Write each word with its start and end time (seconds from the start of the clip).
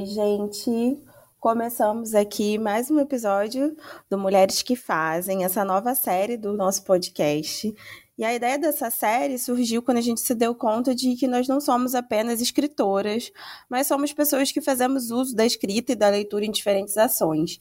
Oi, 0.00 0.06
gente. 0.06 0.98
Começamos 1.38 2.14
aqui 2.14 2.58
mais 2.58 2.90
um 2.90 2.98
episódio 2.98 3.76
do 4.08 4.16
Mulheres 4.16 4.62
que 4.62 4.74
Fazem, 4.74 5.44
essa 5.44 5.62
nova 5.62 5.94
série 5.94 6.38
do 6.38 6.54
nosso 6.54 6.84
podcast. 6.84 7.74
E 8.16 8.24
a 8.24 8.32
ideia 8.32 8.58
dessa 8.58 8.90
série 8.90 9.36
surgiu 9.36 9.82
quando 9.82 9.98
a 9.98 10.00
gente 10.00 10.22
se 10.22 10.34
deu 10.34 10.54
conta 10.54 10.94
de 10.94 11.16
que 11.16 11.28
nós 11.28 11.46
não 11.46 11.60
somos 11.60 11.94
apenas 11.94 12.40
escritoras, 12.40 13.30
mas 13.68 13.88
somos 13.88 14.10
pessoas 14.10 14.50
que 14.50 14.62
fazemos 14.62 15.10
uso 15.10 15.36
da 15.36 15.44
escrita 15.44 15.92
e 15.92 15.96
da 15.96 16.08
leitura 16.08 16.46
em 16.46 16.50
diferentes 16.50 16.96
ações. 16.96 17.60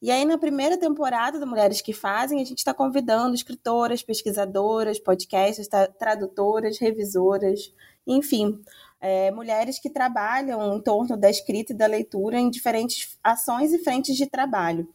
E 0.00 0.10
aí, 0.10 0.24
na 0.24 0.38
primeira 0.38 0.78
temporada 0.78 1.38
do 1.38 1.46
Mulheres 1.46 1.82
que 1.82 1.92
Fazem, 1.92 2.40
a 2.40 2.46
gente 2.46 2.58
está 2.58 2.72
convidando 2.72 3.34
escritoras, 3.34 4.02
pesquisadoras, 4.02 4.98
podcasters, 4.98 5.68
tradutoras, 5.98 6.78
revisoras, 6.78 7.74
enfim, 8.06 8.58
é, 9.04 9.30
mulheres 9.30 9.78
que 9.78 9.90
trabalham 9.90 10.74
em 10.74 10.80
torno 10.80 11.14
da 11.14 11.28
escrita 11.28 11.74
e 11.74 11.76
da 11.76 11.86
leitura 11.86 12.38
em 12.38 12.48
diferentes 12.48 13.18
ações 13.22 13.70
e 13.74 13.78
frentes 13.78 14.16
de 14.16 14.26
trabalho. 14.26 14.88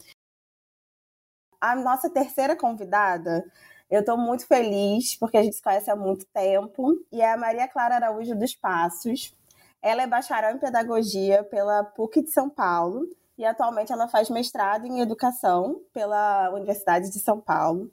A 1.62 1.76
nossa 1.76 2.09
terceira 2.09 2.55
convidada, 2.55 3.45
eu 3.88 4.00
estou 4.00 4.17
muito 4.17 4.48
feliz, 4.48 5.16
porque 5.16 5.38
a 5.38 5.44
gente 5.44 5.58
se 5.58 5.62
conhece 5.62 5.91
há 5.91 5.95
muito 5.95 6.26
tempo, 6.34 7.05
e 7.12 7.22
é 7.22 7.31
a 7.31 7.38
Maria 7.38 7.67
Clara 7.67 7.98
Araújo 7.98 8.36
dos 8.36 8.55
Passos. 8.55 9.31
Ela 9.80 10.02
é 10.02 10.08
bacharel 10.08 10.55
em 10.55 10.59
pedagogia 10.59 11.44
pela 11.44 11.84
PUC 11.84 12.23
de 12.23 12.31
São 12.31 12.50
Paulo 12.50 13.08
e 13.38 13.45
atualmente 13.45 13.94
ela 13.94 14.08
faz 14.08 14.28
mestrado 14.30 14.88
em 14.88 15.02
educação 15.02 15.81
pela 15.94 16.50
Universidade 16.50 17.12
de 17.12 17.20
São 17.20 17.39
Paulo. 17.39 17.91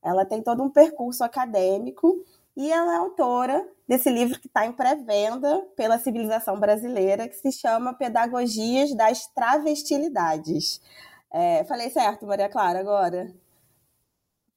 Ela 0.00 0.24
tem 0.24 0.40
todo 0.40 0.62
um 0.62 0.70
percurso 0.70 1.24
acadêmico 1.24 2.24
e 2.56 2.72
ela 2.72 2.94
é 2.94 2.96
autora 2.96 3.68
desse 3.86 4.10
livro 4.10 4.40
que 4.40 4.46
está 4.46 4.64
em 4.64 4.72
pré-venda 4.72 5.62
pela 5.76 5.98
civilização 5.98 6.58
brasileira, 6.58 7.28
que 7.28 7.36
se 7.36 7.52
chama 7.52 7.94
Pedagogias 7.94 8.94
das 8.94 9.26
Travestilidades. 9.26 10.80
É, 11.32 11.64
falei 11.64 11.90
certo, 11.90 12.26
Maria 12.26 12.48
Clara, 12.48 12.80
agora? 12.80 13.30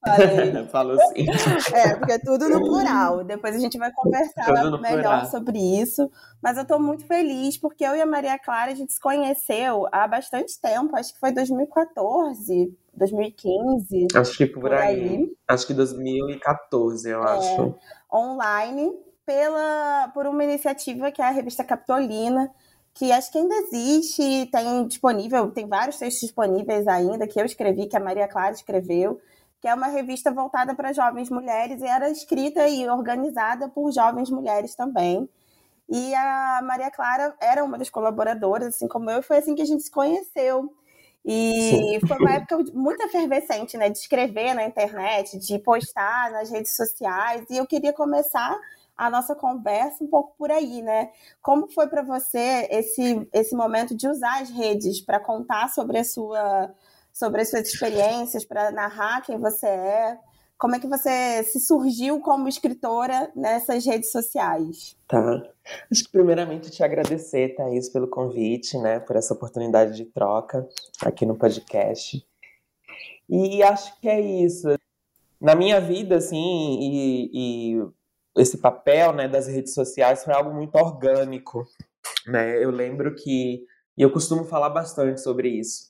Falei. 0.05 0.67
Falou 0.71 0.97
sim. 1.09 1.25
É, 1.73 1.95
porque 1.95 2.13
é 2.13 2.19
tudo 2.19 2.47
no 2.47 2.61
plural. 2.61 3.23
Depois 3.23 3.55
a 3.55 3.59
gente 3.59 3.77
vai 3.77 3.91
conversar 3.91 4.47
melhor 4.47 4.79
plural. 4.79 5.25
sobre 5.25 5.59
isso. 5.59 6.09
Mas 6.41 6.55
eu 6.55 6.63
estou 6.63 6.79
muito 6.79 7.05
feliz 7.05 7.57
porque 7.57 7.83
eu 7.83 7.95
e 7.95 8.01
a 8.01 8.05
Maria 8.05 8.39
Clara 8.39 8.71
a 8.71 8.75
gente 8.75 8.93
se 8.93 8.99
conheceu 8.99 9.87
há 9.91 10.07
bastante 10.07 10.59
tempo. 10.61 10.95
Acho 10.95 11.13
que 11.13 11.19
foi 11.19 11.33
2014, 11.33 12.73
2015. 12.99 14.07
Acho 14.13 14.37
que 14.37 14.45
por, 14.45 14.61
por 14.61 14.73
aí. 14.73 14.99
aí. 14.99 15.37
Acho 15.47 15.65
que 15.65 15.73
2014, 15.73 17.09
eu 17.09 17.23
é, 17.23 17.31
acho. 17.31 17.75
Online, 18.13 18.93
pela, 19.25 20.11
por 20.13 20.27
uma 20.27 20.43
iniciativa 20.43 21.11
que 21.11 21.21
é 21.21 21.25
a 21.25 21.31
revista 21.31 21.63
Capitolina 21.63 22.51
que 22.93 23.11
acho 23.13 23.31
que 23.31 23.37
ainda 23.37 23.55
existe, 23.55 24.49
tem 24.51 24.85
disponível, 24.85 25.49
tem 25.51 25.65
vários 25.65 25.97
textos 25.97 26.21
disponíveis 26.21 26.85
ainda, 26.85 27.25
que 27.25 27.39
eu 27.39 27.45
escrevi, 27.45 27.87
que 27.87 27.95
a 27.95 27.99
Maria 27.99 28.27
Clara 28.27 28.51
escreveu, 28.51 29.21
que 29.61 29.69
é 29.69 29.73
uma 29.73 29.87
revista 29.87 30.31
voltada 30.31 30.75
para 30.75 30.91
jovens 30.91 31.29
mulheres 31.29 31.81
e 31.81 31.85
era 31.85 32.09
escrita 32.09 32.67
e 32.67 32.87
organizada 32.89 33.69
por 33.69 33.89
jovens 33.91 34.29
mulheres 34.29 34.75
também. 34.75 35.29
E 35.87 36.13
a 36.13 36.59
Maria 36.63 36.91
Clara 36.91 37.33
era 37.39 37.63
uma 37.63 37.77
das 37.77 37.89
colaboradoras, 37.89 38.75
assim 38.75 38.87
como 38.87 39.09
eu, 39.09 39.19
e 39.19 39.23
foi 39.23 39.37
assim 39.37 39.55
que 39.55 39.61
a 39.61 39.65
gente 39.65 39.83
se 39.83 39.91
conheceu. 39.91 40.69
E 41.31 41.99
Sim. 41.99 42.07
foi 42.07 42.17
uma 42.17 42.33
época 42.33 42.57
muito 42.73 43.03
efervescente, 43.03 43.77
né? 43.77 43.87
De 43.87 43.99
escrever 43.99 44.55
na 44.55 44.65
internet, 44.65 45.37
de 45.37 45.59
postar 45.59 46.31
nas 46.31 46.49
redes 46.49 46.75
sociais. 46.75 47.45
E 47.51 47.57
eu 47.57 47.67
queria 47.67 47.93
começar 47.93 48.59
a 48.97 49.11
nossa 49.11 49.35
conversa 49.35 50.03
um 50.03 50.07
pouco 50.07 50.33
por 50.35 50.49
aí, 50.49 50.81
né? 50.81 51.11
Como 51.39 51.67
foi 51.67 51.87
para 51.87 52.01
você 52.01 52.67
esse, 52.71 53.29
esse 53.31 53.55
momento 53.55 53.95
de 53.95 54.07
usar 54.07 54.41
as 54.41 54.49
redes 54.49 55.01
para 55.01 55.19
contar 55.19 55.69
sobre 55.69 55.99
a 55.99 56.03
sua 56.03 56.73
sobre 57.13 57.41
as 57.41 57.49
suas 57.49 57.67
experiências, 57.67 58.43
para 58.43 58.71
narrar 58.71 59.21
quem 59.21 59.37
você 59.37 59.67
é. 59.67 60.17
Como 60.59 60.75
é 60.75 60.79
que 60.79 60.87
você 60.87 61.41
se 61.45 61.57
surgiu 61.57 62.19
como 62.19 62.49
escritora 62.49 63.31
nessas 63.33 63.85
redes 63.85 64.11
sociais? 64.11 64.93
Tá. 65.07 65.41
Acho 65.89 66.03
que 66.03 66.11
primeiramente 66.11 66.69
te 66.69 66.83
agradecer, 66.83 67.55
Thaís, 67.55 67.87
pelo 67.87 68.09
convite, 68.09 68.77
né? 68.77 68.99
Por 68.99 69.15
essa 69.15 69.33
oportunidade 69.33 69.95
de 69.95 70.03
troca 70.03 70.67
aqui 71.01 71.25
no 71.25 71.37
podcast. 71.37 72.21
E 73.29 73.63
acho 73.63 73.97
que 74.01 74.09
é 74.09 74.19
isso. 74.19 74.67
Na 75.39 75.55
minha 75.55 75.79
vida, 75.79 76.17
assim, 76.17 76.77
e, 76.81 77.29
e 77.33 77.87
esse 78.35 78.57
papel 78.57 79.13
né, 79.13 79.29
das 79.29 79.47
redes 79.47 79.73
sociais 79.73 80.25
foi 80.25 80.33
algo 80.33 80.53
muito 80.53 80.75
orgânico. 80.75 81.65
Né? 82.27 82.61
Eu 82.61 82.69
lembro 82.69 83.15
que, 83.15 83.65
e 83.97 84.01
eu 84.01 84.11
costumo 84.11 84.43
falar 84.43 84.71
bastante 84.71 85.21
sobre 85.21 85.47
isso, 85.47 85.89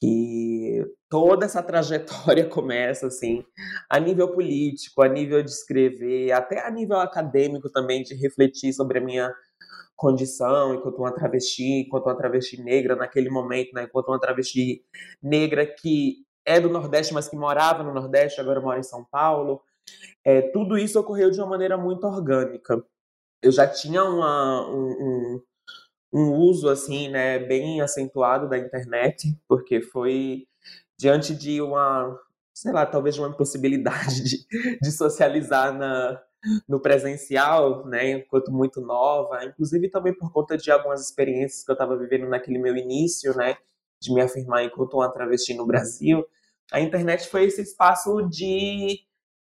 que 0.00 0.84
toda 1.08 1.44
essa 1.44 1.62
trajetória 1.62 2.44
começa 2.48 3.06
assim, 3.06 3.44
a 3.88 4.00
nível 4.00 4.32
político, 4.32 5.02
a 5.02 5.08
nível 5.08 5.42
de 5.42 5.50
escrever, 5.50 6.32
até 6.32 6.66
a 6.66 6.70
nível 6.70 6.98
acadêmico 6.98 7.70
também, 7.70 8.02
de 8.02 8.14
refletir 8.14 8.72
sobre 8.72 8.98
a 8.98 9.02
minha 9.02 9.32
condição 9.94 10.74
enquanto 10.74 10.98
uma 10.98 11.12
travesti, 11.12 11.84
enquanto 11.86 12.06
uma 12.06 12.16
travesti 12.16 12.62
negra 12.62 12.96
naquele 12.96 13.28
momento, 13.28 13.74
né, 13.74 13.84
enquanto 13.84 14.08
uma 14.08 14.18
travesti 14.18 14.82
negra 15.22 15.66
que 15.66 16.24
é 16.46 16.58
do 16.58 16.70
Nordeste, 16.70 17.12
mas 17.12 17.28
que 17.28 17.36
morava 17.36 17.82
no 17.82 17.92
Nordeste, 17.92 18.40
agora 18.40 18.60
mora 18.60 18.80
em 18.80 18.82
São 18.82 19.04
Paulo. 19.04 19.62
É, 20.24 20.40
tudo 20.40 20.78
isso 20.78 20.98
ocorreu 20.98 21.30
de 21.30 21.38
uma 21.38 21.50
maneira 21.50 21.76
muito 21.76 22.06
orgânica. 22.06 22.82
Eu 23.42 23.52
já 23.52 23.66
tinha 23.66 24.02
uma, 24.02 24.66
um, 24.70 24.90
um 24.90 25.42
um 26.12 26.32
uso 26.34 26.68
assim, 26.68 27.08
né, 27.08 27.38
bem 27.38 27.80
acentuado 27.80 28.48
da 28.48 28.58
internet, 28.58 29.38
porque 29.48 29.80
foi 29.80 30.46
diante 30.98 31.34
de 31.34 31.60
uma, 31.62 32.18
sei 32.52 32.72
lá, 32.72 32.84
talvez 32.84 33.14
de 33.14 33.20
uma 33.20 33.30
impossibilidade 33.30 34.22
de, 34.24 34.46
de 34.80 34.92
socializar 34.92 35.72
na, 35.72 36.20
no 36.68 36.80
presencial, 36.80 37.86
né, 37.86 38.12
enquanto 38.12 38.50
muito 38.50 38.80
nova, 38.80 39.44
inclusive 39.44 39.90
também 39.90 40.14
por 40.14 40.32
conta 40.32 40.56
de 40.56 40.70
algumas 40.70 41.00
experiências 41.00 41.64
que 41.64 41.70
eu 41.70 41.74
estava 41.74 41.96
vivendo 41.96 42.28
naquele 42.28 42.58
meu 42.58 42.76
início, 42.76 43.36
né, 43.36 43.56
de 44.00 44.12
me 44.12 44.20
afirmar 44.20 44.64
enquanto 44.64 44.94
uma 44.94 45.10
travesti 45.10 45.54
no 45.54 45.66
Brasil, 45.66 46.26
a 46.72 46.80
internet 46.80 47.28
foi 47.28 47.44
esse 47.44 47.62
espaço 47.62 48.22
de 48.28 49.00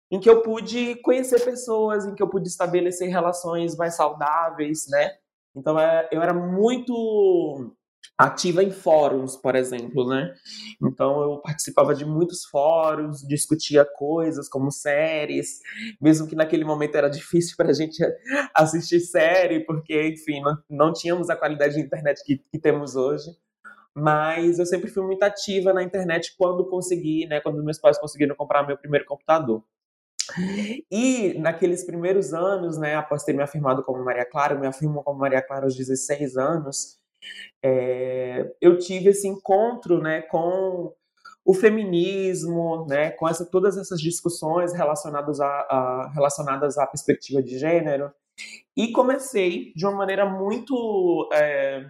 em 0.09 0.19
que 0.21 0.29
eu 0.29 0.41
pude 0.41 0.95
conhecer 1.01 1.43
pessoas, 1.43 2.05
em 2.05 2.15
que 2.15 2.23
eu 2.23 2.29
pude 2.29 2.47
estabelecer 2.47 3.09
relações 3.09 3.75
mais 3.75 3.95
saudáveis, 3.95 4.87
né, 4.87 5.17
então 5.57 5.79
é, 5.79 6.07
eu 6.11 6.21
era 6.21 6.33
muito 6.33 7.75
ativa 8.17 8.63
em 8.63 8.71
fóruns, 8.71 9.35
por 9.35 9.55
exemplo, 9.55 10.07
né? 10.07 10.33
Então 10.81 11.21
eu 11.21 11.37
participava 11.39 11.93
de 11.93 12.05
muitos 12.05 12.45
fóruns, 12.45 13.21
discutia 13.21 13.85
coisas 13.85 14.49
como 14.49 14.71
séries, 14.71 15.59
mesmo 16.01 16.27
que 16.27 16.35
naquele 16.35 16.65
momento 16.65 16.95
era 16.95 17.09
difícil 17.09 17.55
para 17.55 17.69
a 17.69 17.73
gente 17.73 17.97
assistir 18.55 18.99
série, 18.99 19.65
porque, 19.65 20.09
enfim, 20.09 20.41
não, 20.41 20.57
não 20.69 20.93
tínhamos 20.93 21.29
a 21.29 21.35
qualidade 21.35 21.75
de 21.75 21.81
internet 21.81 22.23
que, 22.23 22.37
que 22.37 22.59
temos 22.59 22.95
hoje. 22.95 23.29
Mas 23.95 24.59
eu 24.59 24.65
sempre 24.65 24.91
fui 24.91 25.03
muito 25.03 25.23
ativa 25.23 25.73
na 25.73 25.81
internet 25.81 26.35
quando 26.37 26.69
consegui, 26.69 27.25
né? 27.25 27.41
Quando 27.41 27.63
meus 27.63 27.79
pais 27.79 27.97
conseguiram 27.99 28.35
comprar 28.35 28.65
meu 28.65 28.77
primeiro 28.77 29.05
computador. 29.05 29.63
E 30.91 31.35
naqueles 31.39 31.85
primeiros 31.85 32.33
anos, 32.33 32.77
né, 32.77 32.95
após 32.95 33.23
ter 33.23 33.33
me 33.33 33.43
afirmado 33.43 33.83
como 33.83 34.03
Maria 34.03 34.25
Clara, 34.25 34.55
me 34.55 34.67
afirmo 34.67 35.03
como 35.03 35.19
Maria 35.19 35.41
Clara 35.41 35.65
aos 35.65 35.75
16 35.75 36.37
anos, 36.37 36.99
é, 37.63 38.53
eu 38.61 38.77
tive 38.77 39.09
esse 39.09 39.27
encontro 39.27 40.01
né, 40.01 40.21
com 40.23 40.93
o 41.45 41.53
feminismo, 41.53 42.85
né, 42.87 43.11
com 43.11 43.27
essa, 43.27 43.45
todas 43.45 43.77
essas 43.77 44.01
discussões 44.01 44.73
relacionadas, 44.73 45.39
a, 45.39 45.47
a, 45.47 46.11
relacionadas 46.13 46.77
à 46.77 46.85
perspectiva 46.85 47.41
de 47.41 47.57
gênero, 47.57 48.11
e 48.75 48.91
comecei 48.91 49.71
de 49.73 49.85
uma 49.85 49.95
maneira 49.95 50.25
muito 50.25 51.27
é, 51.33 51.89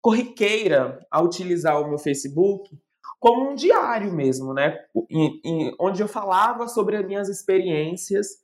corriqueira 0.00 1.04
a 1.10 1.20
utilizar 1.20 1.80
o 1.80 1.88
meu 1.88 1.98
Facebook 1.98 2.78
como 3.20 3.50
um 3.50 3.54
diário 3.54 4.12
mesmo, 4.12 4.54
né? 4.54 4.78
Em, 5.10 5.40
em, 5.44 5.74
onde 5.78 6.02
eu 6.02 6.08
falava 6.08 6.66
sobre 6.66 6.96
as 6.96 7.06
minhas 7.06 7.28
experiências 7.28 8.38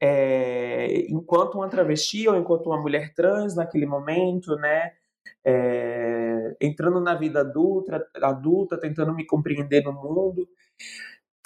é, 0.00 1.06
enquanto 1.08 1.56
uma 1.56 1.68
travesti 1.68 2.28
ou 2.28 2.36
enquanto 2.36 2.66
uma 2.66 2.80
mulher 2.80 3.12
trans 3.14 3.56
naquele 3.56 3.84
momento, 3.84 4.54
né? 4.56 4.92
É, 5.44 6.56
entrando 6.60 7.00
na 7.00 7.16
vida 7.16 7.40
adulta, 7.40 8.06
adulta, 8.22 8.78
tentando 8.78 9.12
me 9.12 9.26
compreender 9.26 9.82
no 9.82 9.92
mundo. 9.92 10.48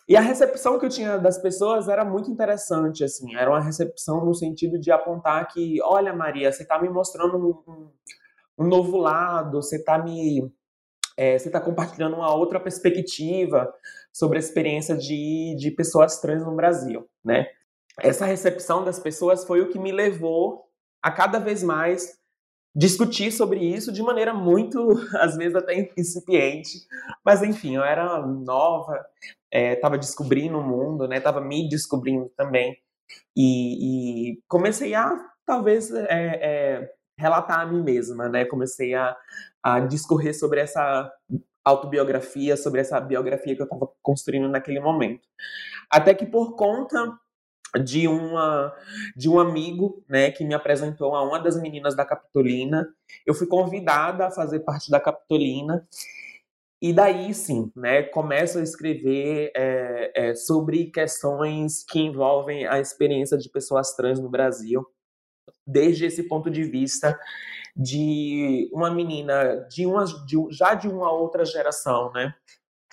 E 0.08 0.14
a 0.14 0.20
recepção 0.20 0.78
que 0.78 0.84
eu 0.84 0.90
tinha 0.90 1.18
das 1.18 1.38
pessoas 1.38 1.88
era 1.88 2.04
muito 2.04 2.30
interessante, 2.30 3.02
assim, 3.02 3.34
era 3.34 3.50
uma 3.50 3.60
recepção 3.60 4.24
no 4.24 4.34
sentido 4.34 4.78
de 4.78 4.92
apontar 4.92 5.48
que, 5.48 5.82
olha, 5.82 6.12
Maria, 6.12 6.52
você 6.52 6.62
está 6.62 6.80
me 6.80 6.88
mostrando 6.88 7.64
um, 7.66 7.90
um, 8.56 8.68
novo 8.68 8.98
lado, 8.98 9.60
você 9.60 9.76
está 9.76 9.98
me 9.98 10.48
é, 11.16 11.38
você 11.38 11.48
está 11.48 11.60
compartilhando 11.60 12.16
uma 12.16 12.34
outra 12.34 12.60
perspectiva 12.60 13.72
sobre 14.12 14.38
a 14.38 14.40
experiência 14.40 14.96
de, 14.96 15.56
de 15.58 15.70
pessoas 15.70 16.20
trans 16.20 16.44
no 16.44 16.54
Brasil, 16.54 17.08
né? 17.24 17.46
Essa 17.98 18.26
recepção 18.26 18.84
das 18.84 18.98
pessoas 18.98 19.44
foi 19.44 19.62
o 19.62 19.70
que 19.70 19.78
me 19.78 19.90
levou 19.90 20.66
a 21.02 21.10
cada 21.10 21.38
vez 21.38 21.62
mais 21.62 22.18
discutir 22.74 23.32
sobre 23.32 23.60
isso 23.60 23.90
de 23.90 24.02
maneira 24.02 24.34
muito, 24.34 24.78
às 25.18 25.36
vezes 25.36 25.56
até 25.56 25.90
incipiente, 25.96 26.86
mas 27.24 27.42
enfim, 27.42 27.76
eu 27.76 27.82
era 27.82 28.26
nova, 28.26 29.02
estava 29.50 29.96
é, 29.96 29.98
descobrindo 29.98 30.58
o 30.58 30.62
mundo, 30.62 31.08
né? 31.08 31.20
Tava 31.20 31.40
me 31.40 31.66
descobrindo 31.68 32.28
também 32.36 32.76
e, 33.34 34.32
e 34.32 34.42
comecei 34.46 34.94
a 34.94 35.16
talvez 35.46 35.90
é, 35.90 36.06
é, 36.10 36.94
relatar 37.18 37.60
a 37.60 37.66
mim 37.66 37.82
mesma, 37.82 38.28
né? 38.28 38.44
Comecei 38.44 38.94
a, 38.94 39.16
a 39.66 39.80
discorrer 39.80 40.32
sobre 40.32 40.60
essa 40.60 41.12
autobiografia, 41.64 42.56
sobre 42.56 42.80
essa 42.80 43.00
biografia 43.00 43.56
que 43.56 43.60
eu 43.60 43.64
estava 43.64 43.90
construindo 44.00 44.48
naquele 44.48 44.78
momento. 44.78 45.26
Até 45.90 46.14
que 46.14 46.24
por 46.24 46.54
conta 46.54 47.12
de 47.84 48.06
uma 48.06 48.72
de 49.16 49.28
um 49.28 49.40
amigo, 49.40 50.04
né, 50.08 50.30
que 50.30 50.44
me 50.44 50.54
apresentou 50.54 51.16
a 51.16 51.22
uma 51.24 51.40
das 51.40 51.60
meninas 51.60 51.96
da 51.96 52.04
Capitolina, 52.04 52.86
eu 53.26 53.34
fui 53.34 53.48
convidada 53.48 54.28
a 54.28 54.30
fazer 54.30 54.60
parte 54.60 54.88
da 54.88 55.00
Capitolina 55.00 55.84
e 56.80 56.92
daí 56.92 57.34
sim, 57.34 57.72
né, 57.74 58.04
começo 58.04 58.58
a 58.58 58.62
escrever 58.62 59.50
é, 59.56 60.12
é, 60.14 60.34
sobre 60.36 60.92
questões 60.92 61.84
que 61.84 61.98
envolvem 61.98 62.68
a 62.68 62.78
experiência 62.78 63.36
de 63.36 63.50
pessoas 63.50 63.96
trans 63.96 64.20
no 64.20 64.30
Brasil, 64.30 64.86
desde 65.66 66.06
esse 66.06 66.22
ponto 66.28 66.48
de 66.48 66.62
vista 66.62 67.18
de 67.76 68.70
uma 68.72 68.90
menina 68.90 69.66
de 69.68 69.86
uma, 69.86 70.04
de, 70.04 70.36
já 70.50 70.74
de 70.74 70.88
uma 70.88 71.12
outra 71.12 71.44
geração, 71.44 72.10
né? 72.12 72.34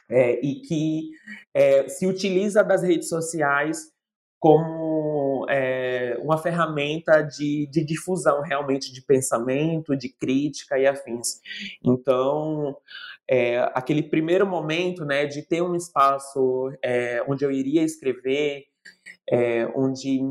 É, 0.09 0.45
e 0.45 0.55
que 0.61 1.11
é, 1.53 1.87
se 1.87 2.05
utiliza 2.05 2.61
das 2.63 2.83
redes 2.83 3.07
sociais 3.07 3.93
como 4.37 5.45
é, 5.49 6.17
uma 6.19 6.37
ferramenta 6.37 7.21
de, 7.21 7.65
de, 7.71 7.85
difusão 7.85 8.41
realmente 8.41 8.91
de 8.91 9.01
pensamento, 9.01 9.95
de 9.95 10.09
crítica 10.09 10.77
e 10.77 10.85
afins. 10.85 11.39
Então, 11.81 12.75
é, 13.25 13.59
aquele 13.73 14.03
primeiro 14.03 14.45
momento 14.45 15.05
né, 15.05 15.25
de 15.25 15.43
ter 15.43 15.61
um 15.61 15.75
espaço 15.75 16.71
é, 16.83 17.23
onde 17.25 17.45
eu 17.45 17.51
iria 17.51 17.83
escrever, 17.83 18.65
é, 19.29 19.65
onde 19.75 20.21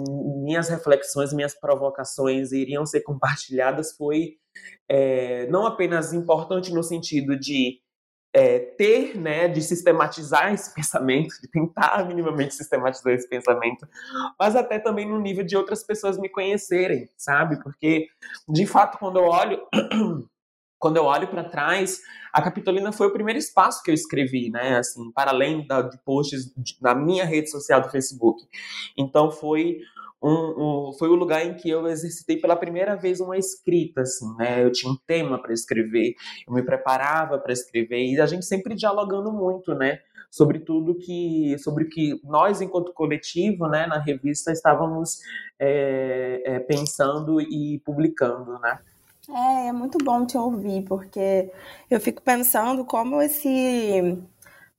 minhas 0.45 0.69
reflexões, 0.69 1.33
minhas 1.33 1.59
provocações 1.59 2.53
iriam 2.53 2.85
ser 2.85 3.01
compartilhadas, 3.01 3.97
foi 3.97 4.37
é, 4.89 5.47
não 5.49 5.67
apenas 5.67 6.13
importante 6.13 6.73
no 6.73 6.83
sentido 6.83 7.39
de 7.39 7.81
é, 8.35 8.59
ter, 8.59 9.17
né, 9.17 9.47
de 9.47 9.61
sistematizar 9.61 10.53
esse 10.53 10.73
pensamento, 10.75 11.35
de 11.41 11.51
tentar 11.51 12.07
minimamente 12.07 12.55
sistematizar 12.55 13.13
esse 13.13 13.29
pensamento, 13.29 13.87
mas 14.39 14.57
até 14.57 14.79
também 14.79 15.09
no 15.09 15.21
nível 15.21 15.45
de 15.45 15.57
outras 15.57 15.85
pessoas 15.85 16.19
me 16.19 16.29
conhecerem, 16.29 17.09
sabe? 17.17 17.63
Porque, 17.63 18.07
de 18.49 18.67
fato, 18.67 18.99
quando 18.99 19.19
eu 19.19 19.25
olho 19.25 19.61
quando 20.83 20.97
eu 20.97 21.05
olho 21.05 21.29
para 21.29 21.45
trás, 21.45 22.01
a 22.33 22.43
Capitolina 22.43 22.91
foi 22.91 23.07
o 23.07 23.13
primeiro 23.13 23.39
espaço 23.39 23.81
que 23.85 23.91
eu 23.93 23.95
escrevi, 23.95 24.51
né? 24.51 24.79
Assim, 24.79 25.13
para 25.13 25.31
além 25.31 25.65
da, 25.65 25.81
de 25.81 25.97
posts 26.05 26.53
na 26.81 26.93
minha 26.93 27.25
rede 27.25 27.49
social 27.49 27.81
do 27.81 27.89
Facebook. 27.89 28.43
Então 28.99 29.31
foi 29.31 29.79
um, 30.21 30.89
um, 30.89 30.93
foi 30.99 31.09
o 31.09 31.15
lugar 31.15 31.47
em 31.47 31.55
que 31.55 31.71
eu 31.71 31.87
exercitei 31.87 32.37
pela 32.37 32.57
primeira 32.57 32.97
vez 32.97 33.21
uma 33.21 33.39
escrita, 33.39 34.01
assim, 34.01 34.27
né? 34.37 34.65
Eu 34.65 34.73
tinha 34.73 34.93
um 34.93 34.97
tema 35.07 35.41
para 35.41 35.53
escrever, 35.53 36.15
eu 36.49 36.53
me 36.53 36.65
preparava 36.65 37.39
para 37.39 37.53
escrever 37.53 38.05
e 38.05 38.21
a 38.21 38.27
gente 38.27 38.45
sempre 38.45 38.75
dialogando 38.75 39.33
muito, 39.33 39.77
né? 39.77 40.01
Sobre 40.33 40.59
tudo 40.59 40.99
que, 40.99 41.57
sobre 41.59 41.85
que 41.85 42.21
nós, 42.25 42.61
enquanto 42.61 42.93
coletivo, 42.93 43.69
né, 43.69 43.87
na 43.87 44.01
revista, 44.01 44.51
estávamos 44.51 45.19
é, 45.61 46.43
é, 46.45 46.59
pensando 46.59 47.41
e 47.41 47.81
publicando, 47.85 48.59
né? 48.59 48.81
É, 49.29 49.69
é 49.69 49.73
muito 49.73 49.99
bom 49.99 50.27
te 50.27 50.37
ouvir, 50.37 50.83
porque 50.85 51.51
eu 51.91 52.01
fico 52.01 52.23
pensando 52.23 52.85
como 52.85 53.23
esse. 53.23 54.19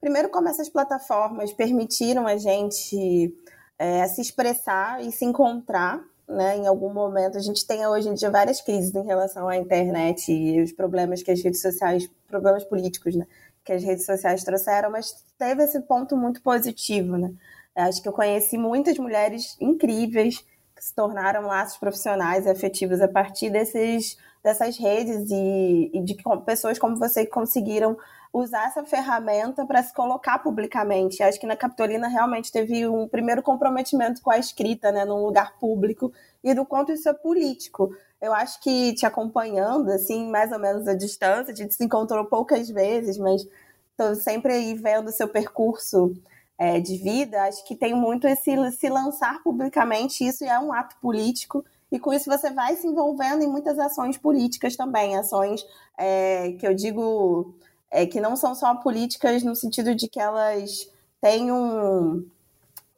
Primeiro, 0.01 0.30
como 0.30 0.50
essas 0.50 0.68
plataformas 0.68 1.54
permitiram 1.54 2.28
a 2.28 2.36
gente 2.36 3.34
é, 3.80 4.06
se 4.07 4.22
expressar 4.22 5.01
e 5.01 5.12
se 5.13 5.24
encontrar 5.24 6.04
né, 6.28 6.57
em 6.57 6.68
algum 6.68 6.94
momento. 6.94 7.38
A 7.38 7.42
gente 7.42 7.66
tem 7.66 7.88
hoje 7.88 8.10
em 8.10 8.13
dia 8.13 8.30
várias 8.30 8.60
crises 8.60 8.94
em 8.94 9.06
relação 9.06 9.48
à 9.48 9.56
internet 9.56 10.31
e 10.31 10.62
os 10.62 10.74
problemas 10.74 11.24
que 11.24 11.31
as 11.31 11.42
redes 11.42 11.62
sociais, 11.62 12.10
problemas 12.28 12.66
políticos, 12.66 13.16
né, 13.16 13.25
que 13.63 13.72
as 13.72 13.84
redes 13.84 14.06
sociais 14.06 14.44
trouxeram, 14.44 14.92
mas 14.92 15.24
teve 15.38 15.63
esse 15.63 15.80
ponto 15.81 16.18
muito 16.18 16.42
positivo, 16.42 17.18
né? 17.18 17.34
Acho 17.75 18.01
que 18.01 18.07
eu 18.07 18.13
conheci 18.13 18.57
muitas 18.57 18.98
mulheres 19.00 19.57
incríveis 19.60 20.45
que 20.75 20.84
se 20.84 20.94
tornaram 20.94 21.48
laços 21.48 21.78
profissionais 21.78 22.45
e 22.45 22.50
afetivos 22.50 23.01
a 23.01 23.07
partir 23.07 23.50
desses 23.50 24.18
dessas 24.44 24.78
redes 24.78 25.31
e, 25.31 25.90
e 25.94 26.01
de 26.01 26.18
pessoas 26.45 26.78
como 26.78 26.98
você 26.98 27.25
que 27.25 27.31
conseguiram 27.31 27.98
usar 28.34 28.66
essa 28.66 28.84
ferramenta 28.84 29.63
para 29.66 29.84
se 29.84 29.94
colocar 29.94 30.40
publicamente. 30.40 31.22
Acho 31.22 31.40
que 31.40 31.45
na 31.45 31.56
Capitolina 31.56 32.07
realmente 32.07 32.51
teve 32.51 32.88
um 32.88 33.07
primeiro 33.07 33.44
comprometimento 33.44 34.22
com 34.22 34.31
a 34.31 34.40
escrita, 34.40 34.92
né, 34.92 35.06
num 35.06 35.24
lugar 35.24 35.57
público 35.60 36.12
e 36.44 36.54
do 36.54 36.66
quanto 36.66 36.92
isso 36.92 37.07
é 37.07 37.13
político. 37.13 37.95
Eu 38.19 38.34
acho 38.34 38.60
que 38.60 38.94
te 38.95 39.06
acompanhando, 39.06 39.90
assim, 39.92 40.28
mais 40.30 40.51
ou 40.51 40.60
menos 40.60 40.88
à 40.88 40.95
distância, 40.95 41.54
a 41.54 41.56
gente 41.56 41.75
se 41.75 41.84
encontrou 41.84 42.25
poucas 42.25 42.69
vezes, 42.69 43.18
mas 43.18 43.48
estou 43.92 44.16
sempre 44.16 44.54
aí 44.54 44.74
vendo 44.74 45.10
o 45.10 45.12
seu 45.12 45.28
percurso 45.28 46.16
é, 46.57 46.80
de 46.80 46.98
vida. 46.98 47.44
Acho 47.44 47.63
que 47.66 47.75
tem 47.75 47.94
muito 47.94 48.28
esse 48.28 48.72
se 48.72 48.90
lançar 48.90 49.44
publicamente, 49.44 50.25
isso 50.25 50.44
é 50.44 50.60
um 50.60 50.74
ato 50.74 50.95
político 51.01 51.63
e 51.94 52.00
com 52.00 52.12
isso 52.12 52.28
você 52.28 52.50
vai 52.50 52.75
se 52.75 52.88
envolvendo 52.88 53.44
em 53.44 53.48
muitas 53.48 53.78
ações 53.78 54.18
políticas 54.18 54.75
também, 54.75 55.16
ações 55.16 55.63
é, 55.95 56.54
que 56.54 56.66
eu 56.66 56.74
digo 56.74 57.54
é, 57.92 58.07
que 58.07 58.19
não 58.19 58.36
são 58.36 58.56
só 58.56 58.74
políticas 58.74 59.44
no 59.44 59.56
sentido 59.56 59.94
de 59.94 60.07
que 60.07 60.19
elas 60.19 60.90
têm 61.22 61.51
um, 61.51 62.28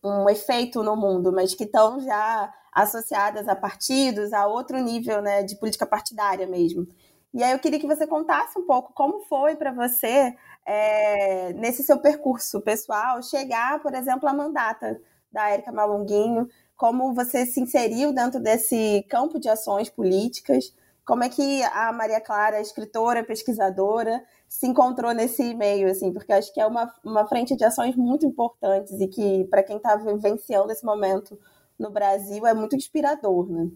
um 0.01 0.29
efeito 0.29 0.81
no 0.81 0.95
mundo, 0.95 1.33
mas 1.33 1.53
que 1.53 1.65
estão 1.65 1.99
já 1.99 2.53
associadas 2.71 3.49
a 3.49 3.55
partidos, 3.55 4.31
a 4.31 4.47
outro 4.47 4.79
nível 4.81 5.21
né, 5.21 5.43
de 5.43 5.57
política 5.57 5.85
partidária 5.85 6.47
mesmo. 6.47 6.87
E 7.33 7.43
aí 7.43 7.51
eu 7.51 7.59
queria 7.59 7.81
que 7.81 7.87
você 7.87 8.07
contasse 8.07 8.57
um 8.57 8.65
pouco 8.65 8.93
como 8.93 9.25
foi 9.25 9.57
para 9.57 9.73
você, 9.73 10.33
é, 10.65 11.51
nesse 11.51 11.83
seu 11.83 11.99
percurso 11.99 12.61
pessoal, 12.61 13.21
chegar, 13.21 13.81
por 13.81 13.93
exemplo, 13.93 14.29
à 14.29 14.33
mandata 14.33 15.01
da 15.29 15.49
Érica 15.49 15.69
Malunguinho, 15.69 16.47
como 16.75 17.13
você 17.13 17.45
se 17.45 17.59
inseriu 17.61 18.13
dentro 18.13 18.39
desse 18.39 19.05
campo 19.09 19.39
de 19.39 19.49
ações 19.49 19.89
políticas, 19.89 20.73
como 21.05 21.23
é 21.23 21.29
que 21.29 21.63
a 21.63 21.93
Maria 21.93 22.19
Clara, 22.19 22.59
escritora, 22.59 23.23
pesquisadora, 23.23 24.23
se 24.49 24.67
encontrou 24.67 25.13
nesse 25.13 25.53
meio, 25.53 25.89
assim, 25.89 26.11
porque 26.11 26.33
acho 26.33 26.53
que 26.53 26.59
é 26.59 26.65
uma, 26.65 26.91
uma 27.03 27.27
frente 27.27 27.55
de 27.55 27.63
ações 27.63 27.95
muito 27.95 28.25
importantes 28.25 28.99
e 28.99 29.07
que, 29.07 29.45
para 29.45 29.63
quem 29.63 29.77
está 29.77 29.95
vivenciando 29.95 30.71
esse 30.71 30.85
momento 30.85 31.39
no 31.77 31.91
Brasil, 31.91 32.45
é 32.47 32.53
muito 32.53 32.75
inspirador, 32.75 33.49
né? 33.51 33.69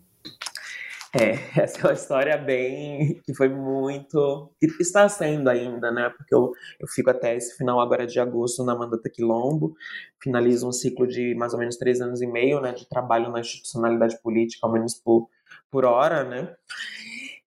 É, 1.14 1.32
essa 1.64 1.80
é 1.80 1.84
uma 1.86 1.94
história 1.94 2.38
bem. 2.38 3.20
que 3.24 3.34
foi 3.34 3.50
muito. 3.50 4.52
que 4.60 4.68
está 4.82 5.08
sendo 5.10 5.50
ainda, 5.50 5.92
né? 5.92 6.10
Porque 6.10 6.34
eu, 6.34 6.52
eu 6.80 6.88
fico 6.88 7.10
até 7.10 7.36
esse 7.36 7.58
final 7.58 7.80
agora 7.80 8.06
de 8.06 8.20
agosto 8.20 8.64
na 8.64 8.76
Mandata 8.76 9.10
Quilombo, 9.10 9.76
finalizo 10.22 10.68
um 10.68 10.72
ciclo 10.72 11.08
de 11.08 11.34
mais 11.36 11.54
ou 11.54 11.60
menos 11.60 11.78
três 11.78 12.02
anos 12.02 12.22
e 12.22 12.28
meio, 12.28 12.62
né? 12.62 12.74
De 12.74 12.88
trabalho 12.88 13.32
na 13.32 13.40
institucionalidade 13.40 14.22
política, 14.22 14.68
ao 14.68 14.74
menos 14.74 14.94
por, 14.94 15.28
por 15.72 15.86
hora, 15.86 16.24
né? 16.24 16.56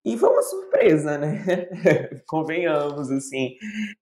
E 0.05 0.19
foi 0.19 0.31
uma 0.31 0.43
surpresa, 0.43 1.17
né? 1.17 1.45
Convenhamos, 2.27 3.09
assim. 3.11 3.55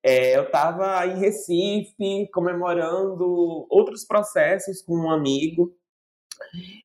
É, 0.03 0.37
eu 0.37 0.45
estava 0.45 1.07
em 1.07 1.19
Recife 1.19 2.27
comemorando 2.33 3.67
outros 3.69 4.07
processos 4.07 4.81
com 4.81 4.97
um 4.97 5.11
amigo 5.11 5.75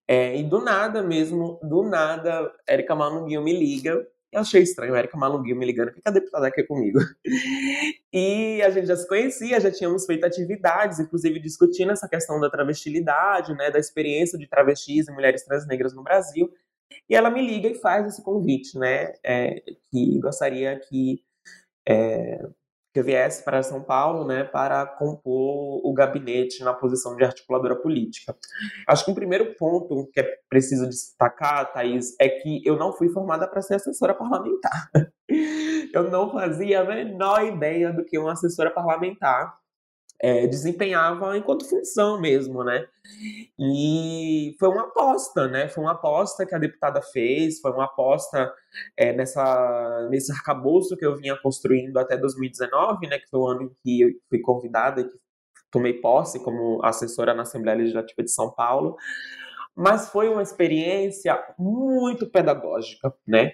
é, 0.07 0.37
e 0.37 0.43
do 0.43 0.61
nada 0.61 1.01
mesmo, 1.01 1.59
do 1.63 1.83
nada, 1.83 2.51
Érica 2.67 2.95
Malunguinho 2.95 3.43
me 3.43 3.53
liga. 3.53 4.05
Eu 4.31 4.41
achei 4.41 4.61
estranho, 4.61 4.95
Érica 4.95 5.17
Malunguinho 5.17 5.55
me 5.55 5.65
ligando, 5.65 5.93
que 5.93 6.01
a 6.03 6.11
deputada 6.11 6.47
aqui 6.47 6.63
comigo? 6.63 6.99
E 8.17 8.61
a 8.61 8.69
gente 8.69 8.87
já 8.87 8.95
se 8.95 9.05
conhecia, 9.05 9.59
já 9.59 9.69
tínhamos 9.69 10.05
feito 10.05 10.25
atividades, 10.25 11.01
inclusive 11.01 11.37
discutindo 11.37 11.91
essa 11.91 12.07
questão 12.07 12.39
da 12.39 12.49
travestilidade, 12.49 13.53
né, 13.53 13.69
da 13.69 13.77
experiência 13.77 14.39
de 14.39 14.47
travestis 14.47 15.09
e 15.09 15.11
mulheres 15.11 15.43
transnegras 15.43 15.93
no 15.93 16.01
Brasil. 16.01 16.49
E 17.09 17.13
ela 17.13 17.29
me 17.29 17.45
liga 17.45 17.67
e 17.67 17.75
faz 17.75 18.07
esse 18.07 18.23
convite, 18.23 18.79
né, 18.79 19.11
é, 19.21 19.61
que 19.91 20.17
gostaria 20.19 20.79
que 20.79 21.21
é, 21.85 22.39
que 22.95 23.01
viesse 23.01 23.43
para 23.43 23.61
São 23.61 23.83
Paulo, 23.83 24.25
né, 24.25 24.45
para 24.45 24.85
compor 24.85 25.85
o 25.85 25.93
gabinete 25.93 26.63
na 26.63 26.73
posição 26.73 27.13
de 27.17 27.25
articuladora 27.25 27.75
política. 27.75 28.33
Acho 28.87 29.03
que 29.03 29.11
um 29.11 29.13
primeiro 29.13 29.53
ponto 29.55 30.09
que 30.13 30.21
é 30.21 30.37
preciso 30.49 30.87
destacar, 30.87 31.73
Thaís, 31.73 32.15
é 32.21 32.29
que 32.29 32.61
eu 32.65 32.77
não 32.77 32.93
fui 32.93 33.09
formada 33.09 33.49
para 33.49 33.61
ser 33.61 33.75
assessora 33.75 34.13
parlamentar. 34.13 34.89
Eu 35.93 36.09
não 36.09 36.31
fazia 36.31 36.81
a 36.81 36.83
menor 36.83 37.43
ideia 37.45 37.91
do 37.91 38.03
que 38.03 38.17
uma 38.19 38.33
assessora 38.33 38.69
parlamentar. 38.69 39.57
É, 40.21 40.47
desempenhava 40.47 41.37
enquanto 41.37 41.67
função 41.67 42.19
mesmo, 42.19 42.63
né? 42.63 42.87
E 43.59 44.55
foi 44.59 44.69
uma 44.69 44.83
aposta, 44.83 45.47
né? 45.47 45.67
Foi 45.67 45.83
uma 45.83 45.93
aposta 45.93 46.45
que 46.45 46.55
a 46.55 46.59
deputada 46.59 47.01
fez, 47.01 47.59
foi 47.59 47.71
uma 47.71 47.85
aposta 47.85 48.53
é, 48.97 49.13
nessa, 49.13 50.07
nesse 50.09 50.31
arcabouço 50.31 50.97
que 50.97 51.05
eu 51.05 51.15
vinha 51.15 51.37
construindo 51.41 51.97
até 51.97 52.17
2019, 52.17 53.07
né? 53.07 53.19
Que 53.19 53.29
foi 53.29 53.39
o 53.39 53.47
ano 53.47 53.63
em 53.63 53.71
que 53.83 54.01
eu 54.01 54.09
fui 54.29 54.39
convidada 54.39 55.01
e 55.01 55.09
tomei 55.71 55.93
posse 55.93 56.43
como 56.43 56.83
assessora 56.83 57.33
na 57.33 57.43
Assembleia 57.43 57.77
Legislativa 57.77 58.23
de 58.23 58.31
São 58.31 58.51
Paulo 58.51 58.95
mas 59.75 60.09
foi 60.09 60.29
uma 60.29 60.41
experiência 60.41 61.37
muito 61.59 62.29
pedagógica, 62.29 63.13
né? 63.27 63.51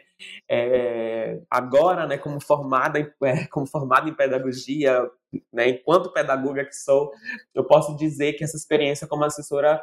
É, 0.48 1.42
agora, 1.50 2.06
né, 2.06 2.18
como 2.18 2.40
formada, 2.40 3.00
é, 3.24 3.48
como 3.48 3.66
formada 3.66 4.08
em 4.08 4.14
pedagogia, 4.14 5.10
né, 5.52 5.70
enquanto 5.70 6.12
pedagoga 6.12 6.66
que 6.66 6.76
sou, 6.76 7.12
eu 7.56 7.64
posso 7.64 7.96
dizer 7.96 8.34
que 8.34 8.44
essa 8.44 8.58
experiência 8.58 9.08
como 9.08 9.24
assessora 9.24 9.82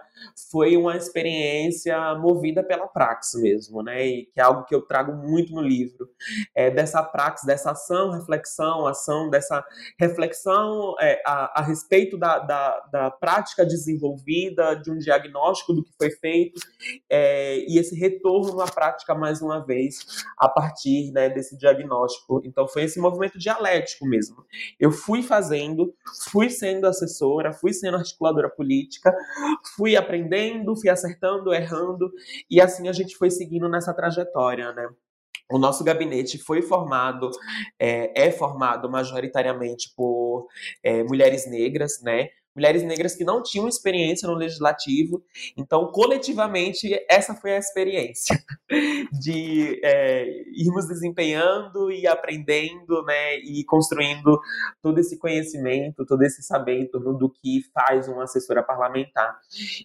foi 0.50 0.76
uma 0.76 0.97
experiência 0.97 2.14
movida 2.17 2.62
pela 2.62 2.87
praxe 2.87 3.40
mesmo, 3.40 3.83
né, 3.83 4.07
e 4.07 4.26
que 4.26 4.40
é 4.40 4.43
algo 4.43 4.64
que 4.64 4.75
eu 4.75 4.83
trago 4.83 5.12
muito 5.12 5.52
no 5.55 5.62
livro, 5.62 6.09
é, 6.55 6.71
dessa 6.71 7.02
praxe, 7.02 7.47
dessa 7.47 7.71
ação, 7.71 8.11
reflexão, 8.11 8.87
ação, 8.87 9.31
dessa 9.31 9.64
reflexão 9.99 10.95
é, 11.00 11.21
a, 11.25 11.61
a, 11.61 11.62
respeito 11.62 12.19
da, 12.19 12.38
da, 12.38 12.81
da, 12.93 13.11
prática 13.11 13.64
desenvolvida, 13.64 14.75
de 14.75 14.90
um 14.90 14.99
diagnóstico 14.99 15.73
do 15.73 15.83
que 15.83 15.93
foi 15.97 16.11
feito, 16.11 16.61
é, 17.11 17.59
e 17.67 17.78
esse 17.78 17.95
retorno 17.95 18.61
à 18.61 18.67
prática 18.67 19.14
mais 19.14 19.40
uma 19.40 19.64
vez, 19.64 20.25
a 20.37 20.49
partir 20.49 21.11
né, 21.12 21.28
desse 21.28 21.57
diagnóstico. 21.57 22.40
Então 22.45 22.67
foi 22.69 22.85
esse 22.85 23.00
movimento 23.00 23.38
dialético 23.38 24.07
mesmo. 24.07 24.45
Eu 24.78 24.90
fui 24.90 25.23
fazer 25.23 25.38
fazendo, 25.38 25.95
fui 26.30 26.50
sendo 26.50 26.87
assessora, 26.87 27.52
fui 27.52 27.73
sendo 27.73 27.97
articuladora 27.97 28.50
política, 28.50 29.14
fui 29.76 29.97
aprendendo, 29.97 30.76
fui 30.76 30.90
acertando, 30.90 31.54
errando, 31.54 32.11
e 32.50 32.61
assim 32.61 32.88
a 32.88 32.92
gente 32.92 33.16
foi 33.16 33.30
seguindo 33.30 33.68
nessa 33.68 33.95
trajetória, 33.95 34.73
né? 34.73 34.88
O 35.50 35.59
nosso 35.59 35.83
gabinete 35.83 36.37
foi 36.37 36.61
formado, 36.61 37.30
é, 37.78 38.26
é 38.26 38.30
formado 38.30 38.90
majoritariamente 38.90 39.95
por 39.97 40.47
é, 40.83 41.02
mulheres 41.04 41.49
negras, 41.49 42.02
né? 42.02 42.28
Mulheres 42.55 42.83
negras 42.83 43.14
que 43.14 43.25
não 43.25 43.43
tinham 43.43 43.69
experiência 43.69 44.28
no 44.28 44.35
legislativo. 44.35 45.23
Então, 45.57 45.90
coletivamente, 45.93 46.88
essa 47.09 47.35
foi 47.35 47.52
a 47.52 47.59
experiência 47.59 48.37
de 49.21 49.81
é, 49.85 50.25
irmos 50.55 50.87
desempenhando 50.88 51.90
e 51.90 52.07
aprendendo, 52.07 53.02
né, 53.05 53.38
e 53.38 53.64
construindo 53.64 54.38
todo 54.83 54.99
esse 54.99 55.19
conhecimento, 55.19 56.05
todo 56.05 56.23
esse 56.23 56.43
saber 56.43 56.81
em 56.81 56.88
torno 56.88 57.17
do 57.17 57.31
que 57.31 57.62
faz 57.73 58.09
uma 58.09 58.25
assessora 58.25 58.62
parlamentar. 58.62 59.38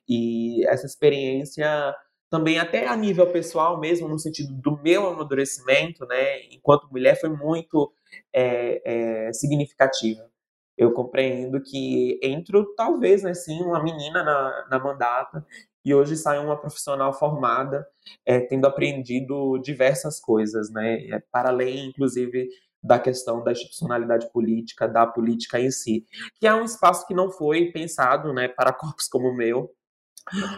E 0.07 0.65
essa 0.67 0.85
experiência 0.85 1.95
também 2.29 2.57
até 2.57 2.87
a 2.87 2.95
nível 2.95 3.31
pessoal 3.31 3.79
mesmo, 3.79 4.07
no 4.07 4.17
sentido 4.17 4.51
do 4.55 4.81
meu 4.81 5.07
amadurecimento, 5.07 6.03
né, 6.07 6.41
enquanto 6.51 6.89
mulher, 6.91 7.19
foi 7.19 7.29
muito 7.29 7.93
é, 8.33 9.27
é, 9.27 9.33
significativa 9.33 10.32
eu 10.77 10.91
compreendo 10.91 11.61
que 11.61 12.19
entro, 12.21 12.73
talvez, 12.75 13.23
né, 13.23 13.33
sim, 13.33 13.61
uma 13.61 13.81
menina 13.81 14.23
na, 14.23 14.67
na 14.69 14.79
mandata 14.79 15.45
e 15.85 15.93
hoje 15.93 16.15
sai 16.15 16.39
uma 16.39 16.57
profissional 16.57 17.13
formada, 17.13 17.85
é, 18.25 18.39
tendo 18.39 18.65
aprendido 18.65 19.57
diversas 19.59 20.19
coisas, 20.19 20.71
né, 20.71 21.07
é, 21.07 21.19
para 21.31 21.49
além, 21.49 21.87
inclusive, 21.87 22.47
da 22.81 22.99
questão 22.99 23.43
da 23.43 23.51
institucionalidade 23.51 24.31
política, 24.31 24.87
da 24.87 25.05
política 25.05 25.59
em 25.59 25.71
si, 25.71 26.05
que 26.39 26.47
é 26.47 26.53
um 26.53 26.65
espaço 26.65 27.07
que 27.07 27.13
não 27.13 27.29
foi 27.29 27.71
pensado, 27.71 28.33
né, 28.33 28.47
para 28.47 28.73
corpos 28.73 29.07
como 29.07 29.29
o 29.29 29.35
meu, 29.35 29.71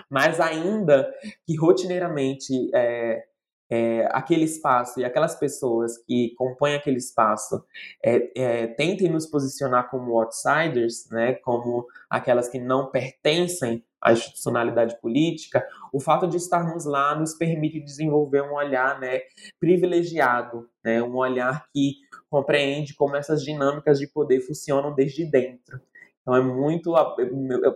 mas 0.09 0.39
ainda 0.39 1.11
que 1.45 1.55
rotineiramente 1.55 2.53
é, 2.73 3.23
é, 3.69 4.07
aquele 4.11 4.45
espaço 4.45 4.99
e 4.99 5.05
aquelas 5.05 5.35
pessoas 5.35 5.97
que 6.05 6.33
compõem 6.37 6.75
aquele 6.75 6.97
espaço 6.97 7.63
é, 8.03 8.31
é, 8.35 8.67
tentem 8.67 9.09
nos 9.09 9.25
posicionar 9.25 9.89
como 9.89 10.19
outsiders, 10.19 11.09
né, 11.09 11.33
como 11.35 11.85
aquelas 12.09 12.47
que 12.47 12.59
não 12.59 12.91
pertencem 12.91 13.83
à 14.01 14.13
institucionalidade 14.13 14.99
política, 15.01 15.65
o 15.91 15.99
fato 15.99 16.27
de 16.27 16.37
estarmos 16.37 16.85
lá 16.85 17.15
nos 17.15 17.33
permite 17.33 17.79
desenvolver 17.79 18.43
um 18.43 18.53
olhar 18.53 18.99
né, 18.99 19.21
privilegiado, 19.59 20.69
né, 20.83 21.01
um 21.01 21.15
olhar 21.15 21.65
que 21.73 21.95
compreende 22.29 22.93
como 22.93 23.15
essas 23.15 23.43
dinâmicas 23.43 23.97
de 23.97 24.07
poder 24.07 24.41
funcionam 24.41 24.93
desde 24.93 25.25
dentro. 25.25 25.81
Então 26.21 26.35
é 26.35 26.41
muito. 26.41 26.93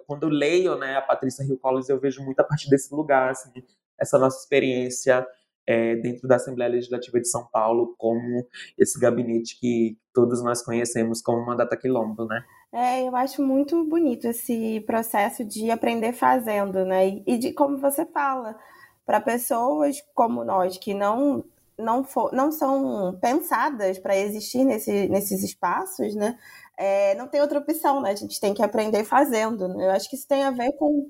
quando 0.08 0.24
eu 0.24 0.30
leio 0.30 0.76
né, 0.76 0.96
a 0.96 1.02
Patrícia 1.02 1.46
Rio 1.46 1.58
Collins, 1.58 1.88
eu 1.88 2.00
vejo 2.00 2.24
muito 2.24 2.40
a 2.40 2.44
partir 2.44 2.68
desse 2.68 2.94
lugar, 2.94 3.30
assim, 3.30 3.52
essa 4.00 4.18
nossa 4.18 4.40
experiência 4.40 5.26
é, 5.70 5.96
dentro 5.98 6.28
da 6.28 6.38
Assembleia 6.38 6.72
Legislativa 6.72 7.20
de 7.20 7.28
São 7.28 7.46
Paulo 7.46 7.94
como 7.96 8.44
esse 8.76 9.00
gabinete 9.00 9.56
que 9.60 9.96
todos 10.12 10.44
nós 10.44 10.64
conhecemos 10.64 11.22
como 11.22 11.46
Mandata 11.46 11.78
Quilombo, 11.78 12.26
né? 12.26 12.44
É, 12.74 13.08
eu 13.08 13.16
acho 13.16 13.44
muito 13.44 13.86
bonito 13.86 14.26
esse 14.26 14.80
processo 14.88 15.46
de 15.46 15.70
aprender 15.70 16.14
fazendo, 16.14 16.84
né? 16.86 17.22
E 17.26 17.38
de 17.38 17.54
como 17.54 17.78
você 17.78 18.04
fala, 18.04 18.58
para 19.06 19.22
pessoas 19.22 20.04
como 20.16 20.44
nós 20.44 20.76
que 20.80 20.96
não 20.96 21.46
não, 21.78 22.04
for, 22.04 22.34
não 22.34 22.52
são 22.52 23.18
pensadas 23.22 24.00
para 24.00 24.18
existir 24.18 24.66
nesse, 24.66 25.08
nesses 25.08 25.44
espaços, 25.44 26.16
né? 26.16 26.36
É, 26.76 27.14
não 27.14 27.28
tem 27.28 27.42
outra 27.42 27.60
opção, 27.60 28.02
né? 28.02 28.10
A 28.12 28.16
gente 28.16 28.40
tem 28.40 28.56
que 28.56 28.64
aprender 28.64 29.04
fazendo. 29.04 29.68
Né? 29.68 29.86
Eu 29.86 29.92
acho 29.92 30.10
que 30.10 30.16
isso 30.16 30.28
tem 30.28 30.44
a 30.44 30.52
ver 30.52 30.74
com 30.74 31.10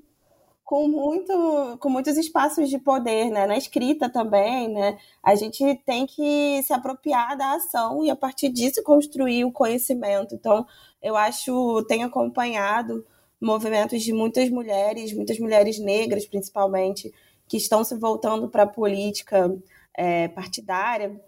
com, 0.70 0.86
muito, 0.86 1.76
com 1.80 1.88
muitos 1.88 2.16
espaços 2.16 2.70
de 2.70 2.78
poder, 2.78 3.28
né? 3.28 3.44
Na 3.44 3.58
escrita 3.58 4.08
também, 4.08 4.68
né? 4.68 4.96
A 5.20 5.34
gente 5.34 5.74
tem 5.84 6.06
que 6.06 6.62
se 6.62 6.72
apropriar 6.72 7.36
da 7.36 7.54
ação 7.54 8.04
e, 8.04 8.08
a 8.08 8.14
partir 8.14 8.50
disso, 8.50 8.80
construir 8.84 9.44
o 9.44 9.50
conhecimento. 9.50 10.32
Então, 10.32 10.64
eu 11.02 11.16
acho, 11.16 11.84
tenho 11.88 12.06
acompanhado 12.06 13.04
movimentos 13.40 14.00
de 14.00 14.12
muitas 14.12 14.48
mulheres, 14.48 15.12
muitas 15.12 15.40
mulheres 15.40 15.80
negras, 15.80 16.24
principalmente, 16.24 17.12
que 17.48 17.56
estão 17.56 17.82
se 17.82 17.96
voltando 17.96 18.48
para 18.48 18.62
a 18.62 18.68
política 18.68 19.52
é, 19.92 20.28
partidária 20.28 21.20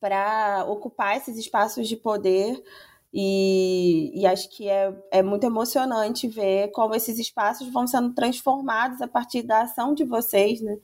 para 0.00 0.64
ocupar 0.68 1.16
esses 1.16 1.36
espaços 1.36 1.88
de 1.88 1.96
poder 1.96 2.62
e, 3.12 4.12
e, 4.20 4.26
acho 4.26 4.48
que 4.50 4.68
é, 4.68 4.94
é 5.10 5.22
muito 5.22 5.44
emocionante 5.44 6.28
ver 6.28 6.70
como 6.70 6.94
esses 6.94 7.18
espaços 7.18 7.68
vão 7.72 7.86
sendo 7.86 8.14
transformados 8.14 9.02
a 9.02 9.08
partir 9.08 9.42
da 9.42 9.62
ação 9.62 9.94
de 9.94 10.04
vocês, 10.04 10.60
né? 10.60 10.78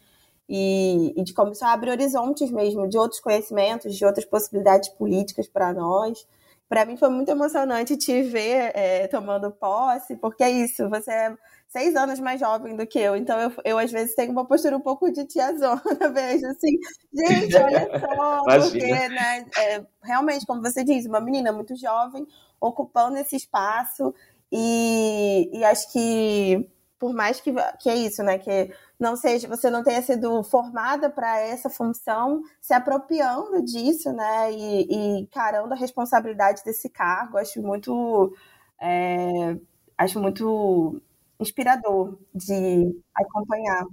E, 0.48 1.12
e 1.16 1.24
de 1.24 1.32
como 1.32 1.52
isso 1.52 1.64
abre 1.64 1.90
horizontes 1.90 2.50
mesmo, 2.50 2.88
de 2.88 2.98
outros 2.98 3.20
conhecimentos, 3.20 3.96
de 3.96 4.04
outras 4.04 4.24
possibilidades 4.24 4.88
políticas 4.90 5.48
para 5.48 5.72
nós. 5.72 6.26
Para 6.68 6.84
mim 6.84 6.96
foi 6.96 7.10
muito 7.10 7.30
emocionante 7.30 7.96
te 7.96 8.22
ver 8.22 8.72
é, 8.74 9.06
tomando 9.08 9.50
posse, 9.52 10.16
porque 10.16 10.42
é 10.42 10.50
isso, 10.50 10.88
você 10.88 11.10
é 11.12 11.36
seis 11.68 11.94
anos 11.96 12.18
mais 12.20 12.40
jovem 12.40 12.76
do 12.76 12.86
que 12.86 12.98
eu, 12.98 13.16
então 13.16 13.38
eu, 13.40 13.52
eu 13.64 13.78
às 13.78 13.90
vezes 13.90 14.14
tenho 14.14 14.32
uma 14.32 14.46
postura 14.46 14.76
um 14.76 14.80
pouco 14.80 15.10
de 15.10 15.24
tiazona, 15.26 15.82
vejo 16.12 16.46
assim, 16.46 16.78
gente, 17.12 17.56
olha 17.56 17.88
só, 18.00 18.42
porque, 18.60 19.08
né, 19.08 19.46
é, 19.58 19.84
realmente, 20.02 20.46
como 20.46 20.62
você 20.62 20.84
diz, 20.84 21.06
uma 21.06 21.20
menina 21.20 21.52
muito 21.52 21.76
jovem, 21.76 22.26
ocupando 22.60 23.18
esse 23.18 23.36
espaço, 23.36 24.14
e, 24.50 25.50
e 25.52 25.64
acho 25.64 25.92
que, 25.92 26.68
por 26.98 27.12
mais 27.12 27.40
que, 27.40 27.52
que 27.80 27.90
é 27.90 27.96
isso, 27.96 28.22
né, 28.22 28.38
que 28.38 28.72
não 28.98 29.16
seja, 29.16 29.46
você 29.48 29.68
não 29.68 29.82
tenha 29.82 30.00
sido 30.00 30.42
formada 30.44 31.10
para 31.10 31.40
essa 31.40 31.68
função, 31.68 32.42
se 32.60 32.72
apropriando 32.72 33.62
disso, 33.62 34.12
né, 34.12 34.52
e, 34.52 34.86
e 34.88 35.20
encarando 35.20 35.74
a 35.74 35.76
responsabilidade 35.76 36.62
desse 36.64 36.88
cargo, 36.88 37.38
acho 37.38 37.60
muito... 37.60 38.32
É, 38.80 39.56
acho 39.98 40.20
muito 40.20 41.00
inspirador 41.40 42.18
de 42.34 43.00
acompanhar. 43.14 43.84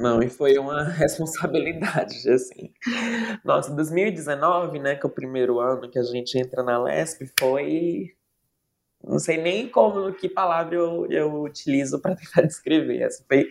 Não, 0.00 0.22
e 0.22 0.30
foi 0.30 0.56
uma 0.58 0.82
responsabilidade, 0.88 2.28
assim. 2.30 2.72
Nossa, 3.44 3.74
2019, 3.74 4.78
né, 4.78 4.96
que 4.96 5.04
é 5.04 5.08
o 5.08 5.12
primeiro 5.12 5.60
ano 5.60 5.90
que 5.90 5.98
a 5.98 6.02
gente 6.02 6.38
entra 6.38 6.62
na 6.62 6.82
LESP, 6.82 7.30
foi. 7.38 8.14
Não 9.02 9.18
sei 9.18 9.38
nem 9.38 9.68
como, 9.68 10.12
que 10.12 10.28
palavra 10.28 10.74
eu, 10.74 11.06
eu 11.10 11.42
utilizo 11.42 11.98
para 12.00 12.16
tentar 12.16 12.42
descrever. 12.42 13.04
Assim, 13.04 13.24
foi 13.28 13.48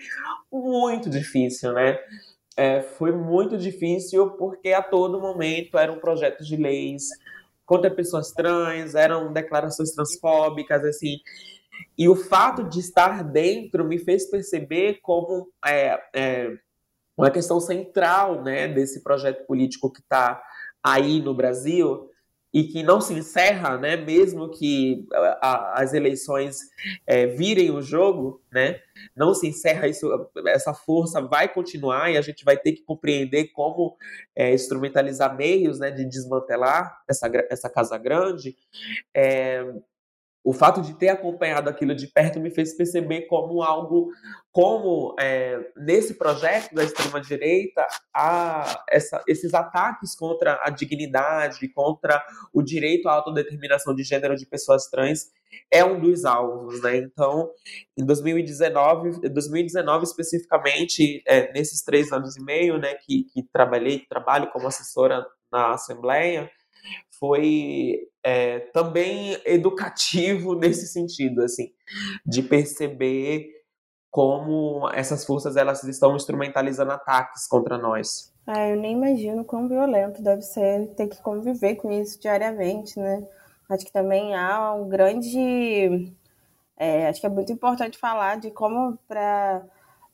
muito 0.51 1.10
difícil, 1.10 1.74
né? 1.74 2.00
É, 2.58 2.81
foi 2.81 3.12
muito 3.12 3.58
difícil 3.58 4.31
porque 4.31 4.74
a 4.74 4.81
todo 4.81 5.22
momento 5.22 5.77
eram 5.77 6.00
projetos 6.00 6.48
de 6.48 6.58
leis 6.58 7.08
contra 7.65 7.91
pessoas 7.91 8.31
trans, 8.31 8.96
eram 8.96 9.31
declarações 9.31 9.91
transfóbicas, 9.91 10.84
assim. 10.84 11.17
E 11.98 12.07
o 12.07 12.15
fato 12.15 12.63
de 12.63 12.79
estar 12.79 13.24
dentro 13.24 13.86
me 13.86 13.98
fez 13.98 14.29
perceber 14.29 15.00
como 15.01 15.51
é, 15.65 16.00
é 16.15 16.57
uma 17.17 17.29
questão 17.29 17.59
central 17.59 18.41
né, 18.43 18.67
desse 18.67 19.03
projeto 19.03 19.45
político 19.45 19.91
que 19.91 20.00
está 20.00 20.41
aí 20.81 21.21
no 21.21 21.36
Brasil 21.36 22.09
e 22.51 22.63
que 22.63 22.81
não 22.81 23.00
se 23.00 23.13
encerra, 23.13 23.77
né, 23.77 23.95
mesmo 23.95 24.50
que 24.50 25.05
a, 25.39 25.81
as 25.81 25.93
eleições 25.93 26.62
é, 27.05 27.27
virem 27.27 27.69
o 27.69 27.81
jogo, 27.81 28.41
né, 28.51 28.79
não 29.15 29.36
se 29.36 29.48
encerra 29.48 29.88
isso, 29.88 30.09
essa 30.48 30.74
força 30.74 31.21
vai 31.21 31.48
continuar 31.48 32.12
e 32.12 32.17
a 32.17 32.21
gente 32.21 32.43
vai 32.43 32.57
ter 32.57 32.71
que 32.71 32.81
compreender 32.81 33.50
como 33.50 33.95
é, 34.36 34.53
instrumentalizar 34.53 35.36
meios, 35.36 35.77
né, 35.77 35.91
de 35.91 36.05
desmantelar 36.05 37.03
essa, 37.07 37.29
essa 37.50 37.69
casa 37.69 37.98
grande. 37.98 38.55
É, 39.13 39.63
o 40.43 40.53
fato 40.53 40.81
de 40.81 40.93
ter 40.98 41.10
acompanhado 41.10 41.69
aquilo 41.69 41.93
de 41.93 42.08
perto 42.08 42.39
me 42.39 42.50
fez 42.50 42.75
perceber 42.75 43.24
como 43.27 43.62
algo, 43.62 44.10
como 44.51 45.15
é, 45.19 45.60
nesse 45.77 46.13
projeto 46.13 46.74
da 46.74 46.84
extrema 46.84 47.19
direita, 47.19 47.86
há 48.13 48.84
essa, 48.89 49.22
esses 49.27 49.53
ataques 49.53 50.15
contra 50.15 50.60
a 50.63 50.69
dignidade, 50.69 51.67
contra 51.74 52.24
o 52.53 52.62
direito 52.62 53.10
à 53.10 53.13
autodeterminação 53.13 53.93
de 53.93 54.03
gênero 54.03 54.36
de 54.36 54.46
pessoas 54.46 54.88
trans 54.88 55.31
é 55.72 55.84
um 55.84 56.00
dos 56.00 56.25
alvos, 56.25 56.81
né? 56.81 56.98
Então, 56.98 57.50
em 57.98 58.05
2019, 58.05 59.29
2019 59.29 60.03
especificamente, 60.03 61.22
é, 61.25 61.51
nesses 61.53 61.84
três 61.84 62.12
anos 62.12 62.38
e 62.38 62.43
meio, 62.43 62.77
né, 62.77 62.96
que, 62.96 63.25
que 63.34 63.43
trabalhei, 63.51 64.05
trabalho 64.08 64.50
como 64.51 64.67
assessora 64.67 65.25
na 65.51 65.74
Assembleia, 65.74 66.50
foi 67.19 68.00
é, 68.24 68.59
também 68.59 69.38
educativo 69.45 70.55
nesse 70.59 70.88
sentido, 70.88 71.41
assim, 71.43 71.71
de 72.25 72.41
perceber 72.41 73.48
como 74.12 74.89
essas 74.93 75.24
forças 75.24 75.55
elas 75.55 75.83
estão 75.83 76.15
instrumentalizando 76.15 76.91
ataques 76.91 77.48
contra 77.48 77.77
nós. 77.77 78.33
Ah, 78.48 78.67
eu 78.67 78.75
nem 78.75 78.93
imagino 78.93 79.45
quão 79.45 79.67
violento 79.67 80.24
deve 80.24 80.41
ser 80.41 80.88
ter 80.95 81.07
que 81.07 81.21
conviver 81.21 81.75
com 81.75 81.91
isso 81.91 82.19
diariamente, 82.19 83.00
né? 83.00 83.27
Acho 83.69 83.86
que 83.86 83.93
também 83.93 84.36
há 84.36 84.74
um 84.74 84.89
grande. 84.89 86.12
É, 86.75 87.07
acho 87.07 87.21
que 87.21 87.27
é 87.27 87.29
muito 87.29 87.51
importante 87.51 88.00
falar 88.00 88.39
de 88.39 88.50
como 88.50 88.98
para 89.07 89.63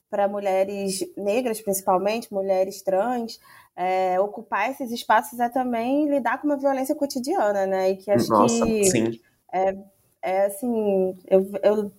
para 0.09 0.27
mulheres 0.27 0.99
negras, 1.17 1.61
principalmente, 1.61 2.33
mulheres 2.33 2.81
trans, 2.81 3.39
é, 3.75 4.19
ocupar 4.19 4.71
esses 4.71 4.91
espaços 4.91 5.39
é 5.39 5.49
também 5.49 6.09
lidar 6.09 6.39
com 6.39 6.47
uma 6.47 6.57
violência 6.57 6.95
cotidiana, 6.95 7.65
né? 7.65 7.91
E 7.91 7.97
que 7.97 8.09
acho 8.09 8.29
Nossa, 8.29 8.65
que 8.65 8.85
sim. 8.85 9.19
É, 9.51 9.75
é 10.21 10.45
assim, 10.45 11.17
eu, 11.27 11.51
eu 11.61 11.91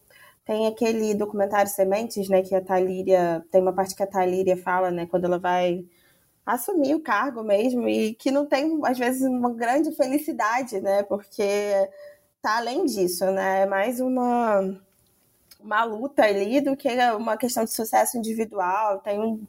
tenho 0.44 0.68
aquele 0.68 1.14
documentário 1.14 1.70
Sementes, 1.70 2.28
né? 2.28 2.42
Que 2.42 2.54
a 2.54 2.64
Talíria 2.64 3.44
tem 3.50 3.60
uma 3.60 3.74
parte 3.74 3.94
que 3.94 4.02
a 4.02 4.06
Talíria 4.06 4.56
fala, 4.56 4.90
né? 4.90 5.06
Quando 5.06 5.26
ela 5.26 5.38
vai 5.38 5.84
assumir 6.46 6.94
o 6.94 7.02
cargo 7.02 7.42
mesmo 7.42 7.88
e 7.88 8.14
que 8.14 8.30
não 8.30 8.46
tem 8.46 8.80
às 8.84 8.98
vezes 8.98 9.22
uma 9.22 9.52
grande 9.52 9.92
felicidade, 9.92 10.80
né? 10.80 11.02
Porque 11.02 11.42
tá 12.40 12.56
além 12.56 12.86
disso, 12.86 13.26
né? 13.26 13.62
É 13.62 13.66
mais 13.66 14.00
uma 14.00 14.80
uma 15.60 15.84
luta 15.84 16.22
ali 16.22 16.60
do 16.60 16.76
que 16.76 16.88
uma 17.18 17.36
questão 17.36 17.64
de 17.64 17.72
sucesso 17.72 18.16
individual. 18.16 19.00
Tem 19.00 19.18
um 19.20 19.46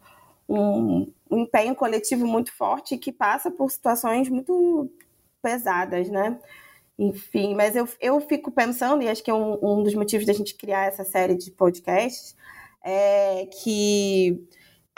um, 0.49 1.11
um 1.29 1.39
empenho 1.39 1.75
coletivo 1.75 2.25
muito 2.25 2.51
forte 2.53 2.97
que 2.97 3.11
passa 3.11 3.51
por 3.51 3.71
situações 3.71 4.29
muito 4.29 4.91
pesadas, 5.41 6.09
né? 6.09 6.39
Enfim, 6.97 7.53
mas 7.55 7.75
eu, 7.75 7.87
eu 8.01 8.19
fico 8.21 8.51
pensando, 8.51 9.03
e 9.03 9.09
acho 9.09 9.23
que 9.23 9.29
é 9.29 9.33
um, 9.33 9.57
um 9.61 9.83
dos 9.83 9.93
motivos 9.93 10.25
da 10.25 10.33
gente 10.33 10.55
criar 10.55 10.85
essa 10.87 11.03
série 11.03 11.35
de 11.35 11.51
podcasts, 11.51 12.35
é 12.83 13.45
que 13.45 14.47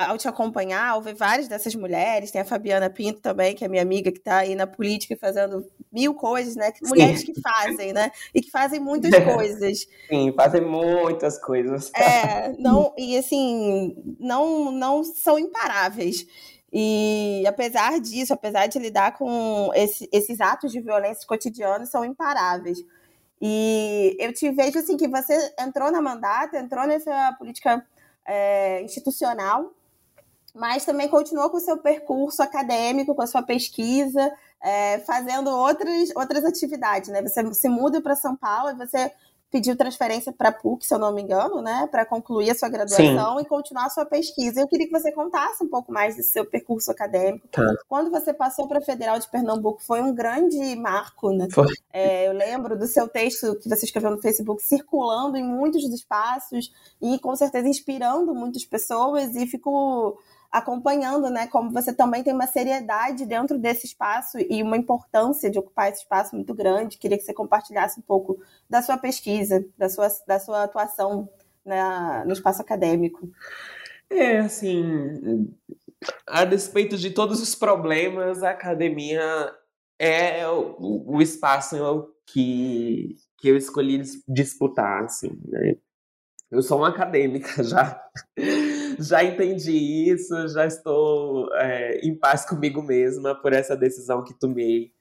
ao 0.05 0.17
te 0.17 0.29
acompanhar, 0.29 0.91
ao 0.91 1.01
ver 1.01 1.13
várias 1.13 1.49
dessas 1.49 1.75
mulheres, 1.75 2.31
tem 2.31 2.39
a 2.39 2.45
Fabiana 2.45 2.89
Pinto 2.89 3.19
também, 3.19 3.53
que 3.53 3.65
é 3.65 3.67
minha 3.67 3.81
amiga, 3.81 4.11
que 4.11 4.19
está 4.19 4.37
aí 4.37 4.55
na 4.55 4.65
política 4.65 5.17
fazendo 5.19 5.65
mil 5.91 6.13
coisas, 6.13 6.55
né? 6.55 6.71
Mulheres 6.83 7.21
que 7.21 7.33
fazem, 7.41 7.91
né? 7.91 8.09
E 8.33 8.41
que 8.41 8.49
fazem 8.49 8.79
muitas 8.79 9.11
coisas. 9.35 9.87
Sim, 10.07 10.31
fazem 10.33 10.61
muitas 10.61 11.37
coisas. 11.37 11.91
É, 11.93 12.53
não, 12.57 12.93
e 12.97 13.17
assim, 13.17 13.93
não, 14.17 14.71
não 14.71 15.03
são 15.03 15.37
imparáveis. 15.37 16.25
E 16.71 17.43
apesar 17.45 17.99
disso, 17.99 18.33
apesar 18.33 18.67
de 18.67 18.79
lidar 18.79 19.17
com 19.17 19.69
esse, 19.75 20.07
esses 20.13 20.39
atos 20.39 20.71
de 20.71 20.79
violência 20.79 21.27
cotidianos, 21.27 21.89
são 21.89 22.05
imparáveis. 22.05 22.79
E 23.41 24.15
eu 24.17 24.31
te 24.31 24.49
vejo 24.51 24.79
assim 24.79 24.95
que 24.95 25.09
você 25.09 25.53
entrou 25.59 25.91
na 25.91 26.01
mandata, 26.01 26.57
entrou 26.57 26.87
nessa 26.87 27.35
política 27.37 27.85
é, 28.25 28.81
institucional 28.81 29.73
mas 30.55 30.85
também 30.85 31.07
continua 31.07 31.49
com 31.49 31.57
o 31.57 31.61
seu 31.61 31.77
percurso 31.77 32.41
acadêmico, 32.41 33.15
com 33.15 33.21
a 33.21 33.27
sua 33.27 33.41
pesquisa, 33.41 34.31
é, 34.61 34.99
fazendo 34.99 35.49
outras, 35.49 36.09
outras 36.15 36.43
atividades, 36.45 37.09
né? 37.09 37.21
Você 37.21 37.53
se 37.53 37.69
muda 37.69 38.01
para 38.01 38.15
São 38.15 38.35
Paulo 38.35 38.71
e 38.71 38.75
você 38.75 39.11
pediu 39.51 39.75
transferência 39.75 40.31
para 40.31 40.49
a 40.49 40.51
PUC, 40.51 40.85
se 40.85 40.93
eu 40.93 40.99
não 40.99 41.13
me 41.13 41.21
engano, 41.21 41.61
né? 41.61 41.87
Para 41.89 42.05
concluir 42.05 42.51
a 42.51 42.55
sua 42.55 42.69
graduação 42.69 43.37
Sim. 43.37 43.41
e 43.41 43.45
continuar 43.45 43.85
a 43.85 43.89
sua 43.89 44.05
pesquisa. 44.05 44.61
Eu 44.61 44.67
queria 44.67 44.85
que 44.85 44.91
você 44.91 45.11
contasse 45.11 45.63
um 45.63 45.67
pouco 45.67 45.91
mais 45.91 46.15
desse 46.15 46.29
seu 46.29 46.45
percurso 46.45 46.91
acadêmico. 46.91 47.47
Tá. 47.47 47.65
Quando 47.87 48.11
você 48.11 48.31
passou 48.31 48.67
para 48.67 48.77
a 48.77 48.81
Federal 48.81 49.17
de 49.17 49.27
Pernambuco, 49.29 49.81
foi 49.81 50.01
um 50.01 50.13
grande 50.13 50.75
marco, 50.75 51.31
né? 51.31 51.47
É, 51.91 52.27
eu 52.27 52.33
lembro 52.33 52.77
do 52.77 52.85
seu 52.85 53.07
texto 53.07 53.55
que 53.55 53.67
você 53.67 53.85
escreveu 53.85 54.11
no 54.11 54.21
Facebook 54.21 54.61
circulando 54.61 55.35
em 55.35 55.43
muitos 55.43 55.83
espaços 55.83 56.71
e 57.01 57.17
com 57.19 57.35
certeza 57.35 57.67
inspirando 57.67 58.35
muitas 58.35 58.63
pessoas 58.65 59.35
e 59.35 59.47
fico 59.47 60.19
acompanhando, 60.51 61.29
né, 61.29 61.47
como 61.47 61.71
você 61.71 61.93
também 61.93 62.23
tem 62.23 62.33
uma 62.33 62.47
seriedade 62.47 63.25
dentro 63.25 63.59
desse 63.59 63.85
espaço 63.85 64.37
e 64.39 64.63
uma 64.63 64.77
importância 64.77 65.49
de 65.49 65.59
ocupar 65.59 65.89
esse 65.89 66.01
espaço 66.01 66.35
muito 66.35 66.53
grande. 66.53 66.97
Queria 66.97 67.17
que 67.17 67.23
você 67.23 67.33
compartilhasse 67.33 67.99
um 67.99 68.03
pouco 68.03 68.41
da 68.69 68.81
sua 68.81 68.97
pesquisa, 68.97 69.63
da 69.77 69.87
sua, 69.87 70.07
da 70.27 70.39
sua 70.39 70.63
atuação 70.63 71.29
na, 71.63 72.25
no 72.25 72.33
espaço 72.33 72.61
acadêmico. 72.61 73.29
É, 74.09 74.39
assim, 74.39 75.47
a 76.25 76.43
despeito 76.45 76.97
de 76.97 77.11
todos 77.11 77.41
os 77.41 77.53
problemas, 77.53 78.41
a 78.41 78.49
academia 78.49 79.53
é 79.99 80.47
o, 80.47 81.03
o 81.05 81.21
espaço 81.21 81.77
que, 82.25 83.15
que 83.37 83.49
eu 83.49 83.55
escolhi 83.55 84.01
disputar, 84.27 85.03
assim, 85.03 85.39
né? 85.45 85.75
Eu 86.51 86.61
sou 86.63 86.79
uma 86.79 86.89
acadêmica 86.89 87.61
já 87.63 88.01
já 88.99 89.23
entendi 89.23 90.11
isso, 90.11 90.47
já 90.49 90.65
estou 90.65 91.47
é, 91.55 91.99
em 92.03 92.17
paz 92.17 92.45
comigo 92.45 92.81
mesma 92.81 93.33
por 93.33 93.53
essa 93.53 93.75
decisão 93.75 94.23
que 94.23 94.37
tomei. 94.37 94.91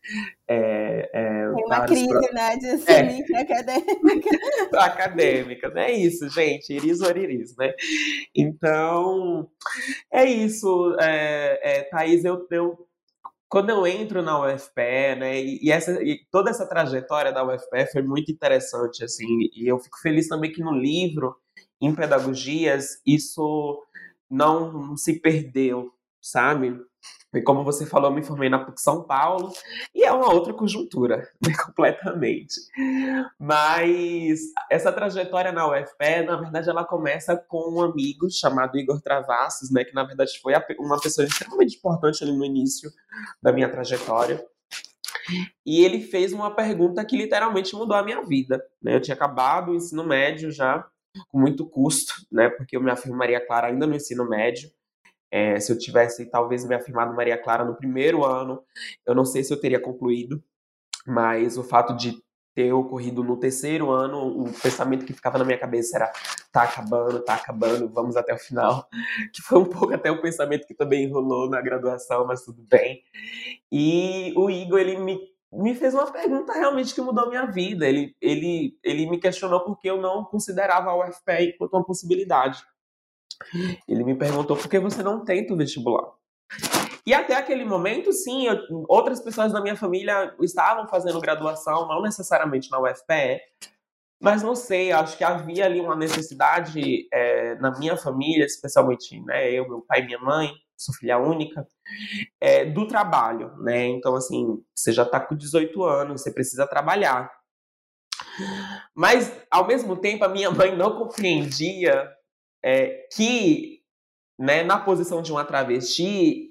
É, 0.49 1.11
é, 1.13 1.53
Tem 1.53 1.65
uma 1.65 1.85
crise, 1.85 2.09
pro... 2.09 2.21
né, 2.33 2.57
de 2.57 2.67
assumir 2.67 3.25
é. 3.33 3.41
acadêmica. 3.41 4.31
acadêmica, 4.79 5.69
né? 5.71 5.91
É 5.91 5.93
isso, 5.93 6.29
gente, 6.29 6.73
iris 6.73 7.01
or 7.01 7.17
iris, 7.17 7.57
né? 7.57 7.73
Então, 8.35 9.49
é 10.13 10.25
isso, 10.25 10.97
é, 11.01 11.59
é, 11.63 11.83
Thaís, 11.85 12.25
eu, 12.25 12.47
eu 12.51 12.88
quando 13.49 13.71
eu 13.71 13.87
entro 13.87 14.23
na 14.23 14.39
UFPE, 14.41 15.17
né, 15.19 15.41
e, 15.43 15.71
essa, 15.71 16.03
e 16.03 16.21
toda 16.31 16.51
essa 16.51 16.67
trajetória 16.69 17.33
da 17.33 17.45
UFPE 17.45 17.91
foi 17.93 18.03
muito 18.03 18.31
interessante, 18.33 19.05
assim, 19.05 19.27
e 19.55 19.67
eu 19.67 19.79
fico 19.79 19.99
feliz 20.01 20.29
também 20.29 20.53
que 20.53 20.63
no 20.63 20.73
livro, 20.73 21.37
em 21.81 21.95
pedagogias, 21.95 23.01
isso 23.07 23.83
não 24.31 24.97
se 24.97 25.21
perdeu, 25.21 25.93
sabe? 26.21 26.79
E 27.35 27.43
como 27.43 27.63
você 27.63 27.85
falou, 27.85 28.11
eu 28.11 28.15
me 28.15 28.23
formei 28.23 28.49
na 28.49 28.59
PUC 28.59 28.81
São 28.81 29.03
Paulo 29.03 29.53
e 29.95 30.03
é 30.03 30.11
uma 30.11 30.33
outra 30.33 30.55
conjuntura, 30.55 31.31
né, 31.47 31.53
completamente. 31.67 32.55
Mas 33.39 34.41
essa 34.71 34.91
trajetória 34.91 35.53
na 35.53 35.69
UFPE, 35.69 36.23
na 36.27 36.37
verdade, 36.37 36.71
ela 36.71 36.85
começa 36.85 37.37
com 37.37 37.75
um 37.75 37.83
amigo 37.83 38.31
chamado 38.31 38.79
Igor 38.79 39.01
Travassos, 39.03 39.71
né, 39.71 39.85
que 39.85 39.95
na 39.95 40.05
verdade 40.05 40.39
foi 40.41 40.55
uma 40.79 40.99
pessoa 40.99 41.27
extremamente 41.27 41.77
importante 41.77 42.25
ali 42.25 42.33
no 42.33 42.45
início 42.45 42.91
da 43.43 43.53
minha 43.53 43.69
trajetória. 43.69 44.43
E 45.67 45.85
ele 45.85 46.01
fez 46.01 46.33
uma 46.33 46.55
pergunta 46.55 47.05
que 47.05 47.17
literalmente 47.17 47.75
mudou 47.75 47.97
a 47.97 48.03
minha 48.03 48.23
vida. 48.23 48.65
Né? 48.83 48.95
Eu 48.95 49.01
tinha 49.01 49.15
acabado 49.15 49.71
o 49.73 49.75
ensino 49.75 50.03
médio 50.03 50.51
já, 50.51 50.87
com 51.29 51.39
muito 51.39 51.67
custo, 51.67 52.15
né? 52.33 52.49
Porque 52.49 52.77
eu 52.77 52.83
me 52.83 52.91
afirmo 52.91 53.19
Maria 53.19 53.45
Clara 53.45 53.67
ainda 53.67 53.87
no 53.87 53.95
ensino 53.95 54.29
médio. 54.29 54.71
É, 55.31 55.61
se 55.61 55.71
eu 55.73 55.79
tivesse 55.79 56.27
talvez 56.27 56.65
me 56.65 56.75
afirmado 56.75 57.15
Maria 57.15 57.37
Clara 57.37 57.65
no 57.65 57.77
primeiro 57.77 58.25
ano, 58.25 58.63
eu 59.07 59.15
não 59.15 59.25
sei 59.25 59.45
se 59.45 59.53
eu 59.53 59.61
teria 59.61 59.81
concluído, 59.81 60.43
mas 61.07 61.59
o 61.59 61.65
fato 61.65 61.95
de 61.95 62.23
ter 62.55 62.73
ocorrido 62.73 63.23
no 63.23 63.37
terceiro 63.37 63.91
ano, 63.91 64.43
o 64.43 64.53
pensamento 64.61 65.05
que 65.07 65.13
ficava 65.13 65.39
na 65.39 65.45
minha 65.45 65.59
cabeça 65.59 65.97
era 65.97 66.13
tá 66.51 66.63
acabando, 66.65 67.23
tá 67.23 67.35
acabando, 67.35 67.89
vamos 67.89 68.17
até 68.17 68.35
o 68.35 68.39
final, 68.39 68.89
que 69.33 69.41
foi 69.43 69.59
um 69.59 69.65
pouco 69.65 69.95
até 69.95 70.11
o 70.11 70.21
pensamento 70.21 70.67
que 70.67 70.75
também 70.75 71.05
enrolou 71.05 71.49
na 71.49 71.61
graduação, 71.61 72.27
mas 72.27 72.43
tudo 72.43 72.65
bem. 72.69 73.03
E 73.71 74.33
o 74.37 74.51
Igor, 74.51 74.81
ele 74.81 74.99
me 74.99 75.21
me 75.53 75.75
fez 75.75 75.95
uma 75.95 76.11
pergunta 76.11 76.53
realmente 76.53 76.95
que 76.95 77.01
mudou 77.01 77.29
minha 77.29 77.47
vida. 77.47 77.89
Ele, 77.89 78.15
ele, 78.21 78.79
ele 78.83 79.09
me 79.09 79.19
questionou 79.19 79.61
porque 79.61 79.89
eu 79.89 80.01
não 80.01 80.25
considerava 80.25 80.91
a 80.91 81.09
UFPE 81.09 81.55
enquanto 81.55 81.73
uma 81.73 81.85
possibilidade. 81.85 82.63
Ele 83.87 84.05
me 84.05 84.15
perguntou 84.15 84.57
por 84.57 84.69
que 84.69 84.79
você 84.79 85.03
não 85.03 85.25
tenta 85.25 85.55
o 85.55 85.57
vestibular. 85.57 86.13
E 87.07 87.15
até 87.15 87.37
aquele 87.37 87.65
momento, 87.65 88.13
sim, 88.13 88.47
eu, 88.47 88.85
outras 88.89 89.21
pessoas 89.21 89.53
da 89.53 89.61
minha 89.61 89.77
família 89.77 90.35
estavam 90.41 90.87
fazendo 90.89 91.21
graduação, 91.21 91.89
não 91.89 92.03
necessariamente 92.03 92.71
na 92.71 92.81
UFPE, 92.81 93.41
mas 94.21 94.43
não 94.43 94.55
sei, 94.55 94.93
acho 94.93 95.17
que 95.17 95.25
havia 95.25 95.65
ali 95.65 95.81
uma 95.81 95.97
necessidade 95.97 97.09
é, 97.13 97.55
na 97.57 97.79
minha 97.79 97.97
família, 97.97 98.45
especialmente 98.45 99.21
né, 99.25 99.51
eu, 99.51 99.69
meu 99.69 99.81
pai 99.81 100.01
e 100.01 100.07
minha 100.07 100.19
mãe, 100.19 100.53
sou 100.77 100.95
filha 100.95 101.19
única, 101.19 101.67
é, 102.41 102.65
do 102.65 102.87
trabalho, 102.87 103.57
né? 103.59 103.87
Então, 103.87 104.15
assim, 104.15 104.63
você 104.75 104.93
já 104.93 105.03
está 105.03 105.19
com 105.19 105.35
18 105.35 105.83
anos, 105.85 106.23
você 106.23 106.31
precisa 106.31 106.67
trabalhar. 106.67 107.31
Mas, 108.95 109.33
ao 109.51 109.67
mesmo 109.67 109.97
tempo, 109.97 110.25
a 110.25 110.29
minha 110.29 110.51
mãe 110.51 110.77
não 110.77 110.97
compreendia 110.99 112.09
é, 112.65 113.07
que, 113.15 113.81
né, 114.39 114.63
na 114.63 114.79
posição 114.79 115.23
de 115.23 115.33
uma 115.33 115.45
travesti, 115.45 116.49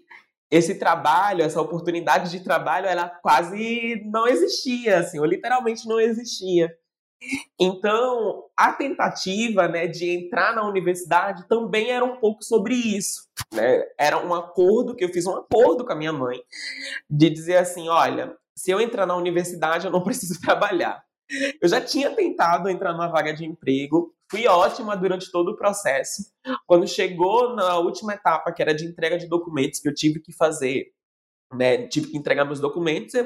esse 0.49 0.75
trabalho, 0.75 1.43
essa 1.43 1.61
oportunidade 1.61 2.31
de 2.31 2.43
trabalho, 2.43 2.87
ela 2.87 3.09
quase 3.09 4.01
não 4.05 4.27
existia, 4.27 4.99
assim, 4.99 5.19
ou 5.19 5.25
literalmente 5.25 5.87
não 5.87 5.99
existia. 5.99 6.73
Então, 7.59 8.45
a 8.55 8.71
tentativa 8.71 9.67
né, 9.67 9.87
de 9.87 10.09
entrar 10.09 10.53
na 10.53 10.67
universidade 10.67 11.47
também 11.47 11.89
era 11.89 12.05
um 12.05 12.17
pouco 12.17 12.43
sobre 12.43 12.75
isso. 12.75 13.27
Né? 13.51 13.83
Era 13.97 14.23
um 14.23 14.33
acordo 14.33 14.95
que 14.95 15.03
eu 15.03 15.09
fiz 15.09 15.25
um 15.25 15.35
acordo 15.35 15.83
com 15.83 15.91
a 15.91 15.95
minha 15.95 16.13
mãe 16.13 16.39
de 17.09 17.29
dizer 17.29 17.57
assim: 17.57 17.89
olha, 17.89 18.35
se 18.55 18.71
eu 18.71 18.79
entrar 18.79 19.05
na 19.05 19.15
universidade, 19.15 19.85
eu 19.85 19.91
não 19.91 20.01
preciso 20.03 20.39
trabalhar. 20.39 21.03
Eu 21.61 21.67
já 21.67 21.81
tinha 21.81 22.11
tentado 22.11 22.69
entrar 22.69 22.93
numa 22.93 23.07
vaga 23.07 23.33
de 23.33 23.45
emprego, 23.45 24.13
fui 24.29 24.47
ótima 24.47 24.95
durante 24.95 25.31
todo 25.31 25.49
o 25.49 25.57
processo. 25.57 26.23
Quando 26.65 26.87
chegou 26.87 27.55
na 27.55 27.77
última 27.79 28.13
etapa, 28.13 28.51
que 28.51 28.61
era 28.61 28.73
de 28.73 28.85
entrega 28.85 29.17
de 29.17 29.27
documentos, 29.27 29.79
que 29.79 29.87
eu 29.87 29.93
tive 29.93 30.19
que 30.19 30.33
fazer, 30.33 30.91
né, 31.53 31.87
tive 31.87 32.07
que 32.07 32.17
entregar 32.17 32.45
meus 32.45 32.59
documentos, 32.59 33.13
eu 33.13 33.25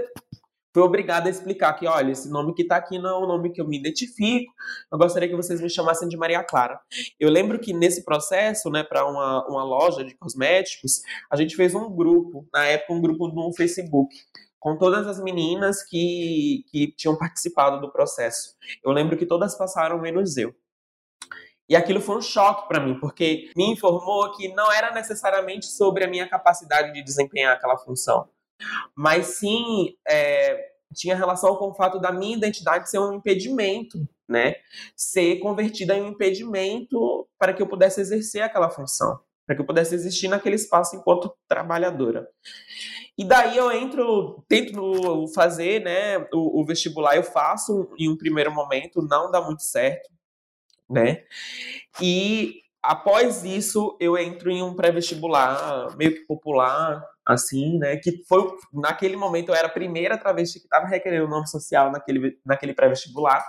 fui 0.73 0.83
obrigada 0.83 1.27
a 1.27 1.31
explicar 1.31 1.73
que, 1.73 1.87
olha, 1.87 2.11
esse 2.11 2.29
nome 2.29 2.53
que 2.53 2.61
está 2.61 2.77
aqui 2.77 2.97
não 2.97 3.09
é 3.09 3.23
o 3.23 3.27
nome 3.27 3.51
que 3.51 3.59
eu 3.59 3.67
me 3.67 3.77
identifico, 3.77 4.53
eu 4.91 4.97
gostaria 4.97 5.27
que 5.27 5.35
vocês 5.35 5.59
me 5.59 5.69
chamassem 5.69 6.07
de 6.07 6.15
Maria 6.15 6.43
Clara. 6.43 6.79
Eu 7.19 7.29
lembro 7.29 7.59
que 7.59 7.73
nesse 7.73 8.05
processo, 8.05 8.69
né, 8.69 8.83
para 8.83 9.05
uma, 9.05 9.47
uma 9.47 9.63
loja 9.63 10.03
de 10.03 10.15
cosméticos, 10.15 11.01
a 11.29 11.35
gente 11.35 11.55
fez 11.55 11.75
um 11.75 11.89
grupo, 11.93 12.47
na 12.53 12.65
época 12.65 12.93
um 12.93 13.01
grupo 13.01 13.27
no 13.27 13.53
Facebook, 13.53 14.15
com 14.59 14.77
todas 14.77 15.07
as 15.07 15.19
meninas 15.19 15.83
que, 15.83 16.63
que 16.69 16.93
tinham 16.95 17.17
participado 17.17 17.81
do 17.81 17.91
processo. 17.91 18.55
Eu 18.83 18.91
lembro 18.91 19.17
que 19.17 19.25
todas 19.25 19.57
passaram, 19.57 19.99
menos 19.99 20.37
eu. 20.37 20.53
E 21.71 21.75
aquilo 21.77 22.01
foi 22.01 22.17
um 22.17 22.21
choque 22.21 22.67
para 22.67 22.81
mim, 22.81 22.99
porque 22.99 23.49
me 23.55 23.71
informou 23.71 24.29
que 24.33 24.49
não 24.49 24.69
era 24.69 24.91
necessariamente 24.91 25.67
sobre 25.67 26.03
a 26.03 26.07
minha 26.09 26.27
capacidade 26.27 26.91
de 26.91 27.01
desempenhar 27.01 27.55
aquela 27.55 27.77
função, 27.77 28.27
mas 28.93 29.27
sim 29.37 29.95
é, 30.05 30.73
tinha 30.93 31.15
relação 31.15 31.55
com 31.55 31.69
o 31.69 31.73
fato 31.73 31.97
da 31.97 32.11
minha 32.11 32.35
identidade 32.35 32.89
ser 32.89 32.99
um 32.99 33.13
impedimento, 33.13 34.05
né? 34.27 34.55
Ser 34.97 35.39
convertida 35.39 35.95
em 35.95 36.01
um 36.01 36.09
impedimento 36.09 37.25
para 37.39 37.53
que 37.53 37.61
eu 37.61 37.67
pudesse 37.67 38.01
exercer 38.01 38.41
aquela 38.41 38.69
função, 38.69 39.21
para 39.47 39.55
que 39.55 39.61
eu 39.61 39.65
pudesse 39.65 39.95
existir 39.95 40.27
naquele 40.27 40.57
espaço 40.57 40.97
enquanto 40.97 41.33
trabalhadora. 41.47 42.27
E 43.17 43.23
daí 43.23 43.55
eu 43.55 43.71
entro, 43.71 44.43
tento 44.49 45.25
fazer, 45.33 45.81
né, 45.85 46.17
o, 46.33 46.59
o 46.61 46.65
vestibular 46.65 47.15
eu 47.15 47.23
faço 47.23 47.89
em 47.97 48.09
um 48.09 48.17
primeiro 48.17 48.51
momento, 48.51 49.01
não 49.01 49.31
dá 49.31 49.39
muito 49.39 49.63
certo, 49.63 50.09
né? 50.91 51.23
E 52.01 52.61
após 52.81 53.43
isso 53.43 53.97
eu 53.99 54.17
entro 54.17 54.49
em 54.51 54.63
um 54.63 54.75
pré-vestibular 54.75 55.95
meio 55.97 56.13
que 56.13 56.21
popular, 56.21 57.03
assim, 57.25 57.77
né? 57.77 57.97
Que 57.97 58.23
foi 58.27 58.51
naquele 58.73 59.15
momento 59.15 59.49
eu 59.49 59.55
era 59.55 59.67
a 59.67 59.71
primeira 59.71 60.17
travesti 60.17 60.59
que 60.59 60.65
estava 60.65 60.87
requerendo 60.87 61.27
nome 61.27 61.47
social 61.47 61.91
naquele, 61.91 62.39
naquele 62.45 62.73
pré-vestibular. 62.73 63.43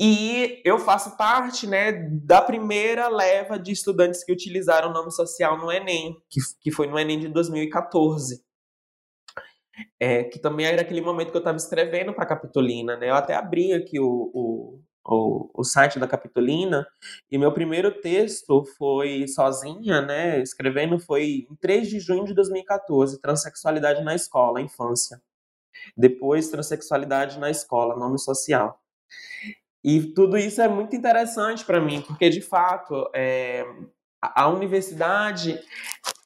E 0.00 0.60
eu 0.64 0.78
faço 0.78 1.16
parte, 1.16 1.64
né, 1.66 1.92
da 1.92 2.42
primeira 2.42 3.08
leva 3.08 3.58
de 3.58 3.70
estudantes 3.70 4.24
que 4.24 4.32
utilizaram 4.32 4.90
o 4.90 4.92
nome 4.92 5.12
social 5.12 5.56
no 5.58 5.70
Enem, 5.70 6.16
que, 6.28 6.40
que 6.60 6.72
foi 6.72 6.88
no 6.88 6.98
Enem 6.98 7.20
de 7.20 7.28
2014. 7.28 8.42
É, 10.00 10.24
que 10.24 10.38
também 10.38 10.66
era 10.66 10.82
aquele 10.82 11.00
momento 11.00 11.30
que 11.30 11.36
eu 11.36 11.40
estava 11.40 11.56
escrevendo 11.56 12.12
para 12.12 12.26
Capitolina, 12.26 12.96
né? 12.96 13.10
Eu 13.10 13.14
até 13.14 13.34
abri 13.34 13.72
aqui 13.72 13.98
o, 14.00 14.30
o, 14.34 14.82
o, 15.04 15.50
o 15.54 15.64
site 15.64 15.98
da 15.98 16.06
Capitolina, 16.06 16.86
e 17.30 17.38
meu 17.38 17.52
primeiro 17.52 18.00
texto 18.00 18.64
foi 18.76 19.26
sozinha, 19.28 20.00
né, 20.00 20.40
escrevendo, 20.40 20.98
foi 20.98 21.46
em 21.50 21.56
3 21.56 21.88
de 21.88 22.00
junho 22.00 22.24
de 22.24 22.34
2014, 22.34 23.20
Transsexualidade 23.20 24.02
na 24.02 24.14
Escola, 24.14 24.60
Infância. 24.60 25.20
Depois, 25.96 26.48
Transsexualidade 26.48 27.38
na 27.38 27.50
Escola, 27.50 27.96
Nome 27.96 28.18
Social. 28.18 28.78
E 29.84 30.00
tudo 30.14 30.38
isso 30.38 30.62
é 30.62 30.68
muito 30.68 30.94
interessante 30.94 31.64
para 31.64 31.80
mim, 31.80 32.02
porque, 32.02 32.30
de 32.30 32.40
fato, 32.40 33.10
é, 33.14 33.64
a 34.20 34.48
universidade 34.48 35.58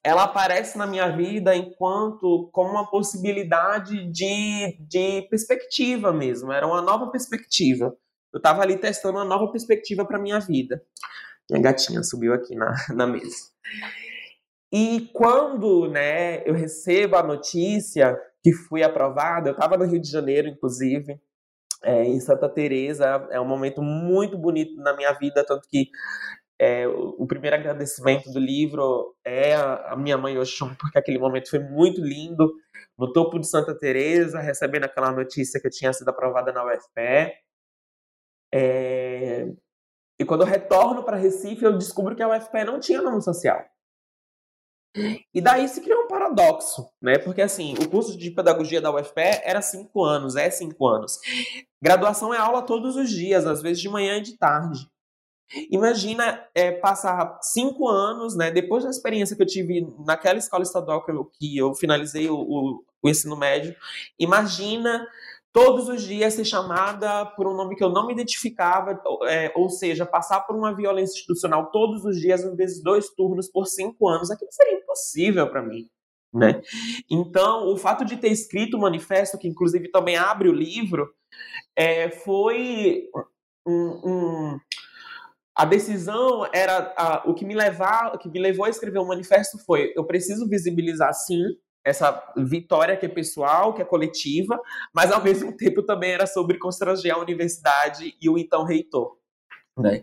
ela 0.05 0.23
aparece 0.23 0.79
na 0.79 0.87
minha 0.87 1.09
vida 1.09 1.57
enquanto 1.57 2.49
como 2.53 2.71
uma 2.71 2.89
possibilidade 2.89 4.07
de, 4.13 4.77
de 4.79 5.23
perspectiva 5.23 6.13
mesmo, 6.13 6.53
era 6.53 6.67
uma 6.67 6.81
nova 6.81 7.11
perspectiva. 7.11 7.93
Eu 8.37 8.39
estava 8.39 8.61
ali 8.61 8.77
testando 8.77 9.17
uma 9.17 9.25
nova 9.25 9.51
perspectiva 9.51 10.05
para 10.05 10.19
minha 10.19 10.39
vida. 10.39 10.83
Minha 11.49 11.63
gatinha 11.63 12.03
subiu 12.03 12.35
aqui 12.35 12.55
na, 12.55 12.75
na 12.95 13.07
mesa. 13.07 13.51
E 14.71 15.09
quando 15.15 15.89
né, 15.89 16.43
eu 16.47 16.53
recebo 16.53 17.17
a 17.17 17.23
notícia 17.23 18.15
que 18.43 18.53
fui 18.53 18.83
aprovada, 18.83 19.49
eu 19.49 19.53
estava 19.55 19.79
no 19.79 19.87
Rio 19.87 19.99
de 19.99 20.11
Janeiro, 20.11 20.49
inclusive, 20.49 21.19
é, 21.83 22.05
em 22.05 22.21
Santa 22.21 22.47
Teresa, 22.47 23.27
é 23.31 23.41
um 23.41 23.47
momento 23.47 23.81
muito 23.81 24.37
bonito 24.37 24.77
na 24.83 24.95
minha 24.95 25.13
vida, 25.15 25.43
tanto 25.43 25.67
que 25.67 25.89
é, 26.59 26.87
o, 26.87 27.27
primeiro 27.27 27.57
agradecimento 27.57 28.31
do 28.31 28.39
livro 28.39 29.15
é 29.25 29.55
a, 29.55 29.93
a 29.93 29.97
minha 29.97 30.19
mãe 30.19 30.37
Oxum, 30.37 30.75
porque 30.75 30.99
aquele 30.99 31.19
momento 31.19 31.49
foi 31.49 31.59
muito 31.59 32.03
lindo, 32.03 32.53
no 32.99 33.13
topo 33.13 33.39
de 33.39 33.47
Santa 33.47 33.75
Teresa, 33.75 34.41
recebendo 34.41 34.85
aquela 34.85 35.11
notícia 35.11 35.59
que 35.59 35.67
eu 35.67 35.71
tinha 35.71 35.93
sido 35.93 36.09
aprovada 36.11 36.53
na 36.53 36.65
UFPE. 36.65 37.46
É... 38.53 39.53
E 40.19 40.25
quando 40.25 40.43
eu 40.43 40.47
retorno 40.47 41.05
para 41.05 41.17
Recife, 41.17 41.65
eu 41.65 41.77
descubro 41.77 42.17
que 42.17 42.23
a 42.23 42.29
UFPE 42.29 42.65
não 42.65 42.81
tinha 42.81 43.03
nome 43.03 43.21
social. 43.23 43.63
E 45.35 45.43
daí 45.43 45.69
se 45.69 45.83
criou 45.83 46.05
um 46.05 46.09
paradoxo, 46.09 46.89
né? 47.03 47.19
Porque 47.19 47.43
assim, 47.43 47.75
o 47.75 47.89
curso 47.89 48.17
de 48.17 48.31
pedagogia 48.31 48.81
da 48.81 48.91
UFPE 48.91 49.43
era 49.45 49.61
cinco 49.61 50.03
anos, 50.03 50.37
é 50.37 50.49
cinco 50.51 50.87
anos. 50.87 51.19
Graduação 51.83 52.33
é 52.33 52.39
aula 52.39 52.63
todos 52.63 52.97
os 52.97 53.11
dias, 53.11 53.47
às 53.47 53.61
vezes 53.61 53.83
de 53.83 53.91
manhã 53.91 54.17
e 54.17 54.23
de 54.23 54.39
tarde. 54.39 54.89
Imagina 55.71 56.45
é, 56.55 56.73
passar 56.73 57.39
cinco 57.43 57.89
anos, 57.89 58.35
né? 58.35 58.51
Depois 58.51 58.85
da 58.85 58.91
experiência 58.91 59.37
que 59.37 59.43
eu 59.43 59.47
tive 59.47 59.87
naquela 60.05 60.39
escola 60.39 60.63
estadual 60.63 61.05
que 61.05 61.13
eu, 61.13 61.25
que 61.27 61.57
eu 61.57 61.75
finalizei 61.75 62.29
o, 62.29 62.37
o, 62.37 62.85
o 63.03 63.09
ensino 63.09 63.37
médio, 63.37 63.77
imagina 64.19 65.07
todos 65.57 65.89
os 65.89 66.03
dias 66.03 66.35
ser 66.35 66.45
chamada 66.45 67.25
por 67.25 67.47
um 67.47 67.55
nome 67.55 67.77
que 67.77 67.83
eu 67.83 67.89
não 67.89 68.07
me 68.07 68.13
identificava, 68.13 69.01
é, 69.27 69.51
ou 69.57 69.71
seja, 69.71 70.05
passar 70.05 70.43
por 70.43 70.55
uma 70.55 70.77
violência 70.77 71.15
institucional 71.15 71.71
todos 71.71 72.05
os 72.05 72.21
dias, 72.21 72.45
às 72.45 72.55
vezes 72.55 72.83
dois 72.83 73.09
turnos 73.09 73.51
por 73.51 73.65
cinco 73.67 74.07
anos, 74.07 74.31
aquilo 74.31 74.53
seria 74.53 74.75
impossível 74.75 75.49
para 75.49 75.63
mim. 75.63 75.89
Né? 76.31 76.61
Então, 77.11 77.73
o 77.73 77.77
fato 77.79 78.05
de 78.05 78.19
ter 78.19 78.29
escrito 78.29 78.77
o 78.77 78.81
manifesto, 78.81 79.39
que 79.39 79.49
inclusive 79.49 79.91
também 79.91 80.15
abre 80.15 80.51
o 80.51 80.53
livro, 80.53 81.09
é, 81.75 82.11
foi 82.11 83.09
um, 83.67 84.01
um, 84.05 84.61
a 85.57 85.65
decisão 85.65 86.47
era 86.53 86.93
a, 86.99 87.23
o 87.27 87.33
que 87.33 87.47
me 87.47 87.55
levar, 87.55 88.15
o 88.15 88.19
que 88.19 88.29
me 88.29 88.39
levou 88.39 88.67
a 88.67 88.71
escrever 88.71 88.99
o 88.99 89.09
manifesto 89.09 89.57
foi 89.65 89.91
eu 89.97 90.05
preciso 90.05 90.47
visibilizar 90.47 91.15
sim 91.15 91.43
essa 91.87 92.21
vitória 92.37 92.97
que 92.97 93.07
é 93.07 93.09
pessoal, 93.09 93.73
que 93.73 93.81
é 93.81 93.85
coletiva, 93.85 94.61
mas 94.93 95.13
ao 95.13 95.23
mesmo 95.23 95.55
tempo 95.57 95.85
também 95.85 96.11
era 96.11 96.27
sobre 96.27 96.59
constranger 96.59 97.15
a 97.15 97.19
universidade 97.19 98.17
e 98.21 98.29
o 98.29 98.37
então 98.37 98.65
reitor. 98.65 99.17
Né? 99.79 100.03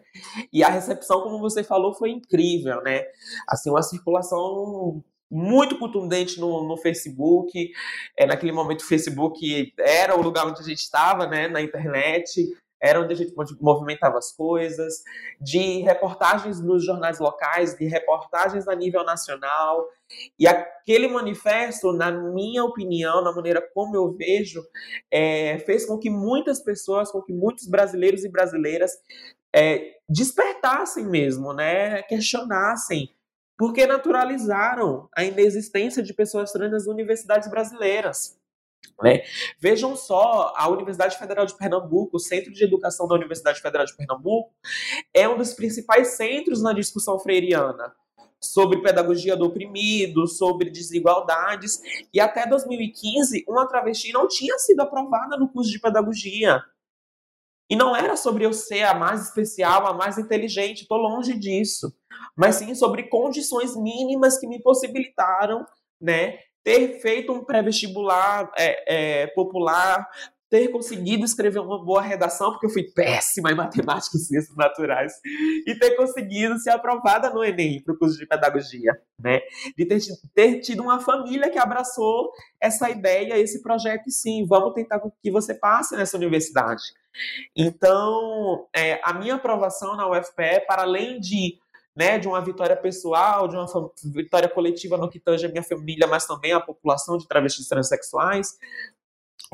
E 0.52 0.64
a 0.64 0.70
recepção, 0.70 1.22
como 1.24 1.40
você 1.40 1.64
falou, 1.64 1.94
foi 1.94 2.12
incrível, 2.12 2.82
né? 2.84 3.04
Assim, 3.50 3.70
uma 3.72 3.82
circulação 3.82 5.04
muito 5.30 5.80
contundente 5.80 6.40
no, 6.40 6.66
no 6.66 6.78
Facebook. 6.78 7.72
É, 8.16 8.28
naquele 8.28 8.52
momento, 8.52 8.82
o 8.82 8.88
Facebook 8.88 9.74
era 9.80 10.16
o 10.16 10.22
lugar 10.22 10.46
onde 10.46 10.62
a 10.62 10.64
gente 10.64 10.78
estava, 10.78 11.26
né? 11.26 11.48
Na 11.48 11.60
internet 11.60 12.48
era 12.84 13.00
onde 13.00 13.14
a 13.14 13.16
gente 13.16 13.34
movimentava 13.62 14.18
as 14.18 14.36
coisas, 14.36 15.04
de 15.40 15.82
reportagens 15.84 16.60
nos 16.60 16.86
jornais 16.86 17.18
locais, 17.18 17.78
de 17.78 17.86
reportagens 17.86 18.68
a 18.68 18.76
nível 18.76 19.06
nacional. 19.06 19.88
E 20.38 20.46
aquele 20.46 21.08
manifesto, 21.08 21.94
na 21.94 22.12
minha 22.12 22.64
opinião, 22.66 23.24
na 23.24 23.32
maneira 23.32 23.62
como 23.74 23.96
eu 23.96 24.12
vejo, 24.12 24.62
é, 25.10 25.60
fez 25.60 25.86
com 25.86 25.98
que 25.98 26.10
muitas 26.10 26.62
pessoas, 26.62 27.10
com 27.10 27.22
que 27.22 27.32
muitos 27.32 27.68
brasileiros 27.68 28.26
e 28.26 28.30
brasileiras 28.30 28.92
é, 29.56 29.94
despertassem 30.10 31.06
mesmo, 31.06 31.54
né? 31.54 32.04
questionassem 32.04 33.10
porque 33.58 33.86
naturalizaram 33.86 35.08
a 35.16 35.24
inexistência 35.24 36.04
de 36.04 36.14
pessoas 36.14 36.52
trans 36.52 36.72
nas 36.72 36.88
universidades 36.88 37.50
brasileiras. 37.50 38.38
Né? 39.02 39.24
Vejam 39.60 39.96
só, 39.96 40.54
a 40.56 40.70
Universidade 40.70 41.18
Federal 41.18 41.46
de 41.46 41.58
Pernambuco, 41.58 42.18
o 42.18 42.20
Centro 42.20 42.54
de 42.54 42.64
Educação 42.64 43.08
da 43.08 43.16
Universidade 43.16 43.62
Federal 43.62 43.86
de 43.86 43.96
Pernambuco, 43.96 44.54
é 45.14 45.28
um 45.28 45.38
dos 45.38 45.54
principais 45.54 46.10
centros 46.10 46.62
na 46.62 46.74
discussão 46.74 47.20
freiriana 47.20 47.94
sobre 48.44 48.82
pedagogia 48.82 49.38
do 49.38 49.46
oprimido, 49.46 50.28
sobre 50.28 50.70
desigualdades, 50.70 51.82
e 52.14 52.20
até 52.20 52.46
2015 52.46 53.46
uma 53.48 53.66
travesti 53.66 54.12
não 54.12 54.28
tinha 54.28 54.60
sido 54.60 54.82
aprovada 54.82 55.38
no 55.38 55.48
curso 55.48 55.72
de 55.72 55.80
pedagogia. 55.80 56.62
E 57.70 57.76
não 57.76 57.96
era 57.96 58.18
sobre 58.18 58.46
eu 58.46 58.54
ser 58.54 58.84
a 58.84 58.94
mais 58.94 59.24
especial, 59.24 59.88
a 59.88 59.94
mais 59.94 60.18
inteligente, 60.18 60.82
estou 60.82 60.98
longe 60.98 61.34
disso, 61.38 61.96
mas 62.36 62.58
sim 62.58 62.76
sobre 62.76 63.04
condições 63.04 63.76
mínimas 63.76 64.38
que 64.38 64.46
me 64.46 64.62
possibilitaram, 64.62 65.66
né, 66.00 66.40
ter 66.64 67.00
feito 67.02 67.34
um 67.34 67.44
pré-vestibular 67.44 68.52
é, 68.58 69.24
é, 69.24 69.28
popular, 69.28 70.08
ter 70.54 70.68
conseguido 70.68 71.26
escrever 71.26 71.58
uma 71.58 71.84
boa 71.84 72.00
redação, 72.00 72.52
porque 72.52 72.68
eu 72.68 72.70
fui 72.70 72.84
péssima 72.84 73.52
em 73.52 73.56
matemática 73.56 74.16
e 74.16 74.20
ciências 74.20 74.56
naturais, 74.56 75.14
e 75.66 75.74
ter 75.74 75.96
conseguido 75.96 76.60
ser 76.60 76.70
aprovada 76.70 77.32
no 77.32 77.44
Enem 77.44 77.82
para 77.82 77.96
o 77.96 77.98
curso 77.98 78.20
de 78.20 78.28
pedagogia, 78.28 78.92
né? 79.20 79.42
De 79.76 79.84
ter, 79.84 80.00
ter 80.36 80.60
tido 80.60 80.84
uma 80.84 81.00
família 81.00 81.50
que 81.50 81.58
abraçou 81.58 82.32
essa 82.62 82.88
ideia, 82.88 83.36
esse 83.40 83.64
projeto, 83.64 84.04
e 84.08 84.12
sim, 84.12 84.46
vamos 84.46 84.76
tentar 84.76 85.02
que 85.24 85.32
você 85.32 85.56
passe 85.56 85.96
nessa 85.96 86.18
universidade. 86.18 86.84
Então, 87.56 88.68
é, 88.76 89.00
a 89.04 89.12
minha 89.12 89.34
aprovação 89.34 89.96
na 89.96 90.08
UFPE, 90.08 90.68
para 90.68 90.84
além 90.84 91.20
de 91.20 91.58
né, 91.96 92.18
de 92.18 92.28
uma 92.28 92.42
vitória 92.42 92.76
pessoal, 92.76 93.48
de 93.48 93.56
uma 93.56 93.68
vitória 94.14 94.50
coletiva 94.50 94.98
no 94.98 95.10
que 95.10 95.20
tange 95.20 95.46
a 95.46 95.50
minha 95.50 95.64
família, 95.64 96.08
mas 96.08 96.26
também 96.26 96.52
a 96.52 96.60
população 96.60 97.18
de 97.18 97.28
travestis 97.28 97.68
transexuais, 97.68 98.58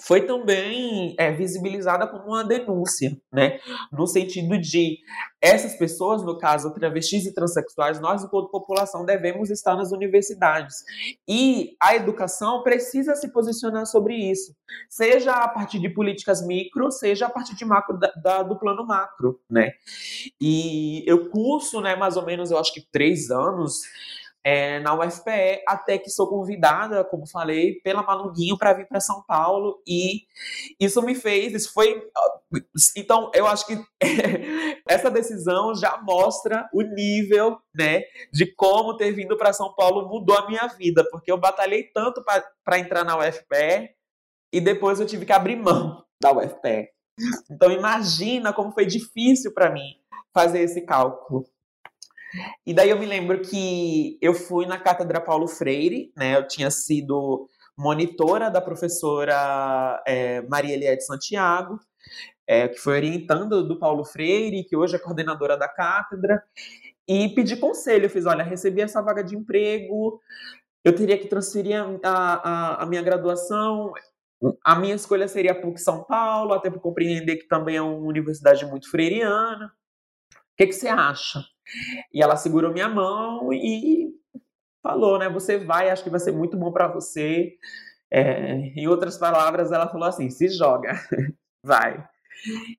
foi 0.01 0.25
também 0.25 1.15
é, 1.17 1.31
visibilizada 1.31 2.07
como 2.07 2.29
uma 2.29 2.43
denúncia, 2.43 3.17
né? 3.31 3.59
No 3.91 4.07
sentido 4.07 4.57
de 4.57 4.99
essas 5.41 5.75
pessoas, 5.75 6.23
no 6.23 6.37
caso 6.37 6.73
travestis 6.73 7.25
e 7.25 7.33
transexuais, 7.33 7.99
nós, 7.99 8.23
enquanto 8.23 8.49
população, 8.49 9.05
devemos 9.05 9.49
estar 9.49 9.75
nas 9.75 9.91
universidades. 9.91 10.83
E 11.27 11.75
a 11.81 11.95
educação 11.95 12.61
precisa 12.63 13.15
se 13.15 13.31
posicionar 13.31 13.85
sobre 13.85 14.15
isso, 14.15 14.55
seja 14.89 15.33
a 15.33 15.47
partir 15.47 15.79
de 15.79 15.89
políticas 15.89 16.45
micro, 16.45 16.91
seja 16.91 17.27
a 17.27 17.29
partir 17.29 17.55
de 17.55 17.65
macro 17.65 17.97
da, 17.97 18.11
da, 18.21 18.43
do 18.43 18.57
plano 18.57 18.85
macro, 18.85 19.39
né? 19.49 19.71
E 20.39 21.03
eu 21.07 21.29
curso, 21.29 21.81
né, 21.81 21.95
mais 21.95 22.17
ou 22.17 22.25
menos, 22.25 22.51
eu 22.51 22.57
acho 22.57 22.73
que 22.73 22.81
três 22.91 23.31
anos 23.31 23.81
é, 24.43 24.79
na 24.79 24.93
UFPE, 24.93 25.63
até 25.67 25.97
que 25.97 26.09
sou 26.09 26.27
convidada, 26.27 27.03
como 27.03 27.27
falei, 27.27 27.79
pela 27.81 28.03
Manunguinho 28.03 28.57
para 28.57 28.73
vir 28.73 28.87
para 28.87 28.99
São 28.99 29.23
Paulo 29.27 29.81
e 29.85 30.21
isso 30.79 31.01
me 31.01 31.13
fez, 31.13 31.53
isso 31.53 31.73
foi, 31.73 32.01
então 32.95 33.29
eu 33.33 33.45
acho 33.45 33.65
que 33.67 33.77
essa 34.87 35.11
decisão 35.11 35.75
já 35.75 35.97
mostra 36.01 36.69
o 36.73 36.81
nível, 36.81 37.59
né, 37.75 38.03
de 38.31 38.53
como 38.55 38.95
ter 38.95 39.11
vindo 39.11 39.37
para 39.37 39.53
São 39.53 39.73
Paulo 39.75 40.07
mudou 40.07 40.37
a 40.37 40.47
minha 40.47 40.67
vida, 40.67 41.05
porque 41.11 41.31
eu 41.31 41.37
batalhei 41.37 41.83
tanto 41.93 42.23
para 42.63 42.79
entrar 42.79 43.03
na 43.03 43.17
UFPE 43.17 43.89
e 44.53 44.61
depois 44.61 44.99
eu 44.99 45.05
tive 45.05 45.25
que 45.25 45.33
abrir 45.33 45.55
mão 45.57 46.03
da 46.21 46.31
UFPE. 46.31 46.89
Então 47.51 47.69
imagina 47.71 48.53
como 48.53 48.71
foi 48.71 48.85
difícil 48.85 49.53
para 49.53 49.69
mim 49.69 49.95
fazer 50.33 50.61
esse 50.61 50.81
cálculo. 50.81 51.45
E 52.65 52.73
daí 52.73 52.89
eu 52.89 52.99
me 52.99 53.05
lembro 53.05 53.41
que 53.41 54.17
eu 54.21 54.33
fui 54.33 54.65
na 54.65 54.79
cátedra 54.79 55.21
Paulo 55.21 55.47
Freire, 55.47 56.11
né? 56.15 56.37
Eu 56.37 56.47
tinha 56.47 56.69
sido 56.69 57.47
monitora 57.77 58.49
da 58.49 58.61
professora 58.61 60.03
é, 60.05 60.41
Maria 60.43 60.73
Eliette 60.75 61.05
Santiago, 61.05 61.79
é, 62.45 62.67
que 62.67 62.77
foi 62.77 62.95
orientando 62.97 63.65
do 63.67 63.79
Paulo 63.79 64.03
Freire, 64.03 64.65
que 64.65 64.75
hoje 64.75 64.95
é 64.95 64.99
coordenadora 64.99 65.57
da 65.57 65.67
cátedra, 65.67 66.43
e 67.07 67.29
pedi 67.29 67.55
conselho. 67.57 68.05
Eu 68.05 68.09
fiz: 68.09 68.25
olha, 68.25 68.43
recebi 68.43 68.81
essa 68.81 69.01
vaga 69.01 69.23
de 69.23 69.35
emprego, 69.35 70.19
eu 70.83 70.95
teria 70.95 71.17
que 71.17 71.27
transferir 71.27 71.81
a, 72.03 72.09
a, 72.13 72.83
a 72.83 72.85
minha 72.85 73.01
graduação. 73.01 73.93
A 74.63 74.75
minha 74.75 74.95
escolha 74.95 75.27
seria 75.27 75.51
a 75.51 75.55
PUC 75.55 75.79
São 75.79 76.03
Paulo, 76.05 76.53
até 76.53 76.69
por 76.69 76.79
compreender 76.79 77.37
que 77.37 77.47
também 77.47 77.75
é 77.75 77.81
uma 77.81 78.07
universidade 78.07 78.65
muito 78.65 78.89
freiriana. 78.89 79.71
O 80.33 80.39
que, 80.57 80.67
que 80.67 80.73
você 80.73 80.87
acha? 80.87 81.43
E 82.13 82.21
ela 82.21 82.35
segurou 82.35 82.71
minha 82.71 82.89
mão 82.89 83.51
e 83.53 84.13
falou, 84.81 85.19
né? 85.19 85.29
Você 85.29 85.57
vai, 85.57 85.89
acho 85.89 86.03
que 86.03 86.09
vai 86.09 86.19
ser 86.19 86.31
muito 86.31 86.57
bom 86.57 86.71
para 86.71 86.87
você. 86.87 87.53
É, 88.11 88.53
em 88.75 88.87
outras 88.87 89.17
palavras, 89.17 89.71
ela 89.71 89.87
falou 89.87 90.07
assim: 90.07 90.29
se 90.29 90.47
joga, 90.49 90.93
vai. 91.63 92.07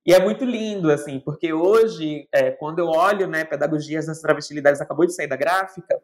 E 0.07 0.15
é 0.15 0.21
muito 0.21 0.45
lindo, 0.45 0.91
assim, 0.91 1.21
porque 1.21 1.53
hoje, 1.53 2.27
é, 2.33 2.51
quando 2.51 2.79
eu 2.79 2.87
olho, 2.87 3.27
né, 3.27 3.45
Pedagogias 3.45 4.07
das 4.07 4.21
Travestilidades, 4.21 4.81
acabou 4.81 5.07
de 5.07 5.13
sair 5.15 5.27
da 5.27 5.37
gráfica, 5.37 6.01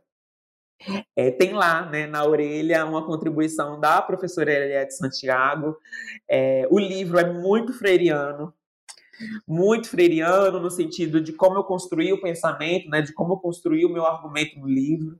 é, 1.16 1.31
tem 1.31 1.55
lá, 1.55 1.87
né, 1.87 2.07
na 2.07 2.25
orelha, 2.25 2.85
uma 2.85 3.05
contribuição 3.05 3.81
da 3.81 4.03
professora 4.03 4.53
Eliette 4.53 4.94
Santiago. 4.94 5.77
É, 6.29 6.66
o 6.70 6.79
livro 6.79 7.18
é 7.18 7.33
muito 7.33 7.72
freiriano, 7.72 8.53
muito 9.46 9.88
freiriano 9.88 10.61
no 10.61 10.70
sentido 10.70 11.20
de 11.20 11.33
como 11.33 11.57
eu 11.57 11.64
construí 11.64 12.12
o 12.12 12.20
pensamento, 12.20 12.88
né, 12.88 13.02
de 13.02 13.12
como 13.12 13.35
eu 13.35 13.38
construí 13.38 13.85
o 13.85 13.92
meu 13.92 14.05
argumento 14.05 14.59
no 14.59 14.66
livro. 14.66 15.18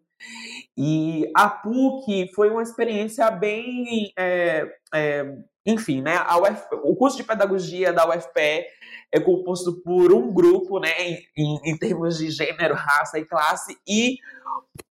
E 0.77 1.31
a 1.35 1.49
PUC 1.49 2.31
foi 2.35 2.51
uma 2.51 2.63
experiência 2.63 3.31
bem, 3.31 4.13
é, 4.19 4.67
é, 4.95 5.37
enfim, 5.65 6.01
né, 6.01 6.19
Uf, 6.21 6.63
o 6.85 6.97
curso 6.97 7.17
de 7.17 7.25
pedagogia 7.25 7.93
da 7.93 8.09
UFPE 8.09 8.67
é 9.13 9.21
composto 9.21 9.83
por 9.83 10.13
um 10.13 10.33
grupo, 10.33 10.79
né, 10.79 10.93
em, 11.37 11.61
em 11.65 11.77
termos 11.79 12.19
de 12.19 12.31
gênero, 12.31 12.75
raça 12.75 13.19
e 13.19 13.25
classe, 13.25 13.77
e 13.87 14.17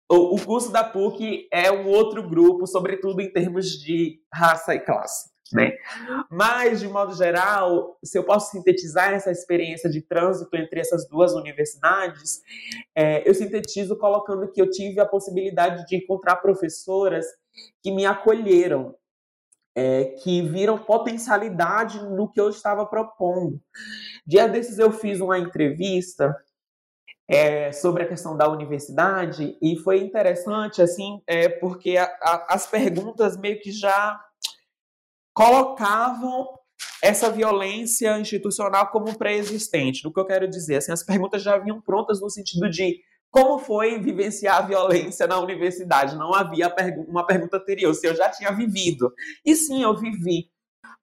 o, 0.09 0.35
o 0.35 0.45
curso 0.45 0.71
da 0.71 0.83
PUC 0.83 1.47
é 1.51 1.71
um 1.71 1.87
outro 1.87 2.27
grupo, 2.27 2.67
sobretudo 2.67 3.21
em 3.21 3.31
termos 3.31 3.71
de 3.79 4.19
raça 4.33 4.75
e 4.75 4.79
classe. 4.79 5.34
Né? 5.53 5.77
Mas, 6.29 6.79
de 6.79 6.87
modo 6.87 7.13
geral, 7.13 7.97
se 8.03 8.17
eu 8.17 8.23
posso 8.23 8.51
sintetizar 8.51 9.13
essa 9.13 9.31
experiência 9.31 9.89
de 9.89 10.01
trânsito 10.01 10.55
entre 10.55 10.79
essas 10.79 11.07
duas 11.07 11.33
universidades, 11.33 12.41
é, 12.95 13.27
eu 13.29 13.33
sintetizo 13.33 13.95
colocando 13.95 14.51
que 14.51 14.61
eu 14.61 14.69
tive 14.69 14.99
a 14.99 15.05
possibilidade 15.05 15.85
de 15.85 15.97
encontrar 15.97 16.37
professoras 16.37 17.25
que 17.83 17.91
me 17.91 18.05
acolheram, 18.05 18.95
é, 19.75 20.05
que 20.23 20.41
viram 20.41 20.79
potencialidade 20.79 22.01
no 22.03 22.31
que 22.31 22.41
eu 22.41 22.49
estava 22.49 22.85
propondo. 22.85 23.61
Dia 24.25 24.47
desses 24.47 24.79
eu 24.79 24.91
fiz 24.91 25.21
uma 25.21 25.37
entrevista 25.37 26.35
é, 27.27 27.71
sobre 27.71 28.03
a 28.03 28.07
questão 28.07 28.35
da 28.35 28.49
universidade 28.49 29.57
e 29.61 29.75
foi 29.77 29.99
interessante, 29.99 30.81
assim, 30.81 31.21
é, 31.27 31.49
porque 31.49 31.97
a, 31.97 32.05
a, 32.05 32.55
as 32.55 32.65
perguntas 32.67 33.37
meio 33.37 33.59
que 33.59 33.71
já 33.71 34.19
colocavam 35.35 36.47
essa 37.03 37.29
violência 37.29 38.17
institucional 38.17 38.87
como 38.87 39.17
pré-existente. 39.17 40.03
No 40.03 40.11
que 40.11 40.19
eu 40.19 40.25
quero 40.25 40.47
dizer, 40.47 40.77
assim, 40.77 40.91
as 40.91 41.03
perguntas 41.03 41.43
já 41.43 41.57
vinham 41.57 41.81
prontas 41.81 42.21
no 42.21 42.29
sentido 42.29 42.69
de 42.69 43.01
como 43.29 43.59
foi 43.59 43.99
vivenciar 43.99 44.57
a 44.59 44.61
violência 44.61 45.27
na 45.27 45.37
universidade. 45.37 46.15
Não 46.15 46.33
havia 46.33 46.73
uma 47.07 47.27
pergunta 47.27 47.57
anterior, 47.57 47.93
se 47.93 48.07
eu 48.07 48.15
já 48.15 48.29
tinha 48.29 48.51
vivido. 48.51 49.13
E 49.45 49.55
sim, 49.55 49.83
eu 49.83 49.95
vivi. 49.95 50.49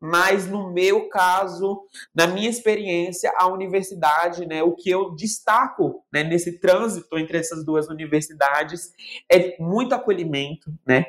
Mas 0.03 0.49
no 0.49 0.73
meu 0.73 1.09
caso, 1.09 1.85
na 2.13 2.27
minha 2.27 2.51
experiência, 2.51 3.33
a 3.37 3.47
universidade, 3.47 4.45
né, 4.45 4.61
o 4.61 4.73
que 4.73 4.91
eu 4.91 5.15
destaco 5.15 6.05
né, 6.13 6.25
nesse 6.25 6.59
trânsito 6.59 7.17
entre 7.17 7.39
essas 7.39 7.65
duas 7.65 7.89
universidades 7.89 8.93
é 9.31 9.57
muito 9.63 9.95
acolhimento, 9.95 10.75
né? 10.85 11.07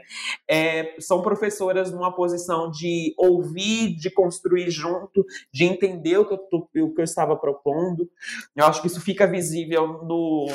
É, 0.48 0.96
são 1.00 1.24
professoras 1.24 1.92
numa 1.92 2.14
posição 2.14 2.70
de 2.70 3.16
ouvir, 3.18 3.96
de 3.96 4.12
construir 4.12 4.70
junto, 4.70 5.26
de 5.52 5.64
entender 5.64 6.20
o 6.20 6.26
que 6.28 6.34
eu, 6.36 6.38
tô, 6.38 6.58
o 6.58 6.94
que 6.94 7.02
eu 7.02 7.04
estava 7.04 7.36
propondo. 7.36 8.08
Eu 8.56 8.66
acho 8.68 8.80
que 8.80 8.88
isso 8.88 9.02
fica 9.02 9.26
visível 9.26 10.04
no 10.04 10.46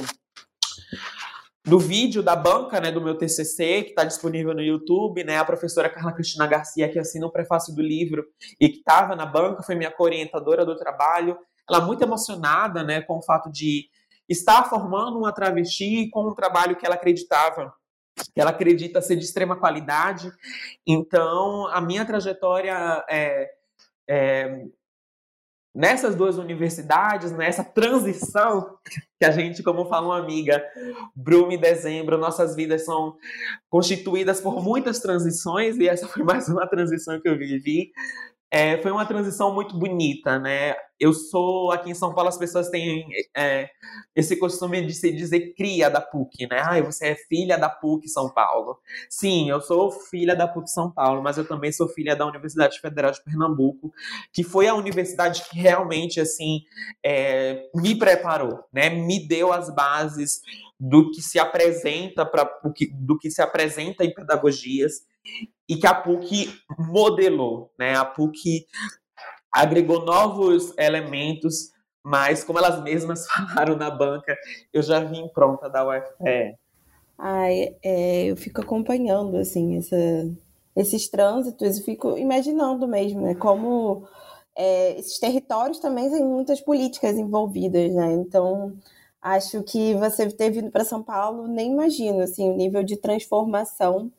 no 1.68 1.78
vídeo 1.78 2.22
da 2.22 2.34
banca, 2.34 2.80
né, 2.80 2.90
do 2.90 3.00
meu 3.00 3.16
TCC, 3.16 3.82
que 3.82 3.90
está 3.90 4.04
disponível 4.04 4.54
no 4.54 4.62
YouTube, 4.62 5.22
né, 5.22 5.36
a 5.36 5.44
professora 5.44 5.88
Carla 5.88 6.12
Cristina 6.12 6.46
Garcia, 6.46 6.88
que 6.88 6.98
assina 6.98 7.26
o 7.26 7.32
prefácio 7.32 7.74
do 7.74 7.82
livro 7.82 8.24
e 8.60 8.68
que 8.68 8.78
estava 8.78 9.14
na 9.14 9.26
banca, 9.26 9.62
foi 9.62 9.74
minha 9.74 9.94
orientadora 9.98 10.64
do 10.64 10.76
trabalho. 10.76 11.38
Ela 11.68 11.80
muito 11.80 12.02
emocionada, 12.02 12.82
né, 12.82 13.02
com 13.02 13.18
o 13.18 13.22
fato 13.22 13.50
de 13.50 13.88
estar 14.28 14.64
formando 14.64 15.18
uma 15.18 15.32
travesti 15.32 16.08
com 16.10 16.28
um 16.28 16.34
trabalho 16.34 16.76
que 16.76 16.86
ela 16.86 16.94
acreditava 16.94 17.72
que 18.34 18.40
ela 18.40 18.50
acredita 18.50 19.00
ser 19.00 19.14
de 19.16 19.24
extrema 19.24 19.56
qualidade. 19.56 20.32
Então, 20.86 21.68
a 21.68 21.80
minha 21.80 22.04
trajetória 22.04 23.04
é, 23.08 23.48
é, 24.08 24.64
nessas 25.78 26.16
duas 26.16 26.38
universidades, 26.38 27.30
nessa 27.30 27.62
transição, 27.62 28.76
que 29.16 29.24
a 29.24 29.30
gente, 29.30 29.62
como 29.62 29.86
fala 29.86 30.08
uma 30.08 30.18
amiga, 30.18 30.60
Brume 31.14 31.54
e 31.54 31.60
Dezembro, 31.60 32.18
nossas 32.18 32.56
vidas 32.56 32.84
são 32.84 33.14
constituídas 33.70 34.40
por 34.40 34.60
muitas 34.60 34.98
transições, 34.98 35.76
e 35.76 35.88
essa 35.88 36.08
foi 36.08 36.24
mais 36.24 36.48
uma 36.48 36.66
transição 36.66 37.20
que 37.20 37.28
eu 37.28 37.38
vivi. 37.38 37.92
É, 38.50 38.80
foi 38.80 38.90
uma 38.90 39.04
transição 39.04 39.54
muito 39.54 39.78
bonita, 39.78 40.38
né? 40.38 40.74
Eu 40.98 41.12
sou, 41.12 41.70
aqui 41.70 41.90
em 41.90 41.94
São 41.94 42.14
Paulo, 42.14 42.30
as 42.30 42.38
pessoas 42.38 42.70
têm 42.70 43.06
é, 43.36 43.68
esse 44.16 44.36
costume 44.36 44.84
de 44.86 44.94
se 44.94 45.12
dizer 45.12 45.54
cria 45.54 45.90
da 45.90 46.00
PUC, 46.00 46.46
né? 46.48 46.62
Ai, 46.64 46.82
você 46.82 47.08
é 47.08 47.14
filha 47.14 47.58
da 47.58 47.68
PUC 47.68 48.08
São 48.08 48.32
Paulo. 48.32 48.78
Sim, 49.10 49.50
eu 49.50 49.60
sou 49.60 49.90
filha 49.90 50.34
da 50.34 50.48
PUC 50.48 50.70
São 50.70 50.90
Paulo, 50.90 51.22
mas 51.22 51.36
eu 51.36 51.46
também 51.46 51.70
sou 51.70 51.88
filha 51.88 52.16
da 52.16 52.26
Universidade 52.26 52.80
Federal 52.80 53.12
de 53.12 53.22
Pernambuco, 53.22 53.92
que 54.32 54.42
foi 54.42 54.66
a 54.66 54.74
universidade 54.74 55.44
que 55.50 55.58
realmente, 55.58 56.18
assim, 56.18 56.62
é, 57.04 57.68
me 57.74 57.98
preparou, 57.98 58.64
né? 58.72 58.88
Me 58.88 59.28
deu 59.28 59.52
as 59.52 59.68
bases 59.68 60.40
do 60.80 61.10
que 61.10 61.20
se 61.20 61.38
apresenta 61.38 62.24
para 62.24 62.48
do 62.94 63.18
que 63.18 63.30
se 63.30 63.42
apresenta 63.42 64.04
em 64.04 64.14
pedagogias 64.14 65.02
e 65.68 65.76
que 65.76 65.86
a 65.86 65.94
PUC 65.94 66.50
modelou, 66.78 67.70
né? 67.78 67.94
A 67.94 68.04
PUC 68.04 68.66
agregou 69.52 70.04
novos 70.04 70.72
elementos, 70.78 71.70
mas 72.02 72.42
como 72.42 72.58
elas 72.58 72.82
mesmas 72.82 73.26
falaram 73.28 73.76
na 73.76 73.90
banca, 73.90 74.36
eu 74.72 74.82
já 74.82 75.00
vim 75.00 75.28
pronta 75.28 75.68
da 75.68 75.86
UFPE. 75.86 76.56
Ai, 77.18 77.76
é, 77.82 78.26
eu 78.26 78.36
fico 78.36 78.60
acompanhando 78.60 79.36
assim 79.36 79.76
essa, 79.76 79.96
esses 80.74 81.08
trânsitos 81.08 81.78
e 81.78 81.84
fico 81.84 82.16
imaginando 82.16 82.86
mesmo, 82.86 83.20
né? 83.20 83.34
Como 83.34 84.08
é, 84.56 84.98
esses 84.98 85.18
territórios 85.18 85.80
também 85.80 86.10
têm 86.10 86.24
muitas 86.24 86.60
políticas 86.60 87.18
envolvidas, 87.18 87.92
né? 87.92 88.12
Então 88.12 88.72
acho 89.20 89.62
que 89.64 89.94
você 89.94 90.30
ter 90.30 90.50
vindo 90.50 90.70
para 90.70 90.84
São 90.84 91.02
Paulo 91.02 91.48
nem 91.48 91.72
imagino 91.72 92.20
assim 92.20 92.48
o 92.48 92.56
nível 92.56 92.84
de 92.84 92.96
transformação 92.96 94.12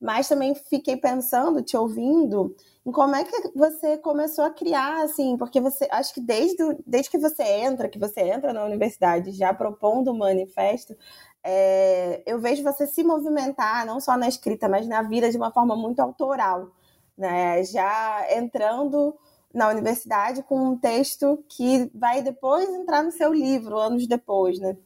mas 0.00 0.28
também 0.28 0.54
fiquei 0.54 0.96
pensando, 0.96 1.62
te 1.62 1.76
ouvindo, 1.76 2.54
em 2.84 2.92
como 2.92 3.14
é 3.16 3.24
que 3.24 3.50
você 3.54 3.96
começou 3.96 4.44
a 4.44 4.50
criar, 4.50 5.02
assim, 5.02 5.36
porque 5.38 5.60
você, 5.60 5.88
acho 5.90 6.12
que 6.12 6.20
desde, 6.20 6.56
desde 6.86 7.10
que 7.10 7.18
você 7.18 7.42
entra, 7.42 7.88
que 7.88 7.98
você 7.98 8.20
entra 8.20 8.52
na 8.52 8.64
universidade 8.64 9.32
já 9.32 9.54
propondo 9.54 10.08
o 10.08 10.18
manifesto, 10.18 10.94
é, 11.42 12.22
eu 12.26 12.38
vejo 12.40 12.62
você 12.62 12.86
se 12.86 13.02
movimentar, 13.04 13.86
não 13.86 14.00
só 14.00 14.16
na 14.16 14.28
escrita, 14.28 14.68
mas 14.68 14.86
na 14.86 15.02
vida 15.02 15.30
de 15.30 15.36
uma 15.36 15.52
forma 15.52 15.76
muito 15.76 16.00
autoral, 16.00 16.70
né? 17.16 17.62
Já 17.64 18.26
entrando 18.36 19.14
na 19.52 19.68
universidade 19.68 20.42
com 20.42 20.56
um 20.70 20.76
texto 20.76 21.44
que 21.48 21.90
vai 21.94 22.22
depois 22.22 22.68
entrar 22.70 23.02
no 23.02 23.12
seu 23.12 23.32
livro, 23.32 23.78
anos 23.78 24.06
depois, 24.06 24.58
né? 24.58 24.76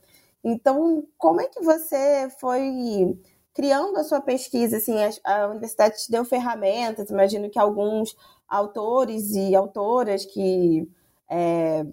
Então, 0.44 1.05
como 1.16 1.40
é 1.40 1.47
que 1.49 1.61
você 1.62 2.29
foi 2.40 3.16
criando 3.59 3.99
a 3.99 4.05
sua 4.05 4.21
pesquisa, 4.21 4.77
assim, 4.77 4.94
a, 5.03 5.11
a 5.25 5.49
universidade 5.49 6.05
te 6.05 6.12
deu 6.12 6.25
ferramentas, 6.25 7.11
imagino 7.11 7.51
que 7.51 7.59
alguns 7.59 8.14
autores 8.49 9.33
e 9.33 9.53
autoras 9.53 10.25
que 10.25 10.88
é, 11.29 11.85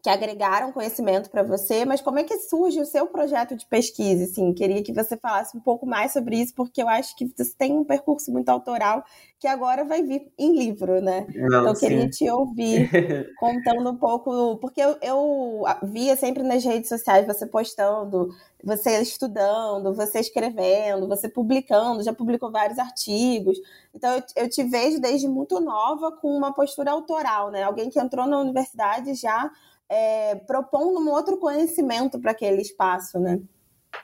que 0.00 0.08
agregaram 0.08 0.70
conhecimento 0.70 1.28
para 1.28 1.42
você, 1.42 1.84
mas 1.84 2.00
como 2.00 2.20
é 2.20 2.24
que 2.24 2.38
surge 2.38 2.80
o 2.80 2.86
seu 2.86 3.06
projeto 3.08 3.56
de 3.56 3.66
pesquisa? 3.66 4.24
Assim, 4.24 4.52
queria 4.54 4.82
que 4.82 4.92
você 4.92 5.16
falasse 5.16 5.56
um 5.56 5.60
pouco 5.60 5.84
mais 5.84 6.12
sobre 6.12 6.36
isso, 6.36 6.54
porque 6.54 6.80
eu 6.80 6.88
acho 6.88 7.16
que 7.16 7.26
você 7.36 7.52
tem 7.58 7.72
um 7.72 7.84
percurso 7.84 8.30
muito 8.30 8.48
autoral 8.48 9.04
que 9.40 9.46
agora 9.48 9.84
vai 9.84 10.02
vir 10.02 10.32
em 10.38 10.56
livro, 10.56 11.00
né? 11.00 11.26
Não, 11.34 11.46
então, 11.46 11.66
eu 11.68 11.74
queria 11.74 12.08
te 12.08 12.28
ouvir 12.30 12.88
contando 13.38 13.90
um 13.90 13.96
pouco, 13.96 14.56
porque 14.58 14.80
eu, 14.80 14.96
eu 15.02 15.64
via 15.82 16.16
sempre 16.16 16.42
nas 16.44 16.64
redes 16.64 16.88
sociais 16.88 17.26
você 17.26 17.46
postando, 17.46 18.28
você 18.62 19.00
estudando, 19.00 19.94
você 19.94 20.20
escrevendo, 20.20 21.08
você 21.08 21.28
publicando, 21.28 22.02
já 22.02 22.12
publicou 22.12 22.50
vários 22.50 22.78
artigos. 22.78 23.58
Então, 23.92 24.12
eu, 24.14 24.22
eu 24.36 24.48
te 24.48 24.62
vejo 24.62 25.00
desde 25.00 25.28
muito 25.28 25.60
nova 25.60 26.12
com 26.12 26.36
uma 26.36 26.52
postura 26.52 26.92
autoral, 26.92 27.50
né? 27.50 27.64
Alguém 27.64 27.90
que 27.90 27.98
entrou 27.98 28.26
na 28.26 28.40
universidade 28.40 29.14
já 29.14 29.50
é, 29.90 30.34
propondo 30.34 31.00
um 31.00 31.10
outro 31.10 31.38
conhecimento 31.38 32.20
para 32.20 32.32
aquele 32.32 32.60
espaço, 32.60 33.18
né? 33.18 33.40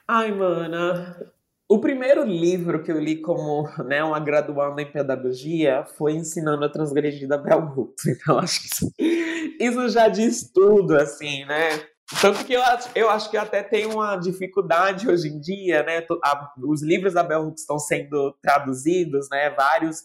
Ai, 0.09 0.33
mana, 0.33 1.17
o 1.69 1.79
primeiro 1.79 2.25
livro 2.25 2.83
que 2.83 2.93
eu 2.93 3.01
li 3.01 3.17
como 3.17 3.69
né, 3.85 4.05
uma 4.05 4.21
graduanda 4.21 4.83
em 4.83 4.91
pedagogia 4.91 5.85
foi 5.97 6.13
Ensinando 6.13 6.65
a 6.65 6.69
Transgredir 6.69 7.27
da 7.27 7.39
Bell 7.39 7.73
Hooks. 7.75 8.05
Então, 8.15 8.39
acho 8.39 8.61
que 8.61 9.55
isso, 9.61 9.89
já 9.89 10.09
diz 10.09 10.51
tudo, 10.53 10.97
assim, 10.97 11.45
né? 11.47 11.71
Tanto 12.21 12.45
que 12.45 12.53
eu, 12.53 12.61
eu 12.95 13.09
acho 13.09 13.31
que 13.31 13.37
até 13.37 13.63
tem 13.63 13.87
uma 13.87 14.17
dificuldade 14.17 15.09
hoje 15.09 15.29
em 15.29 15.41
dia, 15.41 15.83
né? 15.83 16.07
os 16.63 16.83
livros 16.83 17.15
da 17.15 17.23
Bell 17.23 17.47
Hooks 17.47 17.63
estão 17.63 17.79
sendo 17.79 18.37
traduzidos, 18.43 19.29
né? 19.31 19.49
Vários 19.51 20.03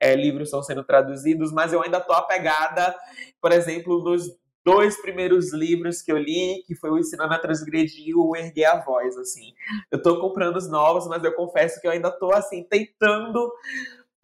é, 0.00 0.14
livros 0.16 0.48
estão 0.48 0.62
sendo 0.62 0.82
traduzidos, 0.82 1.52
mas 1.52 1.72
eu 1.72 1.82
ainda 1.82 1.98
estou 1.98 2.16
apegada, 2.16 2.94
por 3.40 3.52
exemplo, 3.52 4.02
nos 4.02 4.28
dois 4.66 5.00
primeiros 5.00 5.52
livros 5.52 6.02
que 6.02 6.10
eu 6.10 6.18
li, 6.18 6.64
que 6.66 6.74
foi 6.74 6.90
o 6.90 6.98
Ensinando 6.98 7.32
a 7.32 7.38
Transgredir 7.38 8.08
e 8.08 8.14
o 8.16 8.34
Erguer 8.34 8.66
a 8.66 8.84
Voz, 8.84 9.16
assim. 9.16 9.52
Eu 9.92 10.02
tô 10.02 10.20
comprando 10.20 10.56
os 10.56 10.68
novos, 10.68 11.06
mas 11.06 11.22
eu 11.22 11.32
confesso 11.34 11.80
que 11.80 11.86
eu 11.86 11.92
ainda 11.92 12.10
tô, 12.10 12.32
assim, 12.32 12.64
tentando 12.64 13.48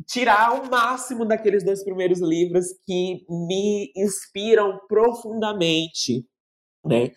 tirar 0.04 0.60
o 0.60 0.68
máximo 0.68 1.24
daqueles 1.24 1.62
dois 1.62 1.84
primeiros 1.84 2.20
livros 2.20 2.66
que 2.84 3.24
me 3.30 3.92
inspiram 3.96 4.80
profundamente 4.88 6.26
né? 6.84 7.12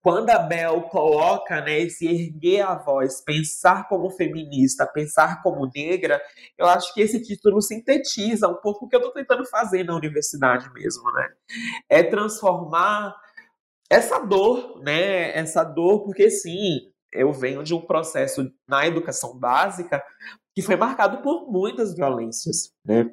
Quando 0.00 0.30
a 0.30 0.38
Bel 0.38 0.82
coloca 0.82 1.60
né, 1.60 1.80
esse 1.80 2.06
erguer 2.06 2.62
a 2.62 2.74
voz, 2.74 3.20
pensar 3.20 3.88
como 3.88 4.10
feminista, 4.10 4.86
pensar 4.86 5.42
como 5.42 5.70
negra, 5.74 6.22
eu 6.56 6.66
acho 6.66 6.94
que 6.94 7.00
esse 7.00 7.20
título 7.20 7.60
sintetiza 7.60 8.48
um 8.48 8.54
pouco 8.54 8.86
o 8.86 8.88
que 8.88 8.94
eu 8.94 9.00
estou 9.00 9.12
tentando 9.12 9.44
fazer 9.46 9.84
na 9.84 9.96
universidade 9.96 10.72
mesmo, 10.72 11.10
né? 11.12 11.28
É 11.88 12.02
transformar 12.02 13.14
essa 13.90 14.20
dor, 14.20 14.80
né? 14.82 15.36
Essa 15.36 15.64
dor, 15.64 16.04
porque 16.04 16.30
sim, 16.30 16.92
eu 17.12 17.32
venho 17.32 17.64
de 17.64 17.74
um 17.74 17.80
processo 17.80 18.48
na 18.68 18.86
educação 18.86 19.36
básica 19.36 20.02
que 20.54 20.62
foi 20.62 20.76
marcado 20.76 21.22
por 21.22 21.50
muitas 21.50 21.94
violências, 21.94 22.72
né? 22.84 23.10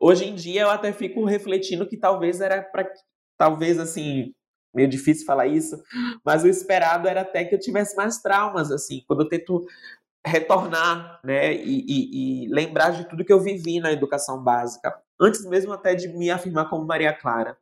Hoje 0.00 0.24
em 0.26 0.34
dia 0.34 0.62
eu 0.62 0.70
até 0.70 0.92
fico 0.92 1.24
refletindo 1.24 1.86
que 1.86 1.96
talvez 1.96 2.40
era 2.40 2.62
para 2.62 2.90
talvez 3.36 3.78
assim 3.78 4.32
meio 4.74 4.88
difícil 4.88 5.26
falar 5.26 5.46
isso, 5.46 5.82
mas 6.24 6.44
o 6.44 6.48
esperado 6.48 7.08
era 7.08 7.22
até 7.22 7.44
que 7.44 7.54
eu 7.54 7.60
tivesse 7.60 7.96
mais 7.96 8.18
traumas, 8.20 8.70
assim, 8.70 9.02
quando 9.06 9.22
eu 9.22 9.28
tento 9.28 9.66
retornar, 10.24 11.20
né, 11.24 11.54
e, 11.54 11.84
e, 11.86 12.44
e, 12.44 12.48
lembrar 12.48 12.90
de 12.90 13.08
tudo 13.08 13.24
que 13.24 13.32
eu 13.32 13.40
vivi 13.40 13.80
na 13.80 13.92
educação 13.92 14.42
básica, 14.42 14.94
antes 15.20 15.44
mesmo 15.46 15.72
até 15.72 15.94
de 15.94 16.08
me 16.08 16.30
afirmar 16.30 16.68
como 16.68 16.86
Maria 16.86 17.12
Clara. 17.12 17.56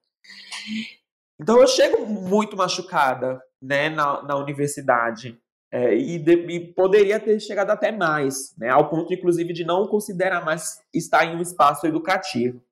Então 1.40 1.60
eu 1.60 1.66
chego 1.68 2.04
muito 2.04 2.56
machucada, 2.56 3.40
né, 3.62 3.88
na, 3.88 4.22
na 4.22 4.36
universidade, 4.36 5.40
é, 5.70 5.94
e, 5.94 6.18
de, 6.18 6.32
e, 6.32 6.72
poderia 6.72 7.20
ter 7.20 7.38
chegado 7.40 7.70
até 7.70 7.92
mais, 7.92 8.54
né, 8.56 8.70
ao 8.70 8.88
ponto, 8.88 9.12
inclusive, 9.12 9.52
de 9.52 9.64
não 9.64 9.86
considerar 9.86 10.44
mais 10.44 10.80
estar 10.92 11.24
em 11.24 11.36
um 11.36 11.42
espaço 11.42 11.86
educativo. 11.86 12.62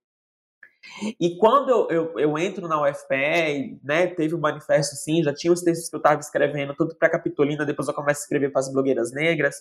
E 1.20 1.36
quando 1.36 1.70
eu, 1.70 1.88
eu, 1.90 2.18
eu, 2.18 2.38
entro 2.38 2.66
na 2.68 2.80
UFPE, 2.82 3.78
né, 3.82 4.06
teve 4.06 4.34
um 4.34 4.40
manifesto 4.40 4.96
sim, 4.96 5.22
já 5.22 5.32
tinha 5.32 5.52
os 5.52 5.62
textos 5.62 5.88
que 5.88 5.96
eu 5.96 5.98
estava 5.98 6.20
escrevendo, 6.20 6.74
tudo 6.74 6.96
para 6.96 7.10
Capitolina, 7.10 7.66
depois 7.66 7.88
eu 7.88 7.94
começo 7.94 8.20
a 8.20 8.22
escrever 8.22 8.50
para 8.50 8.60
as 8.60 8.72
blogueiras 8.72 9.12
negras, 9.12 9.56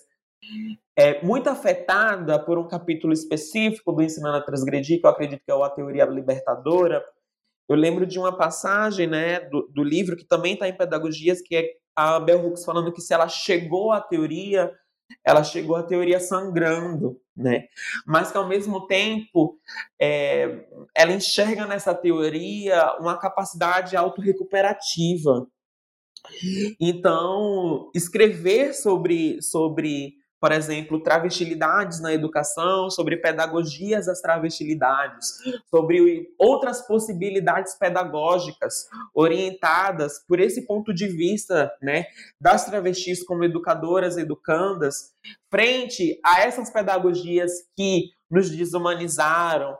é, 0.96 1.22
muito 1.22 1.48
afetada 1.48 2.38
por 2.38 2.58
um 2.58 2.68
capítulo 2.68 3.12
específico 3.12 3.92
do 3.92 4.02
Ensinando 4.02 4.36
a 4.36 4.42
Transgredir, 4.42 5.00
que 5.00 5.06
eu 5.06 5.10
acredito 5.10 5.42
que 5.44 5.52
é 5.52 5.54
a 5.54 5.70
Teoria 5.70 6.04
Libertadora. 6.04 7.04
Eu 7.68 7.76
lembro 7.76 8.06
de 8.06 8.18
uma 8.18 8.36
passagem 8.36 9.06
né, 9.06 9.40
do, 9.40 9.68
do 9.72 9.82
livro, 9.82 10.16
que 10.16 10.24
também 10.24 10.54
está 10.54 10.68
em 10.68 10.76
Pedagogias, 10.76 11.40
que 11.40 11.56
é 11.56 11.70
a 11.96 12.20
Bell 12.20 12.46
Hooks 12.46 12.64
falando 12.64 12.92
que 12.92 13.00
se 13.00 13.12
ela 13.12 13.28
chegou 13.28 13.92
à 13.92 14.00
teoria 14.00 14.72
ela 15.24 15.44
chegou 15.44 15.76
à 15.76 15.82
teoria 15.82 16.20
sangrando, 16.20 17.20
né? 17.36 17.66
Mas 18.06 18.30
que 18.30 18.38
ao 18.38 18.48
mesmo 18.48 18.86
tempo 18.86 19.58
é, 20.00 20.66
ela 20.94 21.12
enxerga 21.12 21.66
nessa 21.66 21.94
teoria 21.94 22.96
uma 22.98 23.18
capacidade 23.18 23.96
autorrecuperativa. 23.96 25.46
Então, 26.80 27.90
escrever 27.94 28.74
sobre, 28.74 29.40
sobre 29.42 30.14
por 30.46 30.52
exemplo, 30.52 31.02
travestilidades 31.02 32.00
na 32.00 32.14
educação, 32.14 32.88
sobre 32.88 33.16
pedagogias 33.16 34.06
das 34.06 34.20
travestilidades, 34.20 35.38
sobre 35.68 36.28
outras 36.38 36.86
possibilidades 36.86 37.74
pedagógicas 37.74 38.86
orientadas 39.12 40.24
por 40.24 40.38
esse 40.38 40.64
ponto 40.64 40.94
de 40.94 41.08
vista, 41.08 41.72
né, 41.82 42.04
das 42.40 42.64
travestis 42.64 43.24
como 43.24 43.42
educadoras, 43.42 44.16
educandas, 44.16 45.12
frente 45.50 46.20
a 46.24 46.42
essas 46.42 46.70
pedagogias 46.70 47.50
que 47.76 48.10
nos 48.30 48.48
desumanizaram, 48.48 49.76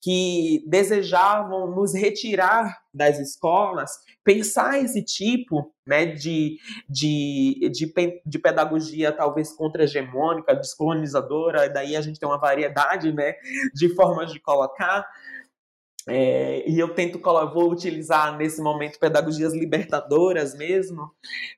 que 0.00 0.64
desejavam 0.66 1.70
nos 1.74 1.94
retirar 1.94 2.80
das 2.92 3.18
escolas, 3.18 3.90
pensar 4.24 4.82
esse 4.82 5.02
tipo 5.04 5.72
né, 5.86 6.06
de, 6.06 6.56
de, 6.88 7.70
de, 7.70 8.22
de 8.24 8.38
pedagogia 8.38 9.12
talvez 9.12 9.52
contra-hegemônica, 9.52 10.54
descolonizadora, 10.54 11.68
daí 11.68 11.96
a 11.96 12.00
gente 12.00 12.18
tem 12.18 12.28
uma 12.28 12.38
variedade 12.38 13.12
né, 13.12 13.34
de 13.74 13.94
formas 13.94 14.32
de 14.32 14.40
colocar, 14.40 15.06
é, 16.08 16.68
e 16.68 16.78
eu 16.78 16.94
tento, 16.94 17.20
vou 17.52 17.70
utilizar 17.70 18.36
nesse 18.36 18.62
momento 18.62 18.98
pedagogias 18.98 19.52
libertadoras 19.52 20.56
mesmo. 20.56 21.10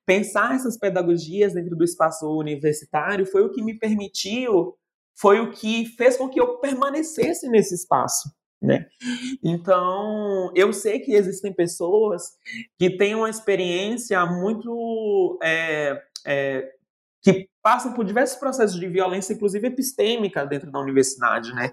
Pensar 0.04 0.54
essas 0.54 0.76
pedagogias 0.76 1.54
dentro 1.54 1.76
do 1.76 1.84
espaço 1.84 2.26
universitário 2.36 3.24
foi 3.24 3.42
o 3.42 3.50
que 3.50 3.62
me 3.62 3.78
permitiu 3.78 4.76
foi 5.14 5.40
o 5.40 5.50
que 5.50 5.86
fez 5.96 6.16
com 6.16 6.28
que 6.28 6.40
eu 6.40 6.58
permanecesse 6.58 7.48
nesse 7.48 7.74
espaço. 7.74 8.30
Né? 8.60 8.86
Então, 9.42 10.52
eu 10.54 10.72
sei 10.72 11.00
que 11.00 11.14
existem 11.14 11.52
pessoas 11.52 12.22
que 12.78 12.96
têm 12.96 13.14
uma 13.14 13.28
experiência 13.28 14.24
muito. 14.24 15.38
É, 15.42 16.00
é, 16.24 16.72
que 17.22 17.48
passam 17.62 17.92
por 17.92 18.04
diversos 18.04 18.36
processos 18.36 18.78
de 18.78 18.88
violência, 18.88 19.32
inclusive 19.32 19.68
epistêmica, 19.68 20.44
dentro 20.44 20.70
da 20.70 20.80
universidade, 20.80 21.54
né? 21.54 21.72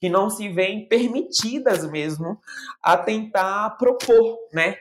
Que 0.00 0.08
não 0.08 0.30
se 0.30 0.48
veem 0.48 0.88
permitidas 0.88 1.88
mesmo 1.90 2.40
a 2.82 2.96
tentar 2.96 3.76
propor, 3.76 4.38
né? 4.54 4.76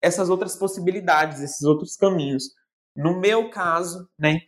Essas 0.00 0.30
outras 0.30 0.54
possibilidades, 0.54 1.40
esses 1.40 1.62
outros 1.62 1.96
caminhos. 1.96 2.54
No 2.96 3.18
meu 3.20 3.50
caso, 3.50 4.08
né, 4.18 4.40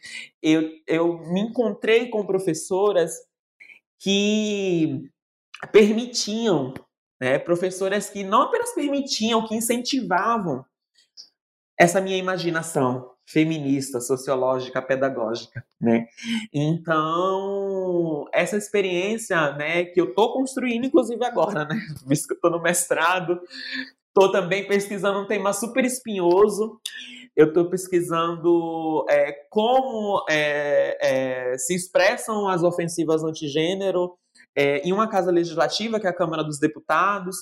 eu, 0.43 0.71
eu 0.87 1.19
me 1.19 1.41
encontrei 1.41 2.09
com 2.09 2.27
professoras 2.27 3.15
que 4.01 5.11
permitiam, 5.73 6.73
né, 7.21 7.39
professoras 7.39 8.09
que 8.09 8.25
não 8.25 8.43
apenas 8.43 8.73
permitiam, 8.73 9.47
que 9.47 9.55
incentivavam 9.55 10.65
essa 11.79 12.01
minha 12.01 12.17
imaginação 12.17 13.13
feminista, 13.29 14.01
sociológica, 14.01 14.81
pedagógica, 14.81 15.63
né? 15.79 16.07
Então, 16.53 18.25
essa 18.33 18.57
experiência, 18.57 19.53
né, 19.53 19.85
que 19.85 20.01
eu 20.01 20.15
tô 20.15 20.33
construindo, 20.33 20.87
inclusive 20.87 21.23
agora, 21.25 21.67
né, 21.67 21.79
visto 22.09 22.27
que 22.27 22.35
eu 22.35 22.41
tô 22.41 22.49
no 22.49 22.63
mestrado, 22.63 23.39
tô 24.15 24.33
também 24.33 24.67
pesquisando 24.67 25.21
um 25.21 25.27
tema 25.27 25.53
super 25.53 25.85
espinhoso, 25.85 26.81
eu 27.39 27.47
estou 27.47 27.71
pesquisando 27.71 29.07
é, 29.09 29.33
como 29.49 30.25
é, 30.29 30.99
é, 31.53 31.57
se 31.57 31.73
expressam 31.73 32.49
as 32.49 32.65
ofensivas 32.65 33.23
antigênero 33.23 34.19
é, 34.57 34.79
em 34.79 34.93
uma 34.93 35.09
casa 35.09 35.31
legislativa, 35.31 36.01
que 36.01 36.07
é 36.09 36.11
a 36.11 36.17
Câmara 36.17 36.43
dos 36.43 36.59
Deputados, 36.59 37.37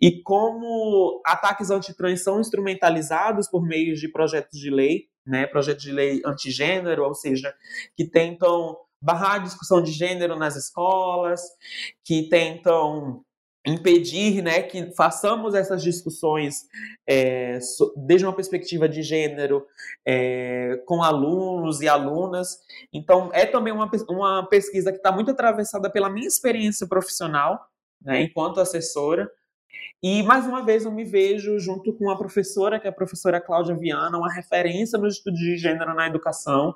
e 0.00 0.22
como 0.22 1.20
ataques 1.26 1.70
antitrans 1.70 2.22
são 2.22 2.40
instrumentalizados 2.40 3.46
por 3.46 3.62
meio 3.62 3.94
de 3.94 4.10
projetos 4.10 4.58
de 4.58 4.70
lei, 4.70 5.08
né, 5.26 5.46
projetos 5.46 5.82
de 5.82 5.92
lei 5.92 6.22
antigênero, 6.24 7.04
ou 7.04 7.14
seja, 7.14 7.54
que 7.94 8.08
tentam 8.08 8.78
barrar 9.02 9.34
a 9.34 9.38
discussão 9.38 9.82
de 9.82 9.92
gênero 9.92 10.34
nas 10.34 10.56
escolas, 10.56 11.42
que 12.02 12.26
tentam 12.30 13.22
impedir 13.64 14.42
né, 14.42 14.62
que 14.62 14.92
façamos 14.92 15.54
essas 15.54 15.82
discussões 15.82 16.66
é, 17.08 17.58
desde 17.96 18.26
uma 18.26 18.34
perspectiva 18.34 18.88
de 18.88 19.02
gênero 19.02 19.64
é, 20.06 20.82
com 20.84 21.02
alunos 21.02 21.80
e 21.80 21.88
alunas. 21.88 22.58
Então, 22.92 23.30
é 23.32 23.46
também 23.46 23.72
uma, 23.72 23.88
uma 24.08 24.48
pesquisa 24.48 24.90
que 24.90 24.98
está 24.98 25.12
muito 25.12 25.30
atravessada 25.30 25.88
pela 25.90 26.10
minha 26.10 26.26
experiência 26.26 26.86
profissional, 26.86 27.68
né, 28.00 28.22
enquanto 28.22 28.60
assessora. 28.60 29.30
E, 30.02 30.22
mais 30.24 30.44
uma 30.46 30.64
vez, 30.64 30.84
eu 30.84 30.90
me 30.90 31.04
vejo 31.04 31.58
junto 31.60 31.92
com 31.92 32.10
a 32.10 32.18
professora, 32.18 32.80
que 32.80 32.88
é 32.88 32.90
a 32.90 32.94
professora 32.94 33.40
Cláudia 33.40 33.76
Viana, 33.76 34.18
uma 34.18 34.32
referência 34.32 34.98
no 34.98 35.06
estudo 35.06 35.36
de 35.36 35.56
gênero 35.56 35.94
na 35.94 36.08
educação. 36.08 36.74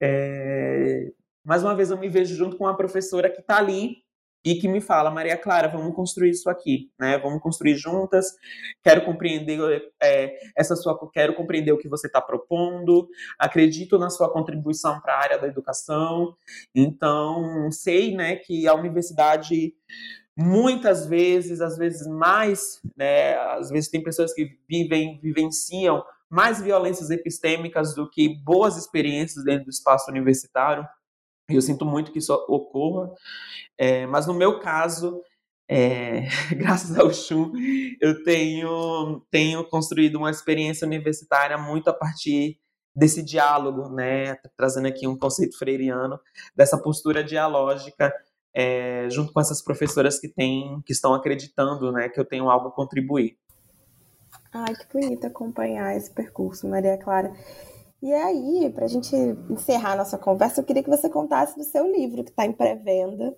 É, 0.00 1.10
mais 1.44 1.64
uma 1.64 1.74
vez, 1.74 1.90
eu 1.90 1.98
me 1.98 2.08
vejo 2.08 2.36
junto 2.36 2.56
com 2.56 2.64
uma 2.64 2.76
professora 2.76 3.28
que 3.28 3.40
está 3.40 3.56
ali 3.56 3.96
e 4.44 4.56
que 4.56 4.68
me 4.68 4.80
fala, 4.80 5.10
Maria 5.10 5.36
Clara, 5.36 5.68
vamos 5.68 5.94
construir 5.94 6.30
isso 6.30 6.50
aqui, 6.50 6.90
né? 6.98 7.16
Vamos 7.18 7.40
construir 7.40 7.76
juntas. 7.76 8.26
Quero 8.82 9.04
compreender 9.04 9.92
é, 10.02 10.36
essa 10.56 10.74
sua, 10.74 10.98
quero 11.12 11.34
compreender 11.34 11.72
o 11.72 11.78
que 11.78 11.88
você 11.88 12.08
está 12.08 12.20
propondo. 12.20 13.08
Acredito 13.38 13.98
na 13.98 14.10
sua 14.10 14.32
contribuição 14.32 15.00
para 15.00 15.14
a 15.14 15.20
área 15.20 15.38
da 15.38 15.46
educação. 15.46 16.34
Então 16.74 17.70
sei, 17.70 18.14
né, 18.14 18.36
que 18.36 18.66
a 18.66 18.74
universidade 18.74 19.74
muitas 20.36 21.06
vezes, 21.06 21.60
às 21.60 21.76
vezes 21.76 22.06
mais, 22.06 22.80
né? 22.96 23.36
Às 23.36 23.70
vezes 23.70 23.90
tem 23.90 24.02
pessoas 24.02 24.32
que 24.32 24.58
vivem, 24.68 25.20
vivenciam 25.20 26.02
mais 26.28 26.62
violências 26.62 27.10
epistêmicas 27.10 27.94
do 27.94 28.08
que 28.08 28.40
boas 28.42 28.76
experiências 28.76 29.44
dentro 29.44 29.66
do 29.66 29.70
espaço 29.70 30.10
universitário. 30.10 30.86
Eu 31.48 31.60
sinto 31.60 31.84
muito 31.84 32.12
que 32.12 32.18
isso 32.18 32.32
ocorra, 32.48 33.12
é, 33.76 34.06
mas 34.06 34.26
no 34.26 34.34
meu 34.34 34.60
caso, 34.60 35.22
é, 35.68 36.22
graças 36.56 36.96
ao 36.98 37.12
Chum, 37.12 37.52
eu 38.00 38.22
tenho, 38.22 39.22
tenho 39.30 39.64
construído 39.68 40.16
uma 40.16 40.30
experiência 40.30 40.86
universitária 40.86 41.58
muito 41.58 41.88
a 41.88 41.92
partir 41.92 42.58
desse 42.94 43.22
diálogo, 43.22 43.88
né, 43.88 44.36
trazendo 44.56 44.86
aqui 44.86 45.06
um 45.06 45.18
conceito 45.18 45.56
freiriano, 45.56 46.20
dessa 46.54 46.76
postura 46.76 47.24
dialógica, 47.24 48.12
é, 48.54 49.08
junto 49.10 49.32
com 49.32 49.40
essas 49.40 49.62
professoras 49.62 50.18
que, 50.18 50.28
que 50.28 50.92
estão 50.92 51.14
acreditando 51.14 51.90
né, 51.90 52.08
que 52.08 52.20
eu 52.20 52.24
tenho 52.24 52.50
algo 52.50 52.68
a 52.68 52.72
contribuir. 52.72 53.38
Ai, 54.52 54.74
que 54.74 54.92
bonito 54.92 55.26
acompanhar 55.26 55.96
esse 55.96 56.10
percurso, 56.10 56.68
Maria 56.68 56.98
Clara. 56.98 57.32
E 58.02 58.12
aí, 58.12 58.68
para 58.74 58.84
a 58.84 58.88
gente 58.88 59.14
encerrar 59.48 59.96
nossa 59.96 60.18
conversa, 60.18 60.60
eu 60.60 60.64
queria 60.64 60.82
que 60.82 60.90
você 60.90 61.08
contasse 61.08 61.56
do 61.56 61.62
seu 61.62 61.86
livro, 61.86 62.24
que 62.24 62.30
está 62.30 62.44
em 62.44 62.52
pré-venda, 62.52 63.32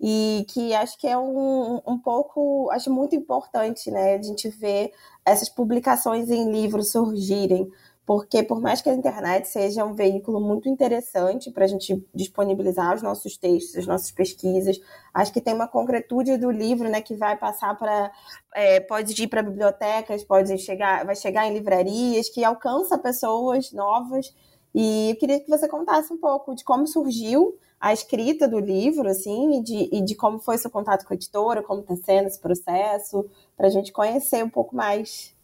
e 0.00 0.46
que 0.48 0.74
acho 0.74 0.98
que 0.98 1.06
é 1.06 1.18
um, 1.18 1.82
um 1.86 1.98
pouco, 1.98 2.70
acho 2.70 2.90
muito 2.90 3.14
importante, 3.14 3.90
né, 3.90 4.14
a 4.14 4.22
gente 4.22 4.48
ver 4.48 4.92
essas 5.26 5.48
publicações 5.50 6.30
em 6.30 6.50
livros 6.50 6.90
surgirem, 6.92 7.68
porque 8.08 8.42
por 8.42 8.58
mais 8.58 8.80
que 8.80 8.88
a 8.88 8.94
internet 8.94 9.46
seja 9.46 9.84
um 9.84 9.92
veículo 9.92 10.40
muito 10.40 10.66
interessante 10.66 11.50
para 11.50 11.66
a 11.66 11.68
gente 11.68 12.02
disponibilizar 12.14 12.94
os 12.94 13.02
nossos 13.02 13.36
textos, 13.36 13.76
as 13.76 13.86
nossas 13.86 14.10
pesquisas, 14.10 14.80
acho 15.12 15.30
que 15.30 15.42
tem 15.42 15.52
uma 15.52 15.68
concretude 15.68 16.38
do 16.38 16.50
livro, 16.50 16.88
né, 16.88 17.02
que 17.02 17.14
vai 17.14 17.36
passar 17.36 17.76
para, 17.76 18.10
é, 18.54 18.80
pode 18.80 19.22
ir 19.22 19.26
para 19.26 19.42
bibliotecas, 19.42 20.24
pode 20.24 20.56
chegar, 20.56 21.04
vai 21.04 21.14
chegar 21.14 21.46
em 21.48 21.52
livrarias, 21.52 22.30
que 22.30 22.42
alcança 22.42 22.96
pessoas 22.96 23.72
novas. 23.72 24.34
E 24.74 25.10
eu 25.10 25.16
queria 25.16 25.38
que 25.38 25.50
você 25.50 25.68
contasse 25.68 26.10
um 26.10 26.16
pouco 26.16 26.54
de 26.54 26.64
como 26.64 26.86
surgiu 26.86 27.58
a 27.78 27.92
escrita 27.92 28.48
do 28.48 28.58
livro, 28.58 29.06
assim, 29.06 29.58
e 29.58 29.62
de, 29.62 29.88
e 29.92 30.00
de 30.00 30.14
como 30.14 30.38
foi 30.38 30.56
seu 30.56 30.70
contato 30.70 31.04
com 31.04 31.12
a 31.12 31.16
editora, 31.16 31.62
como 31.62 31.82
está 31.82 31.94
sendo 31.94 32.28
esse 32.28 32.40
processo, 32.40 33.28
para 33.54 33.66
a 33.66 33.70
gente 33.70 33.92
conhecer 33.92 34.42
um 34.42 34.48
pouco 34.48 34.74
mais 34.74 35.36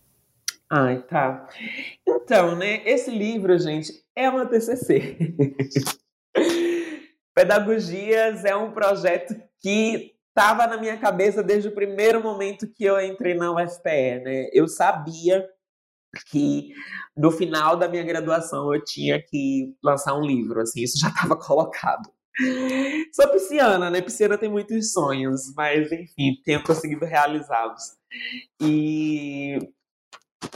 Ai, 0.77 1.03
tá. 1.03 1.47
Então, 2.05 2.57
né, 2.57 2.83
esse 2.85 3.09
livro, 3.09 3.57
gente, 3.57 3.93
é 4.17 4.29
uma 4.29 4.45
TCC. 4.45 5.17
Pedagogias 7.33 8.45
é 8.45 8.57
um 8.57 8.73
projeto 8.73 9.41
que 9.61 10.17
estava 10.29 10.67
na 10.67 10.77
minha 10.77 10.97
cabeça 10.99 11.45
desde 11.45 11.69
o 11.69 11.75
primeiro 11.75 12.21
momento 12.21 12.67
que 12.67 12.83
eu 12.83 13.01
entrei 13.01 13.35
na 13.35 13.53
UFPE, 13.53 14.21
né? 14.25 14.49
Eu 14.53 14.67
sabia 14.67 15.49
que 16.29 16.71
no 17.17 17.31
final 17.31 17.77
da 17.77 17.87
minha 17.87 18.03
graduação 18.03 18.75
eu 18.75 18.83
tinha 18.83 19.23
que 19.23 19.73
lançar 19.81 20.17
um 20.17 20.27
livro, 20.27 20.61
assim, 20.61 20.83
isso 20.83 20.99
já 20.99 21.07
estava 21.07 21.37
colocado. 21.39 22.11
Sou 23.13 23.29
pisciana, 23.29 23.91
né? 23.91 24.01
Pisciana 24.01 24.37
tem 24.37 24.49
muitos 24.49 24.91
sonhos, 24.91 25.55
mas 25.55 25.93
enfim, 25.93 26.35
tenho 26.45 26.65
conseguido 26.65 27.05
realizá-los. 27.05 27.97
E 28.61 29.57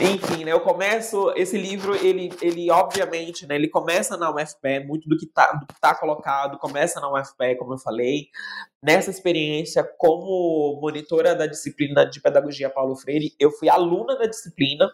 enfim, 0.00 0.44
né, 0.44 0.52
eu 0.52 0.60
começo 0.60 1.32
esse 1.36 1.56
livro, 1.56 1.94
ele, 1.94 2.30
ele 2.40 2.70
obviamente, 2.70 3.46
né, 3.46 3.54
ele 3.54 3.68
começa 3.68 4.16
na 4.16 4.30
UFPE, 4.30 4.84
muito 4.86 5.08
do 5.08 5.16
que 5.16 5.24
está 5.24 5.52
do 5.52 5.66
que 5.66 5.80
tá 5.80 5.94
colocado 5.94 6.58
começa 6.58 7.00
na 7.00 7.12
UFPE, 7.12 7.56
como 7.58 7.74
eu 7.74 7.78
falei. 7.78 8.28
Nessa 8.82 9.10
experiência 9.10 9.82
como 9.98 10.78
monitora 10.80 11.34
da 11.34 11.46
disciplina 11.46 12.04
de 12.04 12.20
pedagogia 12.20 12.70
Paulo 12.70 12.96
Freire, 12.96 13.34
eu 13.38 13.50
fui 13.50 13.68
aluna 13.68 14.16
da 14.16 14.26
disciplina 14.26 14.90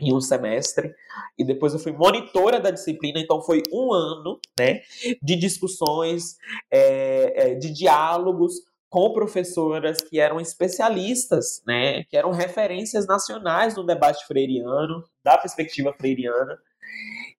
em 0.00 0.14
um 0.14 0.20
semestre 0.20 0.94
e 1.36 1.44
depois 1.44 1.72
eu 1.72 1.80
fui 1.80 1.92
monitora 1.92 2.60
da 2.60 2.70
disciplina, 2.70 3.18
então 3.18 3.42
foi 3.42 3.62
um 3.72 3.92
ano, 3.92 4.38
né, 4.58 4.80
de 5.20 5.36
discussões, 5.36 6.36
é, 6.70 7.50
é, 7.50 7.54
de 7.54 7.72
diálogos 7.72 8.62
com 8.88 9.12
professoras 9.12 10.00
que 10.00 10.18
eram 10.18 10.40
especialistas, 10.40 11.62
né, 11.66 12.04
que 12.04 12.16
eram 12.16 12.30
referências 12.30 13.06
nacionais 13.06 13.76
no 13.76 13.84
debate 13.84 14.26
freiriano, 14.26 15.04
da 15.22 15.36
perspectiva 15.36 15.92
freiriana. 15.92 16.58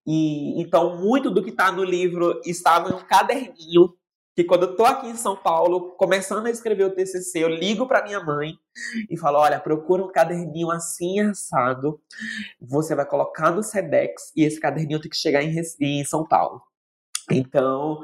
E 0.05 0.61
então 0.61 0.97
muito 0.97 1.31
do 1.31 1.43
que 1.43 1.49
está 1.49 1.71
no 1.71 1.83
livro 1.83 2.39
estava 2.45 2.89
em 2.89 2.93
um 2.93 2.99
caderninho 2.99 3.93
que 4.39 4.43
quando 4.45 4.63
eu 4.63 4.75
tô 4.75 4.85
aqui 4.85 5.05
em 5.05 5.17
São 5.17 5.35
Paulo, 5.35 5.91
começando 5.97 6.45
a 6.45 6.49
escrever 6.49 6.85
o 6.85 6.95
TCC, 6.95 7.43
eu 7.43 7.49
ligo 7.49 7.85
para 7.85 8.05
minha 8.05 8.23
mãe 8.23 8.53
e 9.09 9.17
falo: 9.17 9.37
olha, 9.37 9.59
procura 9.59 10.01
um 10.01 10.11
caderninho 10.11 10.71
assim 10.71 11.19
assado, 11.19 11.99
você 12.61 12.95
vai 12.95 13.05
colocar 13.05 13.51
no 13.51 13.61
Sedex 13.61 14.31
e 14.33 14.45
esse 14.45 14.57
caderninho 14.57 15.01
tem 15.01 15.09
que 15.09 15.17
chegar 15.17 15.43
em, 15.43 15.53
em 15.81 16.05
São 16.05 16.25
Paulo. 16.25 16.61
Então, 17.29 17.99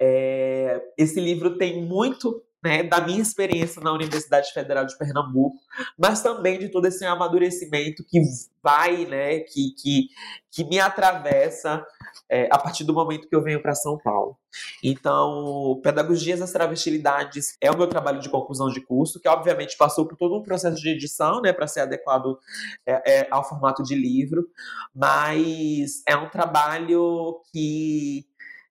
é, 0.00 0.82
esse 0.96 1.20
livro 1.20 1.58
tem 1.58 1.84
muito 1.84 2.42
né, 2.64 2.82
da 2.82 2.98
minha 2.98 3.20
experiência 3.20 3.82
na 3.82 3.92
Universidade 3.92 4.50
Federal 4.54 4.86
de 4.86 4.96
Pernambuco, 4.96 5.58
mas 5.98 6.22
também 6.22 6.58
de 6.58 6.70
todo 6.70 6.86
esse 6.86 7.04
amadurecimento 7.04 8.02
que 8.08 8.22
vai, 8.62 9.04
né, 9.04 9.40
que, 9.40 9.74
que, 9.76 10.08
que 10.50 10.64
me 10.64 10.80
atravessa 10.80 11.84
é, 12.26 12.48
a 12.50 12.56
partir 12.56 12.82
do 12.84 12.94
momento 12.94 13.28
que 13.28 13.36
eu 13.36 13.42
venho 13.42 13.60
para 13.60 13.74
São 13.74 13.98
Paulo. 13.98 14.38
Então, 14.82 15.78
Pedagogias 15.82 16.40
das 16.40 16.52
Travestilidades 16.52 17.54
é 17.60 17.70
o 17.70 17.76
meu 17.76 17.86
trabalho 17.86 18.20
de 18.20 18.30
conclusão 18.30 18.70
de 18.70 18.80
curso, 18.80 19.20
que 19.20 19.28
obviamente 19.28 19.76
passou 19.76 20.06
por 20.06 20.16
todo 20.16 20.34
um 20.34 20.42
processo 20.42 20.80
de 20.80 20.88
edição, 20.88 21.42
né, 21.42 21.52
para 21.52 21.66
ser 21.66 21.80
adequado 21.80 22.38
é, 22.86 23.20
é, 23.20 23.28
ao 23.30 23.46
formato 23.46 23.82
de 23.82 23.94
livro, 23.94 24.48
mas 24.94 26.02
é 26.08 26.16
um 26.16 26.30
trabalho 26.30 27.42
que 27.52 28.24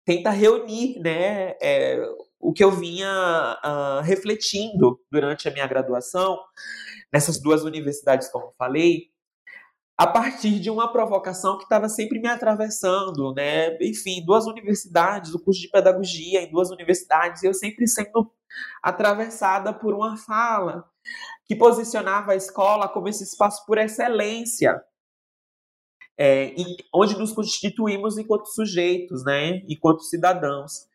tenta 0.03 0.31
reunir, 0.31 0.99
né, 0.99 1.55
é, 1.61 2.03
o 2.43 2.51
que 2.51 2.63
eu 2.63 2.71
vinha 2.71 3.57
uh, 3.63 4.01
refletindo 4.01 4.99
durante 5.09 5.47
a 5.47 5.51
minha 5.51 5.65
graduação 5.65 6.37
nessas 7.11 7.39
duas 7.39 7.63
universidades, 7.63 8.27
como 8.29 8.53
falei, 8.57 9.13
a 9.97 10.07
partir 10.07 10.59
de 10.59 10.69
uma 10.69 10.91
provocação 10.91 11.57
que 11.57 11.63
estava 11.63 11.87
sempre 11.87 12.19
me 12.19 12.27
atravessando, 12.27 13.33
né? 13.33 13.77
Enfim, 13.79 14.25
duas 14.25 14.45
universidades, 14.45 15.33
o 15.33 15.39
curso 15.39 15.61
de 15.61 15.69
pedagogia 15.69 16.41
em 16.41 16.51
duas 16.51 16.71
universidades, 16.71 17.43
eu 17.43 17.53
sempre 17.53 17.87
sendo 17.87 18.31
atravessada 18.81 19.71
por 19.71 19.93
uma 19.93 20.17
fala 20.17 20.83
que 21.45 21.55
posicionava 21.55 22.31
a 22.31 22.35
escola 22.35 22.89
como 22.89 23.07
esse 23.07 23.23
espaço 23.23 23.65
por 23.65 23.77
excelência, 23.77 24.81
é, 26.17 26.53
onde 26.93 27.17
nos 27.17 27.31
constituímos 27.31 28.17
enquanto 28.17 28.47
sujeitos, 28.47 29.23
né? 29.23 29.61
Enquanto 29.69 30.01
cidadãos. 30.01 30.87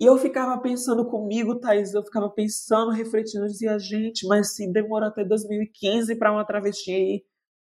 E 0.00 0.04
eu 0.04 0.16
ficava 0.16 0.60
pensando 0.60 1.04
comigo, 1.04 1.58
Thaís, 1.58 1.92
eu 1.92 2.04
ficava 2.04 2.30
pensando, 2.30 2.92
refletindo, 2.92 3.44
eu 3.44 3.48
dizia, 3.48 3.78
gente, 3.78 4.26
mas 4.26 4.54
se 4.54 4.70
demora 4.72 5.08
até 5.08 5.24
2015 5.24 6.14
para 6.16 6.30
uma 6.30 6.44
travesti 6.44 7.24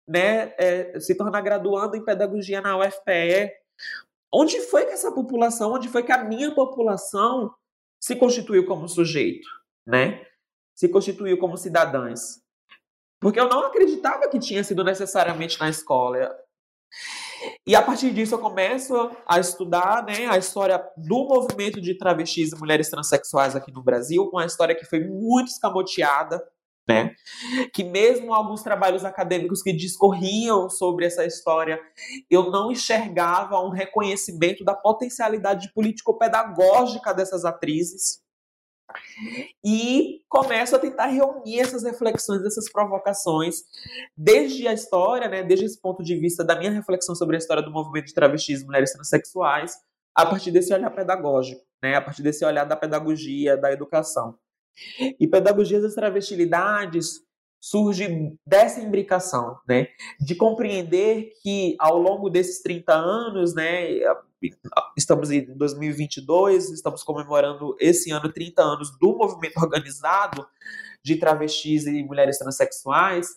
né, 0.06 0.54
é, 0.58 0.98
se 1.00 1.14
tornar 1.14 1.40
graduando 1.40 1.96
em 1.96 2.04
pedagogia 2.04 2.60
na 2.60 2.78
UFPE, 2.78 3.52
onde 4.32 4.60
foi 4.60 4.86
que 4.86 4.92
essa 4.92 5.12
população, 5.12 5.72
onde 5.72 5.88
foi 5.88 6.02
que 6.02 6.12
a 6.12 6.24
minha 6.24 6.54
população 6.54 7.54
se 8.00 8.16
constituiu 8.16 8.64
como 8.66 8.88
sujeito, 8.88 9.48
né? 9.86 10.24
Se 10.74 10.88
constituiu 10.88 11.38
como 11.38 11.56
cidadãs. 11.56 12.40
Porque 13.20 13.40
eu 13.40 13.48
não 13.48 13.66
acreditava 13.66 14.28
que 14.28 14.38
tinha 14.38 14.62
sido 14.62 14.84
necessariamente 14.84 15.58
na 15.58 15.68
escola. 15.68 16.30
E 17.66 17.74
a 17.74 17.82
partir 17.82 18.10
disso 18.12 18.34
eu 18.34 18.38
começo 18.38 19.10
a 19.26 19.38
estudar 19.38 20.04
né, 20.04 20.26
a 20.26 20.38
história 20.38 20.82
do 20.96 21.24
movimento 21.24 21.80
de 21.80 21.96
travestis 21.96 22.52
e 22.52 22.56
mulheres 22.56 22.88
transexuais 22.90 23.54
aqui 23.54 23.72
no 23.72 23.82
Brasil, 23.82 24.28
uma 24.32 24.44
história 24.44 24.74
que 24.74 24.84
foi 24.84 25.00
muito 25.00 25.48
escamoteada, 25.48 26.42
né? 26.88 27.14
Que 27.74 27.84
mesmo 27.84 28.32
alguns 28.32 28.62
trabalhos 28.62 29.04
acadêmicos 29.04 29.62
que 29.62 29.72
discorriam 29.72 30.70
sobre 30.70 31.04
essa 31.04 31.24
história, 31.26 31.78
eu 32.30 32.50
não 32.50 32.72
enxergava 32.72 33.60
um 33.60 33.68
reconhecimento 33.68 34.64
da 34.64 34.74
potencialidade 34.74 35.70
político-pedagógica 35.74 37.12
dessas 37.12 37.44
atrizes. 37.44 38.22
E 39.64 40.20
começo 40.28 40.74
a 40.74 40.78
tentar 40.78 41.06
reunir 41.06 41.60
essas 41.60 41.82
reflexões, 41.82 42.44
essas 42.44 42.70
provocações, 42.70 43.62
desde 44.16 44.66
a 44.66 44.72
história, 44.72 45.28
né, 45.28 45.42
desde 45.42 45.66
esse 45.66 45.80
ponto 45.80 46.02
de 46.02 46.16
vista 46.16 46.44
da 46.44 46.56
minha 46.56 46.70
reflexão 46.70 47.14
sobre 47.14 47.36
a 47.36 47.38
história 47.38 47.62
do 47.62 47.70
movimento 47.70 48.06
de 48.06 48.14
travestis 48.14 48.62
e 48.62 48.64
mulheres 48.64 48.92
transexuais, 48.92 49.76
a 50.14 50.26
partir 50.26 50.50
desse 50.50 50.72
olhar 50.72 50.90
pedagógico, 50.90 51.62
né, 51.82 51.94
a 51.94 52.00
partir 52.00 52.22
desse 52.22 52.44
olhar 52.44 52.64
da 52.64 52.76
pedagogia, 52.76 53.56
da 53.56 53.72
educação. 53.72 54.38
E 55.18 55.26
pedagogias 55.26 55.82
das 55.82 55.94
travestilidades 55.94 57.20
surge 57.60 58.32
dessa 58.46 58.80
imbricação, 58.80 59.58
né, 59.68 59.88
de 60.20 60.34
compreender 60.34 61.32
que 61.42 61.76
ao 61.78 61.98
longo 61.98 62.30
desses 62.30 62.62
30 62.62 62.94
anos, 62.94 63.54
né, 63.54 64.00
estamos 64.96 65.30
em 65.30 65.56
2022, 65.56 66.70
estamos 66.70 67.02
comemorando 67.02 67.76
esse 67.80 68.10
ano 68.10 68.32
30 68.32 68.62
anos 68.62 68.98
do 68.98 69.16
movimento 69.16 69.58
organizado 69.58 70.46
de 71.02 71.16
travestis 71.16 71.86
e 71.86 72.02
mulheres 72.02 72.38
transexuais. 72.38 73.28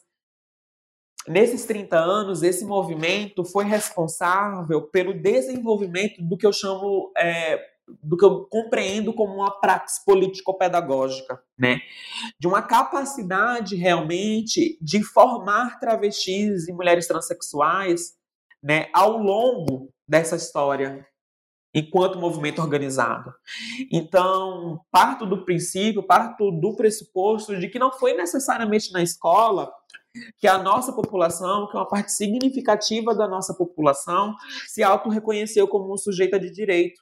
Nesses 1.27 1.65
30 1.65 1.97
anos, 1.97 2.41
esse 2.41 2.65
movimento 2.65 3.43
foi 3.43 3.65
responsável 3.65 4.81
pelo 4.87 5.13
desenvolvimento 5.13 6.21
do 6.21 6.37
que 6.37 6.45
eu 6.45 6.53
chamo 6.53 7.11
é, 7.17 7.71
do 8.01 8.17
que 8.17 8.25
eu 8.25 8.45
compreendo 8.45 9.13
como 9.13 9.35
uma 9.35 9.59
praxis 9.59 10.03
político-pedagógica, 10.03 11.41
né? 11.57 11.79
De 12.39 12.47
uma 12.47 12.61
capacidade 12.61 13.75
realmente 13.75 14.77
de 14.81 15.03
formar 15.03 15.79
travestis 15.79 16.67
e 16.67 16.73
mulheres 16.73 17.07
transexuais, 17.07 18.13
né, 18.63 18.89
ao 18.93 19.17
longo 19.17 19.91
dessa 20.11 20.35
história 20.35 21.07
enquanto 21.73 22.19
movimento 22.19 22.61
organizado. 22.61 23.33
Então, 23.89 24.81
parto 24.91 25.25
do 25.25 25.45
princípio, 25.45 26.03
parto 26.03 26.51
do 26.51 26.75
pressuposto 26.75 27.57
de 27.57 27.69
que 27.69 27.79
não 27.79 27.93
foi 27.93 28.13
necessariamente 28.13 28.91
na 28.91 29.01
escola 29.01 29.71
que 30.37 30.47
a 30.49 30.57
nossa 30.57 30.91
população, 30.91 31.69
que 31.69 31.77
uma 31.77 31.87
parte 31.87 32.11
significativa 32.11 33.15
da 33.15 33.25
nossa 33.25 33.53
população, 33.53 34.35
se 34.67 34.83
auto-reconheceu 34.83 35.65
como 35.65 35.93
um 35.93 35.97
sujeito 35.97 36.37
de 36.37 36.51
direito, 36.51 37.01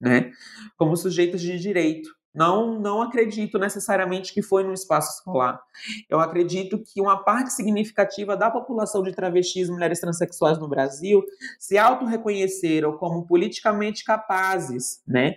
né? 0.00 0.32
Como 0.76 0.96
sujeitos 0.96 1.40
de 1.40 1.56
direito. 1.56 2.10
Não, 2.34 2.80
não 2.80 3.02
acredito 3.02 3.58
necessariamente 3.58 4.32
que 4.32 4.40
foi 4.40 4.64
no 4.64 4.72
espaço 4.72 5.18
escolar. 5.18 5.60
Eu 6.08 6.18
acredito 6.18 6.82
que 6.82 7.00
uma 7.00 7.22
parte 7.22 7.52
significativa 7.52 8.34
da 8.36 8.50
população 8.50 9.02
de 9.02 9.12
travestis 9.12 9.68
e 9.68 9.70
mulheres 9.70 10.00
transexuais 10.00 10.58
no 10.58 10.68
Brasil 10.68 11.22
se 11.58 11.76
auto-reconheceram 11.76 12.96
como 12.96 13.26
politicamente 13.26 14.02
capazes 14.02 15.02
né, 15.06 15.34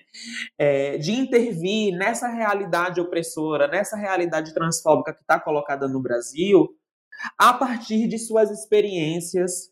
é, 0.57 0.97
de 0.97 1.11
intervir 1.11 1.93
nessa 1.97 2.29
realidade 2.29 3.01
opressora, 3.01 3.67
nessa 3.67 3.97
realidade 3.97 4.53
transfóbica 4.53 5.13
que 5.13 5.21
está 5.21 5.37
colocada 5.37 5.89
no 5.89 6.01
Brasil, 6.01 6.69
a 7.37 7.53
partir 7.53 8.07
de 8.07 8.17
suas 8.17 8.49
experiências 8.51 9.69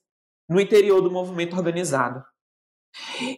no 0.49 0.59
interior 0.59 1.01
do 1.01 1.11
movimento 1.11 1.55
organizado. 1.55 2.23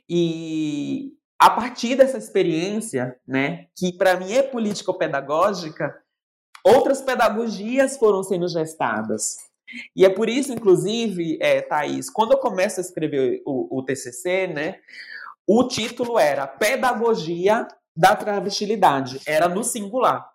E 0.09 1.13
a 1.39 1.49
partir 1.49 1.95
dessa 1.95 2.17
experiência, 2.17 3.19
né, 3.27 3.67
que 3.75 3.93
para 3.93 4.17
mim 4.17 4.31
é 4.33 4.43
político-pedagógica, 4.43 5.95
outras 6.63 7.01
pedagogias 7.01 7.97
foram 7.97 8.23
sendo 8.23 8.47
gestadas. 8.47 9.37
E 9.95 10.05
é 10.05 10.09
por 10.09 10.29
isso, 10.29 10.53
inclusive, 10.53 11.37
é, 11.41 11.61
Thaís, 11.61 12.09
quando 12.09 12.31
eu 12.31 12.37
começo 12.37 12.79
a 12.79 12.81
escrever 12.81 13.41
o, 13.45 13.79
o 13.79 13.83
TCC, 13.83 14.47
né, 14.47 14.79
o 15.47 15.67
título 15.67 16.17
era 16.17 16.47
Pedagogia 16.47 17.67
da 17.95 18.15
Travestilidade, 18.15 19.21
era 19.25 19.47
no 19.47 19.63
singular. 19.63 20.27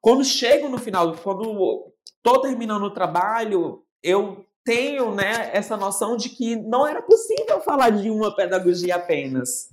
Quando 0.00 0.24
chego 0.24 0.68
no 0.68 0.78
final, 0.78 1.16
quando 1.16 1.92
estou 2.04 2.40
terminando 2.40 2.82
o 2.82 2.92
trabalho, 2.92 3.84
eu 4.02 4.44
tenho 4.64 5.14
né, 5.14 5.50
essa 5.52 5.76
noção 5.76 6.16
de 6.16 6.28
que 6.28 6.56
não 6.56 6.86
era 6.86 7.02
possível 7.02 7.60
falar 7.60 7.90
de 7.90 8.10
uma 8.10 8.34
pedagogia 8.34 8.96
apenas. 8.96 9.68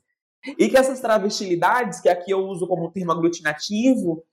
E 0.58 0.70
que 0.70 0.78
essas 0.78 1.00
travestilidades, 1.00 2.00
que 2.00 2.10
aqui 2.10 2.32
eu 2.32 2.40
uso 2.40 2.68
como 2.68 2.92
termo 2.92 3.12
aglutinativo, 3.12 4.24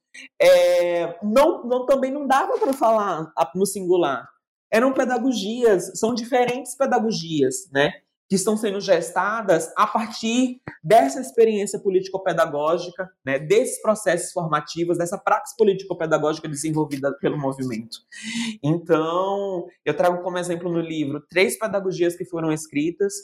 é, 0.41 1.19
não, 1.23 1.65
não, 1.65 1.87
também 1.87 2.11
não 2.11 2.27
dava 2.27 2.59
para 2.59 2.73
falar 2.73 3.33
no 3.55 3.67
singular. 3.67 4.29
Eram 4.71 4.93
pedagogias, 4.93 5.99
são 5.99 6.15
diferentes 6.15 6.77
pedagogias, 6.77 7.69
né? 7.73 7.93
Que 8.29 8.37
estão 8.37 8.57
sendo 8.57 8.81
gestadas 8.81 9.73
a 9.77 9.87
partir 9.87 10.61
dessa 10.83 11.21
experiência 11.21 11.79
político-pedagógica, 11.79 13.11
né, 13.25 13.39
desses 13.39 13.81
processos 13.81 14.33
formativos, 14.33 14.99
dessa 14.99 15.19
praxis 15.19 15.57
político-pedagógica 15.57 16.49
desenvolvida 16.49 17.13
pelo 17.21 17.39
movimento. 17.39 17.99
Então, 18.63 19.67
eu 19.85 19.95
trago 19.95 20.23
como 20.23 20.39
exemplo 20.39 20.71
no 20.71 20.81
livro 20.81 21.25
três 21.29 21.59
pedagogias 21.59 22.17
que 22.17 22.25
foram 22.25 22.53
escritas: 22.53 23.15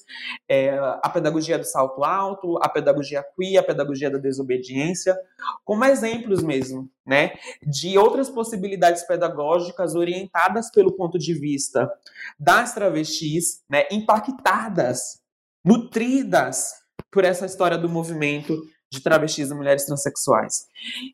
é, 0.49 0.71
a 1.03 1.09
pedagogia 1.09 1.59
do 1.59 1.65
salto 1.65 2.05
alto, 2.05 2.59
a 2.63 2.69
pedagogia 2.69 3.25
queer, 3.37 3.59
a 3.59 3.63
pedagogia 3.63 4.11
da 4.11 4.19
desobediência, 4.19 5.17
como 5.65 5.85
exemplos 5.85 6.43
mesmo, 6.43 6.91
né, 7.07 7.33
de 7.63 7.97
outras 7.99 8.29
possibilidades 8.29 9.03
pedagógicas 9.05 9.95
orientadas 9.95 10.71
pelo 10.71 10.93
ponto 10.93 11.19
de 11.19 11.35
vista 11.35 11.91
das 12.39 12.75
travestis, 12.75 13.63
né, 13.69 13.87
impactadas, 13.91 15.21
nutridas 15.65 16.73
por 17.11 17.25
essa 17.25 17.47
história 17.47 17.79
do 17.79 17.89
movimento 17.89 18.61
de 18.91 19.01
travestis 19.01 19.51
e 19.51 19.55
mulheres 19.55 19.87
transexuais. 19.87 20.67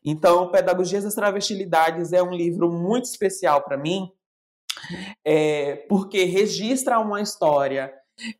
Então, 0.03 0.49
Pedagogias 0.49 1.03
das 1.03 1.13
Travestilidades 1.13 2.11
é 2.11 2.21
um 2.21 2.31
livro 2.33 2.71
muito 2.71 3.05
especial 3.05 3.63
para 3.63 3.77
mim, 3.77 4.11
é, 5.23 5.75
porque 5.87 6.23
registra 6.23 6.99
uma 6.99 7.21
história 7.21 7.93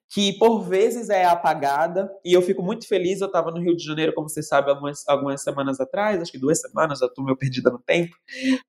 que 0.09 0.37
por 0.37 0.61
vezes 0.61 1.09
é 1.09 1.25
apagada, 1.25 2.11
e 2.23 2.33
eu 2.33 2.41
fico 2.41 2.63
muito 2.63 2.87
feliz. 2.87 3.21
Eu 3.21 3.27
estava 3.27 3.51
no 3.51 3.59
Rio 3.59 3.75
de 3.75 3.83
Janeiro, 3.83 4.13
como 4.13 4.29
você 4.29 4.41
sabe, 4.41 4.69
algumas, 4.69 5.07
algumas 5.07 5.41
semanas 5.41 5.79
atrás, 5.79 6.21
acho 6.21 6.31
que 6.31 6.39
duas 6.39 6.59
semanas, 6.59 6.99
já 6.99 7.05
estou 7.05 7.23
meio 7.23 7.37
perdida 7.37 7.69
no 7.69 7.79
tempo, 7.79 8.15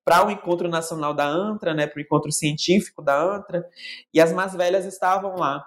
para 0.04 0.26
o 0.26 0.30
encontro 0.30 0.68
nacional 0.68 1.14
da 1.14 1.26
ANTRA, 1.26 1.74
né, 1.74 1.86
para 1.86 1.98
o 1.98 2.02
encontro 2.02 2.30
científico 2.30 3.02
da 3.02 3.20
ANTRA, 3.20 3.64
e 4.12 4.20
as 4.20 4.32
mais 4.32 4.54
velhas 4.54 4.84
estavam 4.84 5.36
lá. 5.36 5.64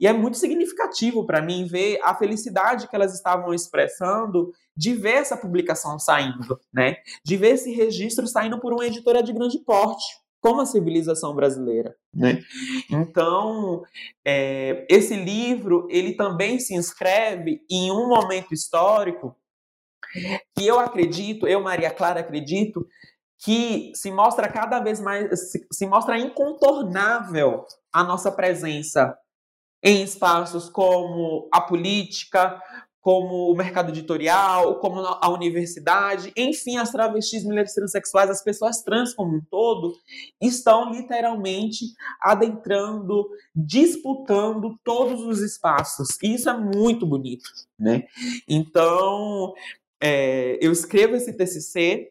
E 0.00 0.06
é 0.06 0.12
muito 0.12 0.38
significativo 0.38 1.26
para 1.26 1.42
mim 1.42 1.66
ver 1.66 2.00
a 2.02 2.14
felicidade 2.14 2.88
que 2.88 2.96
elas 2.96 3.12
estavam 3.12 3.52
expressando 3.52 4.50
de 4.74 4.94
ver 4.94 5.16
essa 5.16 5.36
publicação 5.36 5.98
saindo, 5.98 6.58
né? 6.72 6.96
De 7.22 7.36
ver 7.36 7.50
esse 7.50 7.72
registro 7.72 8.26
saindo 8.26 8.58
por 8.60 8.72
uma 8.72 8.86
editora 8.86 9.22
de 9.22 9.32
grande 9.32 9.58
porte 9.58 10.06
como 10.40 10.60
a 10.60 10.66
civilização 10.66 11.34
brasileira, 11.34 11.96
né? 12.14 12.40
Então, 12.90 13.82
é, 14.24 14.86
esse 14.88 15.16
livro 15.16 15.86
ele 15.90 16.14
também 16.14 16.58
se 16.60 16.74
inscreve 16.74 17.60
em 17.70 17.90
um 17.90 18.08
momento 18.08 18.54
histórico 18.54 19.36
que 20.56 20.66
eu 20.66 20.78
acredito, 20.78 21.46
eu 21.46 21.60
Maria 21.60 21.90
Clara 21.90 22.20
acredito 22.20 22.86
que 23.40 23.92
se 23.94 24.10
mostra 24.10 24.50
cada 24.50 24.80
vez 24.80 25.00
mais, 25.00 25.50
se, 25.50 25.66
se 25.72 25.86
mostra 25.86 26.18
incontornável 26.18 27.64
a 27.92 28.02
nossa 28.02 28.32
presença 28.32 29.16
em 29.82 30.02
espaços 30.02 30.68
como 30.68 31.48
a 31.52 31.60
política, 31.60 32.60
como 33.00 33.50
o 33.50 33.56
mercado 33.56 33.90
editorial, 33.90 34.80
como 34.80 35.00
a 35.00 35.28
universidade, 35.30 36.32
enfim, 36.36 36.76
as 36.76 36.90
travestis, 36.90 37.44
mulheres 37.44 37.74
transexuais, 37.74 38.28
as 38.28 38.42
pessoas 38.42 38.82
trans 38.82 39.14
como 39.14 39.36
um 39.36 39.40
todo, 39.50 39.94
estão 40.40 40.92
literalmente 40.92 41.86
adentrando, 42.20 43.28
disputando 43.54 44.78
todos 44.84 45.22
os 45.22 45.40
espaços. 45.40 46.08
E 46.22 46.34
isso 46.34 46.50
é 46.50 46.56
muito 46.56 47.06
bonito, 47.06 47.48
né? 47.78 48.04
Então, 48.48 49.54
é, 50.00 50.58
eu 50.60 50.72
escrevo 50.72 51.16
esse 51.16 51.32
TCC 51.32 52.10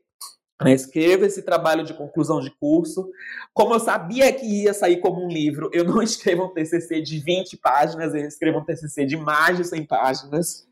escrevo 0.65 1.23
esse 1.23 1.43
trabalho 1.43 1.83
de 1.83 1.93
conclusão 1.93 2.39
de 2.39 2.49
curso. 2.49 3.07
Como 3.53 3.75
eu 3.75 3.79
sabia 3.79 4.33
que 4.33 4.63
ia 4.63 4.73
sair 4.73 4.99
como 4.99 5.23
um 5.23 5.27
livro, 5.27 5.69
eu 5.71 5.83
não 5.83 6.01
escrevo 6.01 6.45
um 6.45 6.53
TCC 6.53 6.99
de 7.01 7.19
20 7.19 7.57
páginas, 7.57 8.13
eu 8.15 8.21
escrevo 8.21 8.59
um 8.59 8.65
TCC 8.65 9.05
de 9.05 9.15
mais 9.15 9.57
de 9.57 9.63
100 9.65 9.85
páginas. 9.85 10.67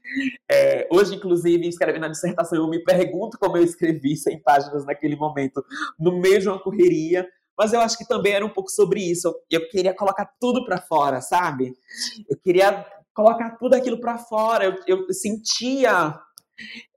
É, 0.50 0.88
hoje, 0.92 1.16
inclusive, 1.16 1.68
escrevendo 1.68 2.06
a 2.06 2.10
dissertação, 2.10 2.58
eu 2.58 2.68
me 2.68 2.84
pergunto 2.84 3.38
como 3.38 3.58
eu 3.58 3.64
escrevi 3.64 4.18
100 4.18 4.42
páginas 4.42 4.86
naquele 4.86 5.16
momento, 5.16 5.64
no 6.00 6.20
meio 6.20 6.40
de 6.40 6.50
uma 6.50 6.60
correria. 6.60 7.28
Mas 7.58 7.72
eu 7.72 7.80
acho 7.80 7.98
que 7.98 8.08
também 8.08 8.34
era 8.34 8.46
um 8.46 8.50
pouco 8.50 8.70
sobre 8.70 9.00
isso. 9.00 9.34
Eu 9.50 9.70
queria 9.70 9.94
colocar 9.94 10.30
tudo 10.42 10.66
para 10.66 10.82
fora, 10.82 11.22
sabe? 11.22 11.74
Eu 12.28 12.38
queria 12.38 12.86
colocar 13.14 13.52
tudo 13.52 13.76
aquilo 13.76 14.00
para 14.00 14.18
fora. 14.18 14.66
Eu, 14.66 14.76
eu 14.88 15.14
sentia 15.14 16.20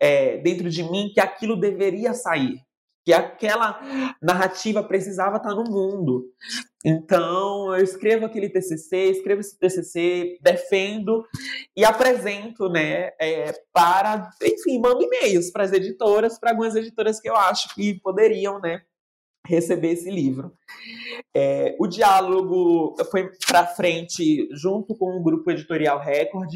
é, 0.01 0.39
dentro 0.39 0.69
de 0.69 0.83
mim 0.83 1.13
que 1.15 1.21
aquilo 1.21 1.55
deveria 1.55 2.13
sair 2.13 2.67
que 3.09 3.13
aquela 3.15 3.81
narrativa 4.21 4.83
precisava 4.83 5.39
estar 5.39 5.55
no 5.55 5.65
mundo. 5.65 6.27
Então, 6.85 7.75
eu 7.75 7.83
escrevo 7.83 8.27
aquele 8.27 8.51
TCC, 8.51 9.13
escrevo 9.13 9.41
esse 9.41 9.59
TCC, 9.59 10.37
defendo 10.43 11.25
e 11.75 11.87
apresento, 11.87 12.69
né, 12.69 13.13
é, 13.19 13.55
para, 13.73 14.29
enfim, 14.43 14.79
mando 14.79 15.03
e-mails 15.03 15.51
para 15.51 15.65
as 15.65 15.73
editoras, 15.73 16.39
para 16.39 16.51
algumas 16.51 16.77
editoras 16.77 17.19
que 17.19 17.31
eu 17.31 17.35
acho 17.35 17.75
que 17.75 17.99
poderiam, 18.01 18.61
né, 18.61 18.83
receber 19.49 19.93
esse 19.93 20.11
livro. 20.11 20.53
É, 21.35 21.75
o 21.81 21.87
diálogo 21.87 22.95
foi 23.11 23.31
para 23.47 23.67
frente 23.67 24.49
junto 24.53 24.95
com 24.95 25.17
o 25.17 25.23
grupo 25.23 25.51
editorial 25.51 25.99
Record. 25.99 26.53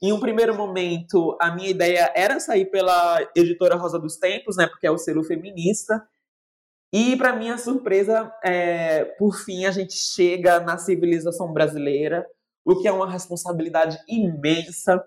Em 0.00 0.12
um 0.12 0.20
primeiro 0.20 0.56
momento, 0.56 1.36
a 1.40 1.50
minha 1.54 1.68
ideia 1.68 2.12
era 2.14 2.38
sair 2.38 2.66
pela 2.66 3.20
editora 3.34 3.76
Rosa 3.76 3.98
dos 3.98 4.16
Tempos, 4.16 4.56
né, 4.56 4.66
porque 4.66 4.86
é 4.86 4.90
o 4.90 4.98
selo 4.98 5.24
feminista. 5.24 6.06
E, 6.92 7.16
para 7.16 7.36
minha 7.36 7.58
surpresa, 7.58 8.32
é, 8.42 9.04
por 9.18 9.34
fim, 9.36 9.66
a 9.66 9.70
gente 9.70 9.92
chega 9.92 10.60
na 10.60 10.78
civilização 10.78 11.52
brasileira, 11.52 12.24
o 12.64 12.80
que 12.80 12.88
é 12.88 12.92
uma 12.92 13.10
responsabilidade 13.10 13.98
imensa, 14.08 15.04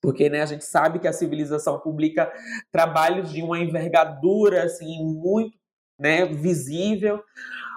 porque 0.00 0.30
né, 0.30 0.40
a 0.40 0.46
gente 0.46 0.64
sabe 0.64 0.98
que 0.98 1.06
a 1.06 1.12
civilização 1.12 1.78
publica 1.78 2.32
trabalhos 2.72 3.30
de 3.30 3.42
uma 3.42 3.58
envergadura 3.58 4.64
assim, 4.64 5.04
muito 5.04 5.61
né, 6.02 6.26
visível, 6.26 7.22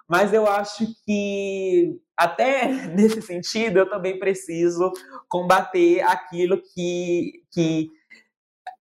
mas 0.07 0.33
eu 0.33 0.47
acho 0.47 0.85
que 1.05 1.99
até 2.17 2.67
nesse 2.89 3.21
sentido 3.21 3.79
eu 3.79 3.89
também 3.89 4.17
preciso 4.17 4.91
combater 5.29 6.01
aquilo 6.01 6.59
que, 6.73 7.43
que 7.51 7.89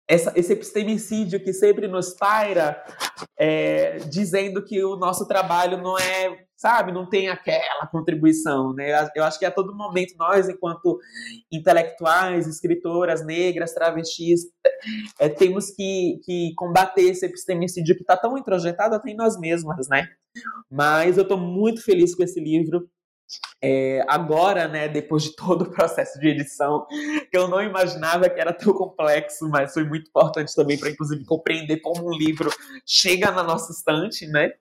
essa, 0.08 0.32
esse 0.34 0.52
epistemicídio 0.52 1.42
que 1.42 1.52
sempre 1.52 1.88
nos 1.88 2.14
paira, 2.14 2.82
é, 3.38 3.96
dizendo 3.98 4.64
que 4.64 4.82
o 4.82 4.96
nosso 4.96 5.26
trabalho 5.26 5.78
não 5.78 5.98
é, 5.98 6.43
sabe, 6.56 6.92
não 6.92 7.08
tem 7.08 7.28
aquela 7.28 7.86
contribuição, 7.86 8.72
né? 8.72 9.08
Eu 9.14 9.24
acho 9.24 9.38
que 9.38 9.44
a 9.44 9.50
todo 9.50 9.76
momento 9.76 10.14
nós, 10.18 10.48
enquanto 10.48 10.98
intelectuais, 11.50 12.46
escritoras 12.46 13.24
negras, 13.24 13.74
travestis, 13.74 14.42
é, 15.18 15.28
temos 15.28 15.70
que, 15.70 16.20
que 16.24 16.52
combater 16.56 17.02
esse 17.02 17.26
epistemicídio 17.26 17.96
que 17.96 18.02
está 18.02 18.16
tão 18.16 18.38
introjetado 18.38 18.94
até 18.94 19.10
em 19.10 19.16
nós 19.16 19.38
mesmas, 19.38 19.88
né? 19.88 20.08
Mas 20.70 21.16
eu 21.16 21.22
estou 21.22 21.38
muito 21.38 21.82
feliz 21.82 22.14
com 22.14 22.22
esse 22.22 22.40
livro. 22.40 22.88
É, 23.62 24.04
agora, 24.06 24.68
né, 24.68 24.88
depois 24.88 25.22
de 25.22 25.34
todo 25.34 25.62
o 25.62 25.70
processo 25.70 26.20
de 26.20 26.28
edição, 26.28 26.86
que 27.30 27.36
eu 27.36 27.48
não 27.48 27.62
imaginava 27.62 28.28
que 28.28 28.38
era 28.38 28.52
tão 28.52 28.74
complexo, 28.74 29.48
mas 29.48 29.72
foi 29.72 29.84
muito 29.84 30.08
importante 30.08 30.54
também 30.54 30.78
para, 30.78 30.90
inclusive, 30.90 31.24
compreender 31.24 31.78
como 31.78 32.06
um 32.06 32.16
livro 32.16 32.50
chega 32.86 33.30
na 33.30 33.42
nossa 33.42 33.72
estante, 33.72 34.26
né? 34.26 34.52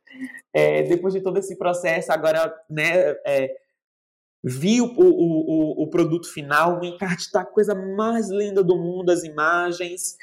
É, 0.54 0.84
depois 0.84 1.14
de 1.14 1.22
todo 1.22 1.38
esse 1.38 1.58
processo, 1.58 2.12
agora, 2.12 2.54
né, 2.70 3.16
é, 3.26 3.54
vi 4.44 4.82
o, 4.82 4.86
o, 4.86 5.04
o, 5.06 5.84
o, 5.84 5.90
produto 5.90 6.28
final, 6.32 6.82
o 6.82 6.84
encarte 6.84 7.32
tá 7.32 7.42
a 7.42 7.46
coisa 7.46 7.74
mais 7.74 8.30
linda 8.30 8.62
do 8.62 8.78
mundo, 8.78 9.10
as 9.10 9.24
imagens. 9.24 10.18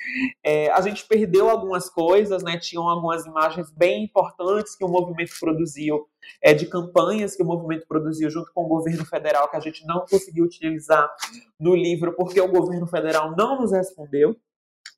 É, 0.45 0.71
a 0.73 0.81
gente 0.83 1.07
perdeu 1.07 1.49
algumas 1.49 1.89
coisas, 1.89 2.43
né? 2.43 2.59
Tinham 2.59 2.87
algumas 2.87 3.25
imagens 3.25 3.71
bem 3.71 4.05
importantes 4.05 4.77
que 4.77 4.85
o 4.85 4.89
movimento 4.89 5.33
produziu, 5.41 6.07
é, 6.43 6.53
de 6.53 6.67
campanhas 6.67 7.35
que 7.35 7.43
o 7.43 7.47
movimento 7.47 7.87
produziu 7.89 8.29
junto 8.29 8.53
com 8.53 8.65
o 8.65 8.69
governo 8.69 9.07
federal, 9.07 9.49
que 9.49 9.57
a 9.57 9.61
gente 9.61 9.87
não 9.87 10.05
conseguiu 10.05 10.45
utilizar 10.45 11.11
no 11.59 11.75
livro, 11.75 12.15
porque 12.15 12.41
o 12.41 12.49
governo 12.49 12.87
federal 12.87 13.35
não 13.35 13.59
nos 13.59 13.73
respondeu, 13.73 14.37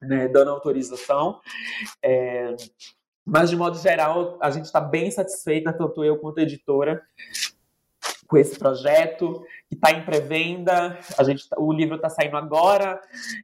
né, 0.00 0.26
dando 0.26 0.50
autorização. 0.50 1.40
É, 2.02 2.56
mas, 3.24 3.50
de 3.50 3.56
modo 3.56 3.78
geral, 3.78 4.36
a 4.42 4.50
gente 4.50 4.64
está 4.64 4.80
bem 4.80 5.12
satisfeita, 5.12 5.72
tanto 5.72 6.02
eu 6.02 6.18
quanto 6.18 6.40
a 6.40 6.42
editora, 6.42 7.00
com 8.32 8.38
esse 8.38 8.58
projeto 8.58 9.44
que 9.68 9.74
está 9.74 9.92
em 9.92 10.06
pré-venda. 10.06 10.98
A 11.18 11.22
gente, 11.22 11.46
tá, 11.46 11.56
o 11.58 11.70
livro 11.70 11.96
está 11.96 12.08
saindo 12.08 12.34
agora. 12.34 12.98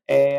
É, 0.08 0.38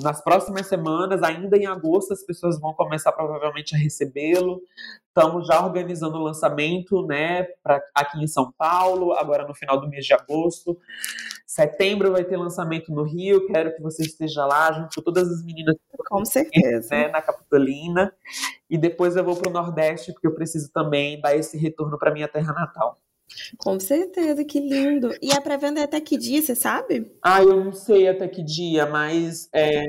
nas 0.00 0.22
próximas 0.22 0.68
semanas, 0.68 1.24
ainda 1.24 1.56
em 1.56 1.66
agosto, 1.66 2.12
as 2.12 2.22
pessoas 2.22 2.60
vão 2.60 2.72
começar 2.72 3.10
provavelmente 3.10 3.74
a 3.74 3.78
recebê-lo. 3.78 4.62
Estamos 5.08 5.48
já 5.48 5.60
organizando 5.60 6.18
o 6.18 6.22
lançamento, 6.22 7.04
né, 7.04 7.48
para 7.64 7.82
aqui 7.92 8.22
em 8.22 8.28
São 8.28 8.52
Paulo, 8.56 9.12
agora 9.14 9.44
no 9.44 9.56
final 9.56 9.80
do 9.80 9.88
mês 9.88 10.06
de 10.06 10.14
agosto. 10.14 10.78
Setembro 11.44 12.12
vai 12.12 12.22
ter 12.22 12.36
lançamento 12.36 12.92
no 12.92 13.02
Rio. 13.02 13.48
Quero 13.48 13.74
que 13.74 13.82
você 13.82 14.04
esteja 14.04 14.46
lá 14.46 14.70
junto 14.70 14.94
com 14.94 15.02
todas 15.02 15.28
as 15.28 15.44
meninas. 15.44 15.74
Com 16.08 16.24
certeza. 16.24 16.94
Né, 16.94 17.08
na 17.08 17.20
Capitolina. 17.20 18.12
E 18.68 18.78
depois 18.78 19.16
eu 19.16 19.24
vou 19.24 19.34
para 19.34 19.50
o 19.50 19.52
Nordeste, 19.52 20.12
porque 20.12 20.28
eu 20.28 20.34
preciso 20.34 20.70
também 20.70 21.20
dar 21.20 21.34
esse 21.34 21.58
retorno 21.58 21.98
para 21.98 22.12
minha 22.12 22.28
terra 22.28 22.52
natal. 22.52 22.96
Com 23.58 23.78
certeza, 23.78 24.44
que 24.44 24.60
lindo. 24.60 25.14
E 25.22 25.32
a 25.32 25.40
pré-venda 25.40 25.80
é 25.80 25.84
até 25.84 26.00
que 26.00 26.16
dia, 26.16 26.42
você 26.42 26.54
sabe? 26.54 27.10
Ah, 27.22 27.42
eu 27.42 27.64
não 27.64 27.72
sei 27.72 28.08
até 28.08 28.26
que 28.28 28.42
dia, 28.42 28.86
mas. 28.86 29.48
É, 29.52 29.84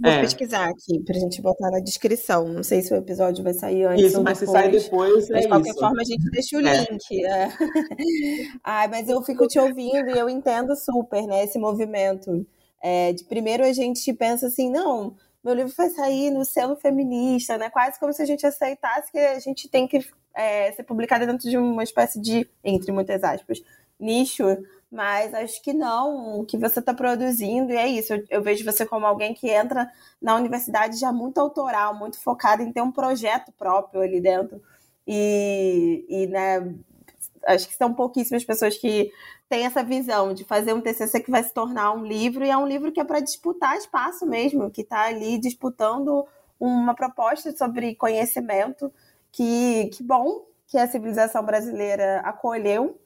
Vou 0.00 0.10
é. 0.10 0.20
pesquisar 0.20 0.68
aqui 0.68 1.02
pra 1.04 1.18
gente 1.18 1.40
botar 1.42 1.70
na 1.70 1.80
descrição. 1.80 2.48
Não 2.48 2.62
sei 2.62 2.82
se 2.82 2.92
o 2.92 2.96
episódio 2.96 3.44
vai 3.44 3.54
sair 3.54 3.84
antes. 3.84 4.06
Isso, 4.06 4.22
mas 4.22 4.38
depois. 4.38 4.38
se 4.38 4.46
sai 4.46 4.70
depois. 4.70 5.28
Mas 5.28 5.40
de 5.40 5.46
é 5.46 5.48
qualquer 5.48 5.70
isso. 5.70 5.78
forma, 5.78 6.00
a 6.00 6.04
gente 6.04 6.30
deixa 6.30 6.56
o 6.56 6.66
é. 6.66 6.80
link. 6.80 7.24
É. 7.24 7.48
Ai, 8.64 8.88
mas 8.88 9.08
eu 9.08 9.22
fico 9.22 9.46
te 9.46 9.58
ouvindo 9.58 10.10
e 10.10 10.18
eu 10.18 10.28
entendo 10.28 10.74
super, 10.76 11.26
né, 11.26 11.44
esse 11.44 11.58
movimento. 11.58 12.46
É, 12.82 13.12
de 13.12 13.24
primeiro 13.24 13.64
a 13.64 13.72
gente 13.72 14.12
pensa 14.12 14.46
assim, 14.46 14.70
não, 14.70 15.16
meu 15.42 15.54
livro 15.54 15.72
vai 15.76 15.88
sair 15.90 16.30
no 16.30 16.44
selo 16.44 16.76
feminista, 16.76 17.56
né? 17.58 17.70
Quase 17.70 17.98
como 17.98 18.12
se 18.12 18.22
a 18.22 18.26
gente 18.26 18.46
aceitasse 18.46 19.10
que 19.10 19.18
a 19.18 19.38
gente 19.38 19.68
tem 19.68 19.86
que 19.86 20.04
é, 20.38 20.72
ser 20.72 20.84
publicada 20.84 21.26
dentro 21.26 21.48
de 21.50 21.58
uma 21.58 21.82
espécie 21.82 22.20
de, 22.20 22.48
entre 22.64 22.92
muitas 22.92 23.22
aspas, 23.24 23.62
nicho 23.98 24.44
mas 24.90 25.34
acho 25.34 25.62
que 25.62 25.74
não, 25.74 26.40
o 26.40 26.46
que 26.46 26.56
você 26.56 26.80
está 26.80 26.94
produzindo, 26.94 27.72
e 27.72 27.76
é 27.76 27.86
isso. 27.86 28.14
Eu, 28.14 28.24
eu, 28.30 28.42
vejo 28.42 28.64
você 28.64 28.86
como 28.86 29.04
alguém 29.06 29.34
que 29.34 29.48
entra 29.50 29.90
na 30.20 30.34
universidade 30.34 30.98
já 30.98 31.12
muito 31.12 31.38
autoral, 31.38 31.94
muito 31.94 32.18
focado 32.18 32.62
em 32.62 32.72
ter 32.72 32.80
um 32.80 32.90
projeto 32.90 33.52
próprio 33.52 34.00
ali 34.00 34.20
dentro. 34.20 34.62
E, 35.06 36.06
e 36.08 36.26
né, 36.28 36.74
acho 37.46 37.68
que 37.68 37.74
são 37.74 37.92
pouquíssimas 37.92 38.44
pessoas 38.44 38.78
que 38.78 39.12
têm 39.48 39.66
essa 39.66 39.82
visão 39.82 40.32
de 40.32 40.44
fazer 40.44 40.72
um 40.72 40.80
TCC 40.80 41.20
que 41.20 41.30
vai 41.30 41.42
se 41.42 41.52
tornar 41.52 41.92
um 41.92 42.04
livro, 42.04 42.44
e 42.44 42.50
é 42.50 42.56
um 42.56 42.66
livro 42.66 42.90
que 42.90 43.00
é 43.00 43.04
para 43.04 43.20
disputar 43.20 43.76
espaço 43.76 44.26
mesmo, 44.26 44.70
que 44.70 44.82
está 44.82 45.02
ali 45.02 45.38
disputando 45.38 46.26
uma 46.58 46.94
proposta 46.94 47.54
sobre 47.54 47.94
conhecimento. 47.94 48.90
Que, 49.32 49.90
que 49.92 50.02
bom 50.02 50.46
que 50.66 50.76
a 50.76 50.86
civilização 50.86 51.44
brasileira 51.44 52.20
acolheu 52.20 53.00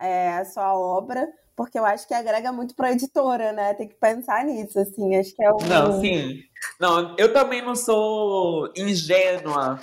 é, 0.00 0.30
a 0.30 0.44
sua 0.44 0.78
obra, 0.78 1.28
porque 1.56 1.76
eu 1.78 1.84
acho 1.84 2.06
que 2.06 2.14
agrega 2.14 2.52
muito 2.52 2.74
para 2.74 2.88
a 2.88 2.92
editora, 2.92 3.52
né? 3.52 3.74
Tem 3.74 3.88
que 3.88 3.96
pensar 3.96 4.44
nisso, 4.44 4.78
assim, 4.78 5.16
acho 5.16 5.34
que 5.34 5.44
é 5.44 5.50
o... 5.50 5.58
Não, 5.58 6.00
sim. 6.00 6.40
Não, 6.78 7.16
eu 7.18 7.32
também 7.32 7.60
não 7.60 7.74
sou 7.74 8.72
ingênua, 8.76 9.80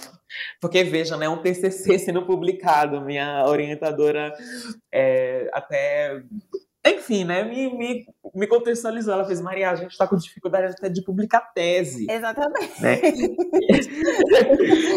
porque 0.62 0.84
veja, 0.84 1.18
né, 1.18 1.28
um 1.28 1.42
TCC 1.42 2.00
sendo 2.00 2.26
publicado, 2.26 3.02
minha 3.02 3.46
orientadora 3.46 4.34
é, 4.92 5.50
até 5.54 6.24
enfim, 6.86 7.24
né, 7.24 7.44
me, 7.44 7.76
me, 7.76 8.06
me 8.34 8.48
contextualizou. 8.48 9.14
Ela 9.14 9.26
fez, 9.26 9.42
Maria, 9.42 9.72
a 9.72 9.76
gente 9.76 9.92
está 9.92 10.08
com 10.08 10.16
dificuldade 10.16 10.74
até 10.74 10.88
de 10.88 11.04
publicar 11.04 11.42
tese. 11.54 12.06
Exatamente. 12.10 12.82
Né? 12.82 12.98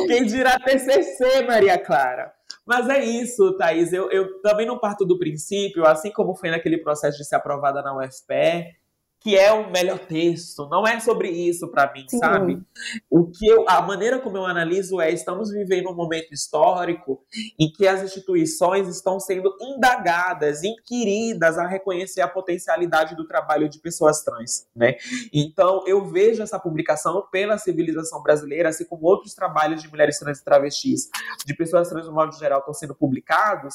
Quem 0.06 0.26
dirá 0.26 0.58
TCC, 0.58 1.42
Maria 1.46 1.78
Clara? 1.78 2.32
Mas 2.66 2.86
é 2.90 3.02
isso, 3.02 3.56
Thaís. 3.56 3.92
Eu, 3.94 4.10
eu 4.10 4.42
também 4.42 4.66
não 4.66 4.78
parto 4.78 5.06
do 5.06 5.18
princípio, 5.18 5.86
assim 5.86 6.12
como 6.12 6.34
foi 6.34 6.50
naquele 6.50 6.76
processo 6.76 7.16
de 7.16 7.24
ser 7.24 7.36
aprovada 7.36 7.80
na 7.80 7.96
UFPE, 7.96 8.76
que 9.20 9.36
é 9.36 9.52
o 9.52 9.70
melhor 9.70 9.98
texto. 9.98 10.68
Não 10.68 10.86
é 10.86 11.00
sobre 11.00 11.28
isso 11.28 11.68
para 11.68 11.92
mim, 11.92 12.06
Sim. 12.08 12.18
sabe? 12.18 12.62
O 13.10 13.26
que 13.26 13.46
eu, 13.46 13.68
a 13.68 13.82
maneira 13.82 14.20
como 14.20 14.36
eu 14.36 14.46
analiso 14.46 15.00
é 15.00 15.10
estamos 15.10 15.50
vivendo 15.50 15.90
um 15.90 15.94
momento 15.94 16.32
histórico 16.32 17.24
em 17.58 17.70
que 17.70 17.86
as 17.86 18.02
instituições 18.02 18.88
estão 18.88 19.18
sendo 19.18 19.56
indagadas, 19.60 20.62
inquiridas 20.62 21.58
a 21.58 21.66
reconhecer 21.66 22.20
a 22.20 22.28
potencialidade 22.28 23.16
do 23.16 23.26
trabalho 23.26 23.68
de 23.68 23.80
pessoas 23.80 24.22
trans, 24.22 24.66
né? 24.74 24.96
Então, 25.32 25.82
eu 25.86 26.04
vejo 26.04 26.42
essa 26.42 26.58
publicação 26.58 27.26
pela 27.30 27.58
civilização 27.58 28.22
brasileira, 28.22 28.68
assim 28.68 28.84
como 28.84 29.06
outros 29.06 29.34
trabalhos 29.34 29.82
de 29.82 29.88
mulheres 29.88 30.18
trans 30.18 30.38
e 30.38 30.44
travestis, 30.44 31.08
de 31.44 31.54
pessoas 31.56 31.88
trans 31.88 32.06
no 32.06 32.12
modo 32.12 32.36
geral 32.38 32.60
estão 32.60 32.74
sendo 32.74 32.94
publicados, 32.94 33.74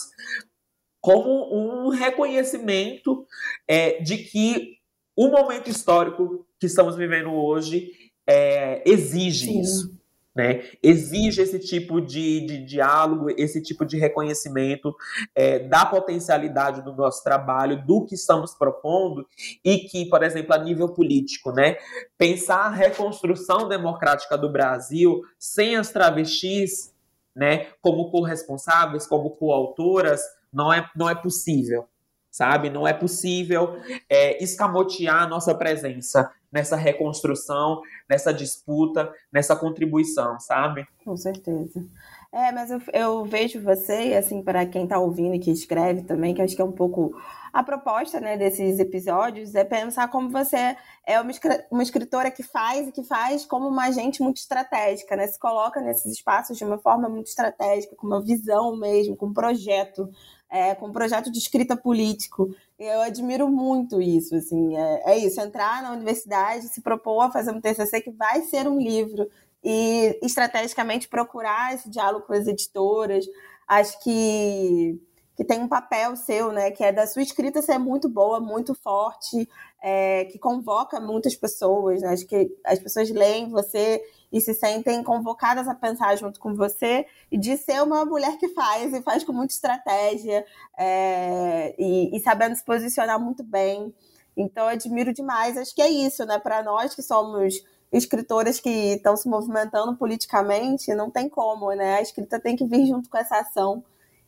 como 1.01 1.53
um 1.53 1.89
reconhecimento 1.89 3.27
é, 3.67 4.01
de 4.01 4.19
que 4.19 4.81
o 5.15 5.27
momento 5.29 5.69
histórico 5.69 6.45
que 6.59 6.65
estamos 6.65 6.95
vivendo 6.95 7.31
hoje 7.33 7.91
é, 8.27 8.81
exige 8.89 9.47
Sim. 9.47 9.61
isso. 9.61 10.03
Né? 10.35 10.63
Exige 10.81 11.43
esse 11.43 11.59
tipo 11.59 12.01
de, 12.01 12.47
de, 12.47 12.65
diálogo, 12.65 13.29
esse 13.37 13.61
tipo 13.61 13.85
de 13.85 13.99
reconhecimento 13.99 14.95
é, 15.35 15.59
da 15.59 15.85
potencialidade 15.85 16.81
do 16.81 16.91
nosso 16.91 17.23
trabalho, 17.23 17.85
do 17.85 18.03
que 18.03 18.15
estamos 18.15 18.55
propondo, 18.55 19.27
e 19.63 19.79
que, 19.79 20.07
por 20.09 20.23
exemplo, 20.23 20.55
a 20.55 20.57
nível 20.57 20.89
político, 20.89 21.51
né? 21.51 21.77
pensar 22.17 22.61
a 22.65 22.69
reconstrução 22.71 23.67
democrática 23.69 24.35
do 24.35 24.51
Brasil 24.51 25.21
sem 25.37 25.75
as 25.75 25.91
travestis 25.91 26.91
né, 27.35 27.67
como 27.81 28.09
corresponsáveis, 28.09 29.05
como 29.05 29.31
coautoras, 29.31 30.21
não 30.51 30.73
é, 30.73 30.89
não 30.95 31.07
é 31.07 31.13
possível 31.13 31.87
sabe? 32.33 32.71
Não 32.71 32.87
é 32.87 32.93
possível 32.93 33.77
é, 34.09 34.43
escamotear 34.43 35.21
a 35.21 35.27
nossa 35.27 35.53
presença 35.53 36.31
nessa 36.51 36.75
reconstrução, 36.75 37.81
nessa 38.09 38.33
disputa, 38.33 39.13
nessa 39.31 39.55
contribuição, 39.55 40.39
sabe? 40.39 40.87
Com 41.05 41.15
certeza. 41.15 41.85
É, 42.31 42.51
mas 42.51 42.71
eu, 42.71 42.81
eu 42.91 43.25
vejo 43.25 43.61
você, 43.61 44.15
assim, 44.17 44.41
para 44.41 44.65
quem 44.65 44.85
está 44.85 44.97
ouvindo 44.97 45.35
e 45.35 45.39
que 45.39 45.51
escreve 45.51 46.01
também, 46.01 46.33
que 46.33 46.41
acho 46.41 46.55
que 46.55 46.61
é 46.61 46.65
um 46.65 46.71
pouco 46.71 47.15
a 47.53 47.61
proposta 47.61 48.19
né, 48.19 48.35
desses 48.35 48.79
episódios, 48.79 49.53
é 49.53 49.63
pensar 49.63 50.07
como 50.07 50.31
você 50.31 50.75
é 51.05 51.21
uma, 51.21 51.31
uma 51.69 51.83
escritora 51.83 52.31
que 52.31 52.41
faz 52.41 52.87
e 52.87 52.91
que 52.91 53.03
faz 53.03 53.45
como 53.45 53.67
uma 53.67 53.85
agente 53.85 54.23
muito 54.23 54.37
estratégica, 54.37 55.15
né? 55.15 55.27
Se 55.27 55.37
coloca 55.37 55.79
nesses 55.79 56.11
espaços 56.11 56.57
de 56.57 56.63
uma 56.63 56.79
forma 56.79 57.07
muito 57.07 57.27
estratégica, 57.27 57.95
com 57.95 58.07
uma 58.07 58.19
visão 58.19 58.75
mesmo, 58.75 59.15
com 59.15 59.27
um 59.27 59.33
projeto 59.33 60.09
é, 60.53 60.75
com 60.75 60.85
um 60.85 60.93
projeto 60.93 61.31
de 61.31 61.39
escrita 61.39 61.75
político. 61.75 62.55
Eu 62.77 63.01
admiro 63.01 63.49
muito 63.49 63.99
isso, 63.99 64.35
assim, 64.35 64.77
é, 64.77 65.13
é, 65.13 65.17
isso, 65.17 65.41
entrar 65.41 65.81
na 65.81 65.91
universidade, 65.91 66.67
se 66.67 66.79
propor 66.79 67.21
a 67.21 67.31
fazer 67.31 67.49
um 67.49 67.59
TCC 67.59 68.01
que 68.01 68.11
vai 68.11 68.43
ser 68.43 68.67
um 68.67 68.79
livro 68.79 69.27
e 69.63 70.19
estrategicamente 70.21 71.07
procurar 71.07 71.73
esse 71.73 71.89
diálogo 71.89 72.27
com 72.27 72.33
as 72.33 72.45
editoras. 72.45 73.25
Acho 73.67 73.99
que 74.03 75.01
que 75.35 75.43
tem 75.43 75.59
um 75.59 75.67
papel 75.67 76.15
seu, 76.15 76.51
né, 76.51 76.69
que 76.69 76.83
é 76.83 76.91
da 76.91 77.07
sua 77.07 77.23
escrita 77.23 77.59
ser 77.59 77.79
muito 77.79 78.07
boa, 78.07 78.39
muito 78.39 78.75
forte, 78.75 79.49
é, 79.81 80.25
que 80.25 80.37
convoca 80.37 80.99
muitas 80.99 81.35
pessoas, 81.35 82.03
né, 82.03 82.09
acho 82.09 82.27
que 82.27 82.55
as 82.63 82.77
pessoas 82.77 83.09
leem 83.09 83.49
você 83.49 83.99
e 84.33 84.41
se 84.41 84.55
sentem 84.55 85.03
convocadas 85.03 85.67
a 85.67 85.75
pensar 85.75 86.17
junto 86.17 86.39
com 86.39 86.55
você 86.55 87.05
e 87.31 87.37
de 87.37 87.55
ser 87.55 87.83
uma 87.83 88.03
mulher 88.03 88.35
que 88.39 88.49
faz 88.49 88.91
e 88.91 89.01
faz 89.03 89.23
com 89.23 89.31
muita 89.31 89.53
estratégia 89.53 90.43
é, 90.75 91.75
e, 91.77 92.17
e, 92.17 92.19
sabendo 92.19 92.55
se 92.55 92.65
posicionar 92.65 93.19
muito 93.19 93.43
bem. 93.43 93.93
Então, 94.35 94.67
admiro 94.67 95.13
demais. 95.13 95.55
Acho 95.55 95.75
que 95.75 95.81
é 95.83 95.87
isso, 95.87 96.25
né? 96.25 96.39
Para 96.39 96.63
nós 96.63 96.95
que 96.95 97.03
somos 97.03 97.63
escritoras 97.91 98.59
que 98.59 98.95
estão 98.95 99.15
se 99.15 99.29
movimentando 99.29 99.95
politicamente, 99.95 100.95
não 100.95 101.11
tem 101.11 101.29
como, 101.29 101.71
né? 101.73 101.97
A 101.97 102.01
escrita 102.01 102.39
tem 102.39 102.55
que 102.55 102.65
vir 102.65 102.87
junto 102.87 103.07
com 103.07 103.17
essa 103.17 103.37
ação. 103.37 103.83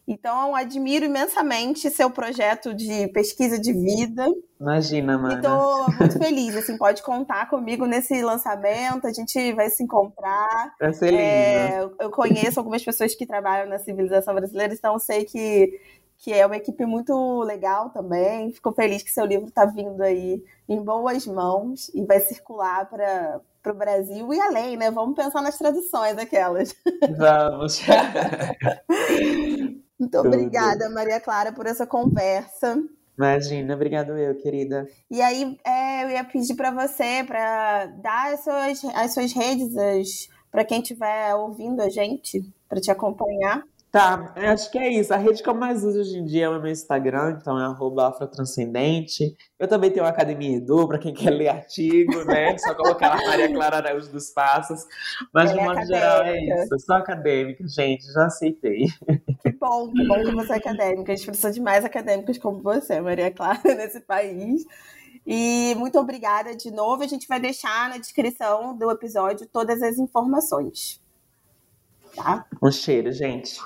Então, 0.08 0.56
admiro 0.56 1.06
imensamente 1.06 1.90
seu 1.90 2.12
projeto 2.12 2.76
de 2.76 3.08
pesquisa 3.08 3.60
de 3.60 3.74
vida. 3.74 4.24
Imagina, 4.60 5.18
mano. 5.18 5.38
Estou 5.38 5.86
muito 5.98 6.20
feliz, 6.20 6.56
assim, 6.56 6.78
pode 6.78 7.02
contar 7.02 7.50
comigo 7.50 7.88
nesse 7.88 8.22
lançamento, 8.22 9.08
a 9.08 9.12
gente 9.12 9.52
vai 9.54 9.70
se 9.70 9.84
encontrar. 9.84 10.76
Vai 10.80 10.94
ser 10.94 11.08
lindo. 11.08 11.20
É, 11.20 11.90
eu 12.00 12.12
conheço 12.12 12.60
algumas 12.60 12.84
pessoas 12.84 13.16
que 13.16 13.26
trabalham 13.26 13.68
na 13.68 13.80
civilização 13.80 14.36
brasileira, 14.36 14.74
então 14.74 15.00
sei 15.00 15.26
que, 15.26 15.80
que 16.20 16.32
é 16.32 16.46
uma 16.46 16.58
equipe 16.58 16.86
muito 16.86 17.42
legal 17.42 17.90
também. 17.90 18.52
Fico 18.52 18.72
feliz 18.74 19.02
que 19.02 19.12
seu 19.12 19.26
livro 19.26 19.48
está 19.48 19.66
vindo 19.66 20.02
aí 20.02 20.44
em 20.70 20.84
boas 20.84 21.26
mãos 21.26 21.90
e 21.96 22.06
vai 22.06 22.20
circular 22.20 22.88
para 22.88 23.42
para 23.64 23.74
o 23.74 23.76
Brasil 23.76 24.32
e 24.32 24.40
além, 24.40 24.78
né? 24.78 24.92
Vamos 24.92 25.16
pensar 25.16 25.42
nas 25.42 25.58
traduções 25.58 26.20
aquelas. 26.20 26.76
Vamos. 27.18 27.82
Muito 30.00 30.18
Tudo. 30.18 30.28
obrigada, 30.28 30.90
Maria 30.90 31.20
Clara, 31.20 31.52
por 31.52 31.66
essa 31.66 31.88
conversa. 31.88 32.78
Imagina, 33.18 33.74
obrigado 33.74 34.18
eu, 34.18 34.36
querida. 34.36 34.88
E 35.10 35.22
aí, 35.22 35.58
é, 35.66 36.04
eu 36.04 36.10
ia 36.10 36.24
pedir 36.24 36.56
para 36.56 36.72
você, 36.72 37.24
para 37.24 37.86
dar 37.86 38.34
as 38.34 38.44
suas, 38.44 38.84
as 38.94 39.14
suas 39.14 39.32
redes 39.34 40.28
para 40.52 40.66
quem 40.66 40.82
estiver 40.82 41.34
ouvindo 41.36 41.82
a 41.82 41.90
gente, 41.90 42.42
para 42.68 42.82
te 42.82 42.92
acompanhar. 42.92 43.64
Tá, 43.96 44.34
acho 44.36 44.70
que 44.72 44.78
é 44.78 44.90
isso. 44.90 45.14
A 45.14 45.16
rede 45.16 45.42
que 45.42 45.48
eu 45.48 45.54
mais 45.54 45.82
uso 45.82 46.02
hoje 46.02 46.18
em 46.18 46.26
dia 46.26 46.48
é 46.48 46.50
o 46.50 46.62
meu 46.62 46.70
Instagram, 46.70 47.38
então 47.40 47.58
é 47.58 47.66
afrotranscendente. 48.06 49.38
Eu 49.58 49.70
também 49.70 49.90
tenho 49.90 50.06
a 50.06 50.10
Academia 50.10 50.58
Edu, 50.58 50.86
para 50.86 51.00
quem 51.00 51.14
quer 51.14 51.30
ler 51.30 51.48
artigo, 51.48 52.26
né? 52.26 52.58
Só 52.58 52.76
colocar 52.76 53.14
a 53.14 53.26
Maria 53.26 53.54
Clara 53.54 53.78
Araújo 53.78 54.12
dos 54.12 54.32
Passos. 54.32 54.86
Mas, 55.34 55.50
Ela 55.50 55.54
de 55.54 55.60
é 55.60 55.64
modo 55.64 55.80
é 55.80 55.86
geral, 55.86 56.24
é 56.24 56.38
isso. 56.38 56.74
Eu 56.74 56.80
sou 56.80 56.96
acadêmica, 56.98 57.66
gente, 57.70 58.04
já 58.12 58.26
aceitei. 58.26 58.88
Que 59.42 59.54
bom, 59.54 59.90
que 59.90 60.06
bom 60.06 60.24
que 60.26 60.36
você 60.36 60.52
é 60.52 60.58
acadêmica. 60.58 61.14
A 61.14 61.16
gente 61.16 61.28
precisa 61.28 61.52
de 61.54 61.62
mais 61.62 61.86
acadêmicas 61.86 62.38
como 62.38 62.62
você, 62.62 63.00
Maria 63.00 63.32
Clara, 63.32 63.62
nesse 63.64 64.02
país. 64.02 64.66
E 65.26 65.74
muito 65.78 65.98
obrigada 65.98 66.54
de 66.54 66.70
novo. 66.70 67.02
A 67.02 67.08
gente 67.08 67.30
vai 67.30 67.40
deixar 67.40 67.90
na 67.90 67.98
descrição 67.98 68.76
do 68.76 68.92
episódio 68.92 69.48
todas 69.48 69.82
as 69.82 69.98
informações. 69.98 71.02
Tá? 72.14 72.46
Um 72.62 72.70
cheiro, 72.70 73.10
gente. 73.14 73.58